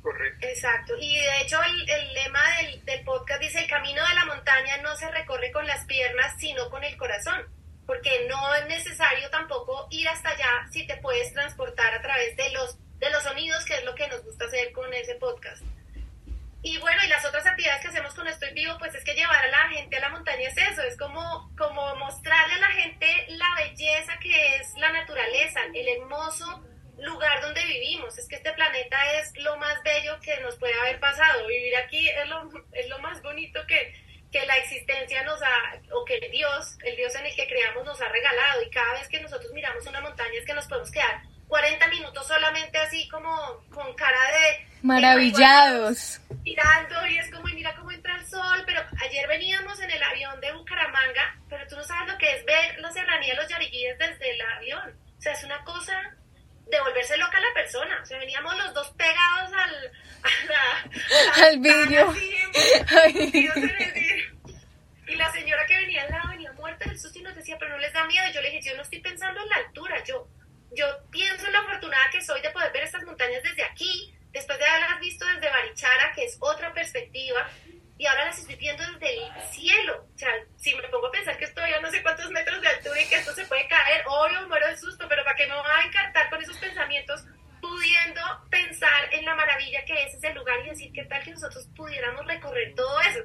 Correcto. 0.01 0.47
Exacto. 0.47 0.93
Y 0.99 1.15
de 1.15 1.41
hecho 1.41 1.57
el, 1.61 1.89
el 1.89 2.13
lema 2.13 2.41
del, 2.57 2.85
del, 2.85 3.03
podcast 3.03 3.41
dice, 3.41 3.59
el 3.59 3.69
camino 3.69 4.01
de 4.07 4.15
la 4.15 4.25
montaña 4.25 4.77
no 4.77 4.95
se 4.95 5.09
recorre 5.11 5.51
con 5.51 5.65
las 5.67 5.85
piernas, 5.85 6.35
sino 6.39 6.69
con 6.69 6.83
el 6.83 6.95
corazón. 6.97 7.41
Porque 7.85 8.27
no 8.29 8.55
es 8.55 8.67
necesario 8.67 9.29
tampoco 9.31 9.87
ir 9.89 10.07
hasta 10.07 10.29
allá 10.29 10.67
si 10.71 10.85
te 10.85 10.97
puedes 10.97 11.33
transportar 11.33 11.93
a 11.93 12.01
través 12.01 12.37
de 12.37 12.51
los, 12.51 12.77
de 12.99 13.09
los 13.09 13.23
sonidos, 13.23 13.65
que 13.65 13.75
es 13.75 13.83
lo 13.83 13.95
que 13.95 14.07
nos 14.07 14.23
gusta 14.23 14.45
hacer 14.45 14.71
con 14.73 14.93
ese 14.93 15.15
podcast. 15.15 15.63
Y 16.61 16.77
bueno, 16.79 17.01
y 17.05 17.07
las 17.07 17.25
otras 17.25 17.45
actividades 17.45 17.81
que 17.81 17.87
hacemos 17.87 18.13
con 18.13 18.27
Estoy 18.27 18.53
Vivo, 18.53 18.77
pues 18.79 18.93
es 18.93 19.03
que 19.05 19.13
llevar 19.13 19.45
a 19.45 19.47
la 19.47 19.69
gente 19.69 19.95
a 19.95 20.01
la 20.01 20.09
montaña 20.09 20.49
es 20.49 20.57
eso, 20.57 20.81
es 20.81 20.97
como, 20.97 21.49
como 21.57 21.95
mostrarle 21.95 22.55
a 22.55 22.59
la 22.59 22.71
gente 22.71 23.07
la 23.29 23.47
belleza 23.55 24.17
que 24.21 24.55
es 24.57 24.73
la 24.75 24.91
naturaleza, 24.91 25.61
el 25.73 25.87
hermoso 25.87 26.65
lugar 26.97 27.41
donde 27.41 27.63
vivimos. 27.65 28.17
Es 28.17 28.27
que 28.27 28.35
este 28.35 28.51
planeta 28.51 29.19
es 29.19 29.31
lo 29.37 29.55
más 29.55 29.81
bello 29.83 30.19
que 30.19 30.37
nos 30.41 30.57
puede 30.57 30.77
haber 30.81 30.99
pasado. 30.99 31.47
Vivir 31.47 31.77
aquí 31.77 32.09
es 32.09 32.27
lo, 32.27 32.49
es 32.73 32.89
lo 32.89 32.99
más 32.99 33.21
bonito 33.21 33.65
que, 33.65 33.93
que 34.29 34.45
la 34.45 34.57
existencia 34.57 35.23
nos 35.23 35.41
ha, 35.41 35.81
o 35.93 36.03
que 36.03 36.19
Dios, 36.29 36.77
el 36.83 36.97
Dios 36.97 37.15
en 37.15 37.25
el 37.25 37.35
que 37.37 37.47
creamos, 37.47 37.85
nos 37.85 38.01
ha 38.01 38.09
regalado. 38.09 38.63
Y 38.63 38.69
cada 38.69 38.95
vez 38.95 39.07
que 39.07 39.21
nosotros 39.21 39.53
miramos 39.53 39.87
una 39.87 40.01
montaña 40.01 40.37
es 40.37 40.45
que 40.45 40.53
nos 40.53 40.67
podemos 40.67 40.91
quedar 40.91 41.21
40 41.49 41.87
minutos 41.87 42.27
solamente 42.27 42.77
así 42.77 43.09
como 43.09 43.29
con 43.73 43.93
cara 43.95 44.19
de... 44.31 44.69
Maravillados. 44.83 46.21
mirando 46.45 47.07
y 47.07 47.17
es 47.17 47.29
como, 47.31 47.43
mira 47.47 47.75
cómo 47.75 47.91
entra 47.91 48.15
el 48.15 48.25
sol, 48.25 48.63
pero 48.65 48.81
ayer 49.03 49.27
veníamos 49.27 49.77
en 49.81 49.91
el 49.91 50.01
avión 50.01 50.39
de 50.39 50.53
Bucaramanga, 50.53 51.35
pero 51.49 51.67
tú 51.67 51.75
no 51.75 51.83
sabes 51.83 52.13
lo 52.13 52.17
que 52.17 52.31
es 52.33 52.45
ver 52.45 52.79
la 52.79 52.91
serranía 52.91 53.33
de 53.33 53.41
los 53.41 53.49
Yariguíes 53.49 53.97
desde 53.97 54.31
el 54.31 54.41
avión. 54.41 54.95
O 55.17 55.21
sea, 55.21 55.33
es 55.33 55.43
una 55.43 55.61
cosa 55.65 55.99
de 56.67 56.79
volverse 56.81 57.17
loca 57.17 57.37
a 57.37 57.41
la 57.41 57.53
persona. 57.53 57.99
O 58.01 58.05
sea, 58.05 58.19
veníamos 58.19 58.55
los 58.57 58.73
dos 58.73 58.89
pegados 58.91 59.51
al, 59.51 59.91
al 61.45 61.59
vidrio. 61.59 62.13
Y 65.07 65.15
la 65.15 65.31
señora 65.31 65.65
que 65.65 65.77
venía 65.77 66.03
al 66.03 66.11
lado 66.11 66.29
venía 66.29 66.53
muerta 66.53 66.85
del 66.87 66.99
susto 66.99 67.17
y 67.17 67.23
nos 67.23 67.35
decía, 67.35 67.57
pero 67.59 67.71
no 67.71 67.79
les 67.79 67.91
da 67.91 68.05
miedo. 68.05 68.29
Y 68.29 68.33
yo 68.33 68.41
le 68.41 68.51
dije, 68.51 68.69
yo 68.69 68.75
no 68.77 68.83
estoy 68.83 68.99
pensando 68.99 69.41
en 69.41 69.49
la 69.49 69.55
altura, 69.55 70.03
yo, 70.03 70.27
yo 70.71 70.85
pienso 71.11 71.47
en 71.47 71.53
la 71.53 71.59
afortunada 71.59 72.09
que 72.11 72.21
soy 72.21 72.41
de 72.41 72.49
poder 72.51 72.71
ver 72.71 72.83
estas 72.83 73.03
montañas 73.03 73.43
desde 73.43 73.63
aquí, 73.63 74.13
después 74.31 74.57
de 74.59 74.65
haberlas 74.65 74.99
visto 74.99 75.25
desde 75.25 75.49
Barichara, 75.49 76.11
que 76.13 76.25
es 76.25 76.37
otra 76.39 76.73
perspectiva, 76.73 77.49
y 77.97 78.05
ahora 78.05 78.25
las 78.25 78.39
estoy 78.39 78.55
viendo 78.55 78.83
desde 78.93 79.17
el 79.17 79.41
cielo. 79.51 80.07
O 80.15 80.17
sea, 80.17 80.29
si 80.57 80.73
me 80.73 80.87
pongo 80.87 81.07
a 81.07 81.11
pensar 81.11 81.37
que 81.37 81.45
estoy 81.45 81.73
a 81.73 81.81
no 81.81 81.91
sé 81.91 82.01
cuántos 82.01 82.31
metros 82.31 82.61
de 82.61 82.67
altura 82.69 83.01
y 83.01 83.09
que 83.09 83.15
esto 83.15 83.33
se 83.33 83.45
puede 83.45 83.67
caer, 83.67 84.03
obvio, 84.07 84.47
muero 84.47 84.67
de 84.67 84.77
susto, 84.77 85.05
pero 85.09 85.23
¿para 85.23 85.35
qué 85.35 85.47
me 85.47 85.55
voy 85.55 85.65
a 85.69 85.85
encartar 85.85 86.29
con 86.29 86.41
esos 86.41 86.57
pensamientos? 86.57 87.25
Pudiendo 87.69 88.21
pensar 88.49 89.13
en 89.13 89.25
la 89.25 89.35
maravilla 89.35 89.83
que 89.85 89.93
es 90.03 90.13
ese 90.15 90.33
lugar 90.33 90.55
y 90.65 90.69
decir 90.69 90.91
qué 90.93 91.03
tal 91.05 91.23
que 91.23 91.31
nosotros 91.31 91.67
pudiéramos 91.75 92.25
recorrer 92.25 92.73
todo 92.75 92.99
eso. 93.01 93.19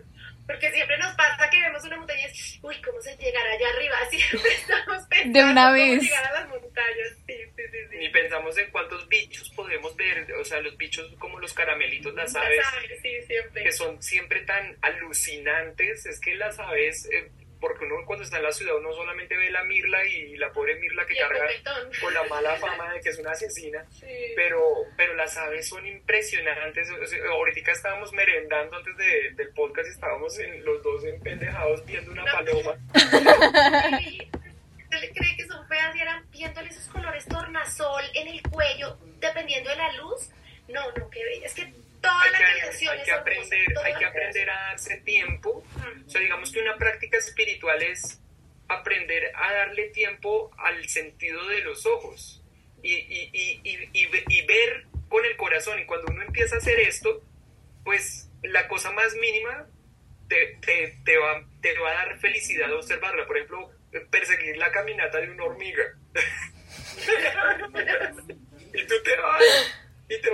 Porque 0.47 0.71
siempre 0.73 0.99
nos 0.99 1.15
pasa 1.15 1.49
que 1.49 1.59
vemos 1.59 1.83
una 1.85 1.97
montaña 1.97 2.21
y 2.21 2.25
es, 2.25 2.59
uy, 2.63 2.77
¿cómo 2.83 3.01
se 3.01 3.17
llegará 3.17 3.51
allá 3.53 3.67
arriba? 3.75 3.97
Siempre 4.11 4.53
estamos 4.53 5.03
pensando 5.09 5.39
de 5.39 5.45
una 5.47 5.73
vez. 5.73 5.89
cómo 5.89 6.03
llegar 6.03 6.25
a 6.27 6.33
las 6.33 6.49
montañas. 6.51 7.09
Sí, 7.27 7.35
sí, 7.57 7.63
sí, 7.73 7.79
sí. 7.91 7.97
Ni 7.97 8.09
pensamos 8.11 8.59
en 8.59 8.71
cuántos 8.71 9.09
bichos 9.09 9.49
podemos 9.57 9.97
ver, 9.97 10.31
o 10.39 10.45
sea, 10.45 10.61
los 10.61 10.77
bichos 10.77 11.11
como 11.19 11.41
los 11.41 11.55
caramelitos, 11.55 12.13
las 12.13 12.37
aves, 12.37 12.59
Las 12.59 12.75
aves, 12.75 13.01
sí, 13.01 13.23
siempre. 13.27 13.63
que 13.65 13.73
son 13.73 14.03
siempre 14.03 14.41
tan 14.43 14.77
alucinantes. 14.83 16.05
Es 16.05 16.21
que 16.21 16.35
las 16.35 16.59
aves, 16.59 17.09
eh, 17.11 17.31
porque 17.67 17.87
uno 17.87 17.97
cuando 18.05 18.25
está 18.25 18.37
en 18.37 18.43
la 18.43 18.53
ciudad 18.53 18.77
uno 18.77 18.93
solamente 18.93 19.35
ve 19.39 19.51
la 19.51 19.65
mirla 19.65 20.05
y 20.07 20.37
la 20.37 20.53
pobre 20.53 20.75
mirla 20.77 21.07
que 21.07 21.17
carga 21.17 21.47
con 22.01 22.13
la 22.13 22.23
mala 22.25 22.57
fama 22.61 22.93
de 22.93 23.01
que 23.01 23.09
es 23.09 23.19
una 23.19 23.31
asesina. 23.31 23.85
Sí. 23.91 24.07
Pero, 24.37 24.61
pero 24.99 25.15
las 25.15 25.35
aves 25.39 25.67
son 25.67 25.87
impresionantes. 25.87 26.91
O 26.91 27.07
sea, 27.07 27.25
ahorita 27.31 27.73
estábamos 27.73 28.13
merendando 28.13 28.77
antes 28.77 28.95
de- 28.99 29.31
del 29.35 29.49
podcast 29.55 29.89
y 29.89 29.93
estábamos 29.93 30.39
en, 30.39 30.63
los 30.65 30.83
dos 30.83 31.05
empendejados 31.05 31.85
viendo 31.87 32.13
una 32.13 32.23
Una- 32.25 32.33
paloma. 32.33 32.75
Sí. 34.01 34.31
¿Usted 34.83 35.01
le 35.01 35.13
cree 35.13 35.37
que 35.37 35.47
son 35.47 35.67
feas 35.67 35.97
y 35.97 36.01
eran 36.01 36.31
viéndole 36.31 36.69
esos 36.69 36.87
colores 36.89 37.27
tornasol 37.27 38.05
en 38.15 38.29
el 38.29 38.43
cuello, 38.43 38.99
dependiendo 39.21 39.71
de 39.71 39.77
la 39.77 39.93
luz? 39.95 40.29
No, 40.69 40.81
no, 40.93 41.09
qué 41.11 41.25
bella. 41.25 41.47
Es 41.47 41.55
que 41.55 41.73
toda 42.05 42.23
Hay 42.23 42.31
la 42.33 42.39
que, 42.39 42.45
hay 42.89 43.03
que 43.05 43.13
aprender, 43.13 43.79
hay 43.85 43.95
que 43.95 44.05
aprender 44.05 44.51
a 44.51 44.55
darse 44.71 44.97
tiempo. 44.99 45.65
creación. 45.75 46.05
O 46.07 46.11
sea, 46.11 46.21
digamos 46.21 46.53
que 46.53 46.61
una 46.61 46.77
práctica 46.77 47.19
espiritual 47.19 47.83
es 47.83 48.21
aprender 48.69 49.33
a 49.35 49.53
darle 49.53 49.89
tiempo 49.91 50.51
al 50.59 50.89
sentido 50.89 51.47
de 51.49 51.61
los 51.61 51.85
ojos 51.87 52.43
y, 52.83 52.93
y, 52.95 53.31
y, 53.33 53.61
y, 53.65 53.89
y 53.93 54.07
ve- 54.07 54.25
y 54.29 54.47
ver 54.47 54.87
con 55.09 55.25
el 55.25 55.37
corazón. 55.37 55.79
Y 55.81 55.85
cuando 55.87 56.13
uno 56.13 56.23
empieza 56.23 56.55
a 56.57 56.59
hacer 56.59 56.79
esto, 56.81 57.23
pues 57.85 58.31
la 58.43 58.67
cosa 58.69 58.91
más 58.93 59.15
mínima 59.17 59.67
te, 60.29 60.59
te, 60.61 60.99
te, 61.05 61.17
va, 61.19 61.45
te 61.61 61.79
va 61.79 61.91
a 61.91 61.95
dar 62.07 62.19
felicidad 62.21 62.73
observarla. 62.73 63.27
Por 63.27 63.37
ejemplo, 63.37 63.71
perseguir 64.11 64.57
la 64.57 64.71
caminata 64.73 65.21
de 65.21 65.31
una 65.31 65.45
hormiga. 65.45 65.85
y 68.75 68.87
tú 68.87 68.95
te 69.05 69.17
vas 69.17 69.43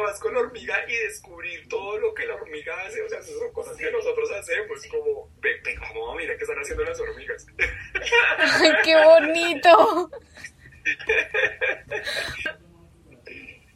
vas 0.02 0.20
con 0.20 0.34
la 0.34 0.40
hormiga 0.40 0.76
y 0.88 0.96
descubrir 0.96 1.68
todo 1.68 1.98
lo 1.98 2.12
que 2.14 2.26
la 2.26 2.34
hormiga 2.34 2.74
hace. 2.82 3.02
O 3.02 3.08
sea, 3.08 3.20
esas 3.20 3.36
son 3.36 3.52
cosas 3.52 3.76
que 3.76 3.90
nosotros 3.90 4.30
hacemos. 4.32 4.86
Como, 4.86 5.30
ve, 5.40 5.60
ve, 5.64 5.76
vamos 5.80 6.12
a 6.12 6.16
mirar 6.16 6.36
qué 6.36 6.44
están 6.44 6.58
haciendo 6.58 6.84
las 6.84 7.00
hormigas. 7.00 7.46
Ay, 8.38 8.72
qué 8.84 8.96
bonito. 9.04 10.10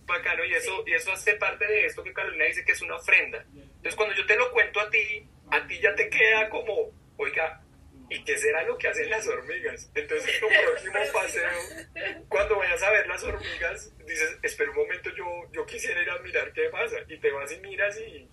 Bacano, 0.07 0.45
y 0.45 0.53
eso, 0.53 0.85
y 0.87 0.93
eso 0.93 1.13
hace 1.13 1.33
parte 1.35 1.67
de 1.67 1.87
esto 1.87 2.03
que 2.03 2.13
Carolina 2.13 2.45
dice 2.45 2.65
que 2.65 2.73
es 2.73 2.83
una 2.83 2.97
ofrenda. 2.97 3.45
Entonces, 3.55 3.97
cuando 3.97 4.15
yo 4.15 4.27
te 4.27 4.37
lo 4.37 4.51
cuento 4.53 4.81
a 4.81 4.91
ti, 4.91 5.27
a 5.51 5.67
ti 5.67 5.81
ya 5.81 5.95
te 5.95 6.11
queda 6.11 6.51
como, 6.51 6.91
oiga, 7.17 7.64
¿y 8.11 8.25
qué 8.25 8.39
será 8.39 8.63
lo 8.65 8.77
que 8.79 8.89
hacen 8.89 9.11
las 9.11 9.27
hormigas? 9.27 9.91
Entonces, 9.95 10.41
tu 10.41 10.47
próximo 10.47 10.99
paseo, 11.13 12.25
cuando 12.29 12.57
vayas 12.57 12.83
a 12.83 12.91
ver 12.91 13.07
las 13.07 13.23
hormigas, 13.23 13.93
dices, 14.07 14.39
espera 14.43 14.71
un 14.71 14.77
momento, 14.77 15.11
yo, 15.17 15.25
yo 15.53 15.67
quisiera 15.67 16.01
ir 16.03 16.11
a 16.11 16.19
mirar 16.19 16.53
qué 16.53 16.69
pasa. 16.71 16.97
Y 17.09 17.19
te 17.19 17.31
vas 17.31 17.53
y 17.53 17.59
miras 17.59 17.99
y, 18.01 18.29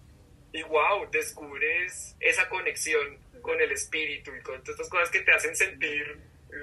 y 0.54 0.64
wow, 0.64 1.10
descubres 1.12 2.16
esa 2.20 2.48
conexión 2.50 3.20
con 3.42 3.60
el 3.60 3.72
espíritu 3.72 4.32
y 4.36 4.42
con 4.42 4.62
todas 4.64 4.80
estas 4.80 4.90
cosas 4.90 5.10
que 5.10 5.22
te 5.22 5.32
hacen 5.32 5.56
sentir, 5.56 6.20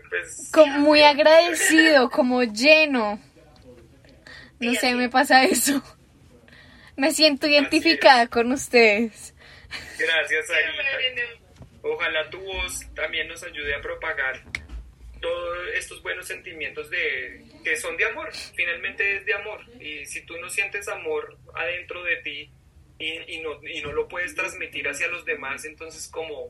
pues, 0.08 0.50
Como 0.52 0.78
muy 0.78 1.02
agradecido, 1.02 2.10
como 2.10 2.42
lleno. 2.44 3.20
No 4.60 4.74
sé, 4.74 4.94
me 4.94 5.08
pasa 5.08 5.44
eso. 5.44 5.82
Me 6.96 7.12
siento 7.12 7.46
identificada 7.46 8.26
con 8.26 8.52
ustedes. 8.52 9.34
gracias, 9.98 10.46
bueno. 10.48 11.47
Ojalá 11.82 12.28
tu 12.30 12.40
voz 12.40 12.80
también 12.94 13.28
nos 13.28 13.42
ayude 13.42 13.74
a 13.74 13.80
propagar 13.80 14.42
todos 15.20 15.58
estos 15.74 16.02
buenos 16.02 16.26
sentimientos 16.26 16.88
de 16.90 17.44
que 17.64 17.76
son 17.76 17.96
de 17.96 18.04
amor, 18.06 18.32
finalmente 18.54 19.16
es 19.16 19.26
de 19.26 19.34
amor. 19.34 19.60
Y 19.80 20.06
si 20.06 20.22
tú 20.22 20.36
no 20.38 20.48
sientes 20.48 20.88
amor 20.88 21.36
adentro 21.54 22.02
de 22.04 22.16
ti 22.16 22.50
y, 22.98 23.34
y 23.34 23.40
no, 23.40 23.62
y 23.66 23.80
no 23.82 23.92
lo 23.92 24.06
puedes 24.08 24.34
transmitir 24.34 24.88
hacia 24.88 25.08
los 25.08 25.24
demás, 25.24 25.64
entonces 25.64 26.08
como, 26.08 26.48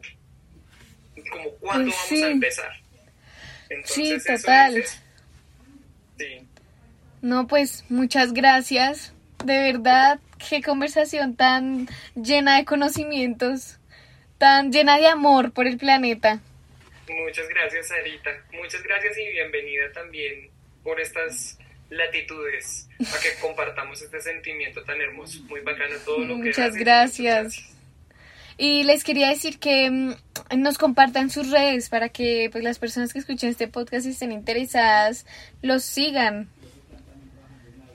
como 1.30 1.50
¿cuándo 1.60 1.90
Pues 1.90 1.96
vamos 1.96 2.08
sí. 2.08 2.22
a 2.22 2.28
empezar? 2.30 2.72
Sí, 3.84 4.16
total. 4.26 4.76
es- 4.78 5.02
sí. 6.18 6.46
No, 7.20 7.46
pues 7.46 7.84
muchas 7.90 8.32
gracias. 8.32 9.12
De 9.44 9.58
verdad, 9.72 10.20
qué 10.48 10.62
conversación 10.62 11.36
tan 11.36 11.88
llena 12.14 12.56
de 12.58 12.64
conocimientos, 12.64 13.77
tan 14.38 14.72
llena 14.72 14.96
de 14.98 15.08
amor 15.08 15.52
por 15.52 15.66
el 15.66 15.76
planeta. 15.76 16.40
Muchas 17.24 17.48
gracias, 17.48 17.88
Sarita. 17.88 18.30
Muchas 18.52 18.82
gracias 18.82 19.18
y 19.18 19.28
bienvenida 19.28 19.92
también 19.92 20.50
por 20.82 21.00
estas 21.00 21.58
latitudes 21.90 22.88
a 23.00 23.20
que 23.20 23.40
compartamos 23.40 24.00
este 24.02 24.20
sentimiento 24.20 24.82
tan 24.84 25.00
hermoso. 25.00 25.42
Muy 25.44 25.60
bacano 25.60 25.96
todo 26.04 26.18
lo 26.20 26.36
que 26.36 26.48
Muchas 26.48 26.70
haces. 26.70 26.80
gracias. 26.80 27.64
Y 28.58 28.82
les 28.84 29.04
quería 29.04 29.28
decir 29.28 29.58
que 29.58 29.90
mm, 29.90 30.14
nos 30.56 30.78
compartan 30.78 31.30
sus 31.30 31.50
redes 31.50 31.88
para 31.88 32.08
que 32.08 32.48
pues, 32.50 32.64
las 32.64 32.78
personas 32.78 33.12
que 33.12 33.20
escuchen 33.20 33.50
este 33.50 33.68
podcast 33.68 34.06
y 34.06 34.10
estén 34.10 34.32
interesadas 34.32 35.26
los 35.62 35.84
sigan. 35.84 36.48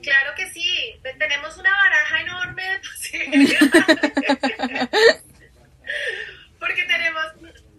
Claro 0.02 0.32
que 0.36 0.50
sí, 0.50 1.00
tenemos 1.18 1.56
una 1.56 1.70
baraja 1.70 2.20
enorme 2.20 2.62
de 2.62 2.78
posibilidades. 2.78 3.70
Porque 6.64 6.84
tenemos, 6.84 7.26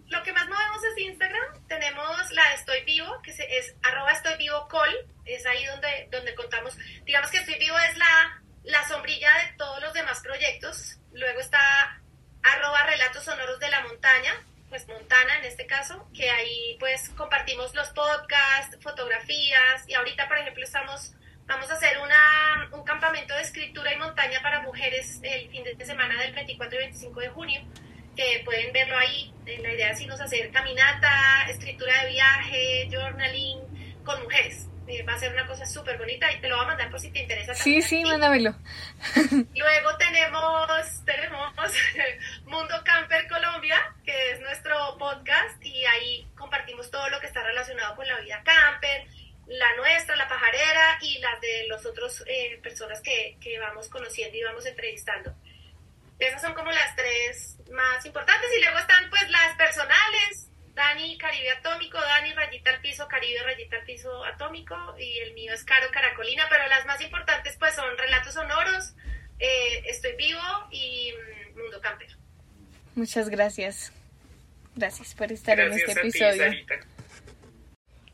lo 0.06 0.22
que 0.22 0.32
más 0.32 0.46
movemos 0.48 0.84
es 0.84 0.98
Instagram, 0.98 1.66
tenemos 1.66 2.30
la 2.30 2.50
de 2.50 2.54
Estoy 2.54 2.84
Vivo, 2.84 3.20
que 3.20 3.32
es 3.32 3.74
arroba 3.82 4.12
Estoy 4.12 4.36
Vivo 4.36 4.68
Col, 4.68 4.94
es 5.24 5.44
ahí 5.44 5.64
donde, 5.66 6.08
donde 6.12 6.36
contamos, 6.36 6.78
digamos 7.04 7.28
que 7.32 7.38
Estoy 7.38 7.58
Vivo 7.58 7.76
es 7.80 7.96
la, 7.96 8.40
la 8.62 8.86
sombrilla 8.86 9.28
de 9.38 9.56
todos 9.58 9.82
los 9.82 9.92
demás 9.92 10.20
proyectos, 10.20 10.98
luego 11.12 11.40
está 11.40 12.00
arroba 12.44 12.84
Relatos 12.84 13.24
Sonoros 13.24 13.58
de 13.58 13.70
la 13.70 13.80
Montaña, 13.80 14.34
pues 14.68 14.86
Montana 14.86 15.38
en 15.38 15.46
este 15.46 15.66
caso, 15.66 16.08
que 16.14 16.30
ahí 16.30 16.76
pues 16.78 17.08
compartimos 17.16 17.74
los 17.74 17.88
podcasts, 17.88 18.78
fotografías, 18.82 19.88
y 19.88 19.94
ahorita 19.94 20.28
por 20.28 20.38
ejemplo 20.38 20.62
estamos 20.62 21.12
Vamos 21.48 21.70
a 21.70 21.74
hacer 21.74 21.96
una, 21.98 22.68
un 22.72 22.82
campamento 22.82 23.32
de 23.34 23.42
escritura 23.42 23.94
y 23.94 23.98
montaña 23.98 24.40
para 24.42 24.62
mujeres 24.62 25.20
el 25.22 25.48
fin 25.48 25.62
de 25.62 25.84
semana 25.84 26.20
del 26.20 26.34
24 26.34 26.76
y 26.76 26.82
25 26.82 27.20
de 27.20 27.28
junio, 27.28 27.60
que 28.16 28.42
pueden 28.44 28.72
verlo 28.72 28.98
ahí. 28.98 29.32
Eh, 29.46 29.58
la 29.62 29.72
idea 29.72 29.90
es 29.90 30.00
irnos 30.00 30.20
a 30.20 30.24
hacer 30.24 30.50
caminata, 30.50 31.46
escritura 31.48 32.02
de 32.02 32.10
viaje, 32.10 32.88
journaling 32.90 34.02
con 34.04 34.22
mujeres. 34.22 34.66
Eh, 34.88 35.02
va 35.02 35.14
a 35.14 35.18
ser 35.18 35.32
una 35.32 35.46
cosa 35.48 35.66
súper 35.66 35.98
bonita 35.98 36.32
y 36.32 36.40
te 36.40 36.48
lo 36.48 36.56
voy 36.56 36.64
a 36.64 36.68
mandar 36.68 36.90
por 36.90 37.00
si 37.00 37.10
te 37.10 37.20
interesa. 37.20 37.54
Sí, 37.54 37.82
sí, 37.82 38.04
mándamelo. 38.04 38.54
Luego 39.54 39.96
tenemos, 39.98 41.04
tenemos 41.04 41.52
Mundo 42.44 42.74
Camper 42.84 43.26
Colombia, 43.26 43.76
que 44.04 44.30
es 44.30 44.40
nuestro 44.40 44.96
podcast 44.96 45.62
y 45.64 45.84
ahí 45.86 46.26
compartimos 46.36 46.88
todo 46.90 47.08
lo 47.10 47.18
que 47.20 47.26
está 47.26 47.42
relacionado 47.42 47.96
con 47.96 48.06
la 48.06 48.20
vida 48.20 48.40
camper, 48.44 49.06
la 49.48 49.74
nuestra, 49.76 50.14
la 50.14 50.28
pajarera 50.28 50.98
y 51.02 51.18
las 51.18 51.40
de 51.40 51.66
los 51.68 51.84
otros 51.84 52.22
eh, 52.28 52.60
personas 52.62 53.00
que, 53.00 53.36
que 53.40 53.58
vamos 53.58 53.88
conociendo 53.88 54.36
y 54.36 54.44
vamos 54.44 54.66
entrevistando. 54.66 55.34
Esas 56.18 56.40
son 56.40 56.54
como 56.54 56.70
las 56.70 56.96
tres 56.96 57.58
más 57.70 58.04
importantes 58.06 58.48
y 58.56 58.62
luego 58.62 58.78
están 58.78 59.10
pues 59.10 59.28
las 59.30 59.54
personales, 59.56 60.50
Dani 60.74 61.18
Caribe 61.18 61.50
Atómico, 61.50 61.98
Dani 61.98 62.32
Rayita 62.32 62.70
al 62.70 62.80
Piso, 62.80 63.06
Caribe 63.08 63.42
Rayita 63.42 63.76
al 63.76 63.84
Piso 63.84 64.24
Atómico 64.24 64.74
y 64.98 65.18
el 65.18 65.34
mío 65.34 65.52
es 65.52 65.64
Caro 65.64 65.88
Caracolina, 65.90 66.46
pero 66.48 66.66
las 66.68 66.86
más 66.86 67.00
importantes 67.02 67.56
pues 67.58 67.74
son 67.74 67.96
Relatos 67.98 68.34
Sonoros, 68.34 68.94
eh, 69.38 69.82
Estoy 69.86 70.16
Vivo 70.16 70.40
y 70.70 71.12
mm, 71.12 71.58
Mundo 71.60 71.80
Camper. 71.80 72.16
Muchas 72.94 73.28
gracias. 73.28 73.92
Gracias 74.74 75.14
por 75.14 75.32
estar 75.32 75.58
en 75.58 75.72
este 75.72 75.92
episodio. 75.92 76.52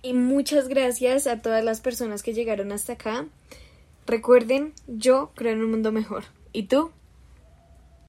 y 0.03 0.13
muchas 0.13 0.69
gracias 0.69 1.27
a 1.27 1.41
todas 1.41 1.65
las 1.65 1.81
personas 1.81 2.23
que 2.23 2.33
llegaron 2.33 2.73
hasta 2.73 2.95
acá. 2.95 3.27
Recuerden, 4.07 4.73
yo 4.87 5.33
creo 5.37 5.53
en 5.53 5.63
un 5.63 5.71
mundo 5.71 5.93
mejor. 5.93 6.25
¿Y 6.53 6.65
tú? 6.65 6.93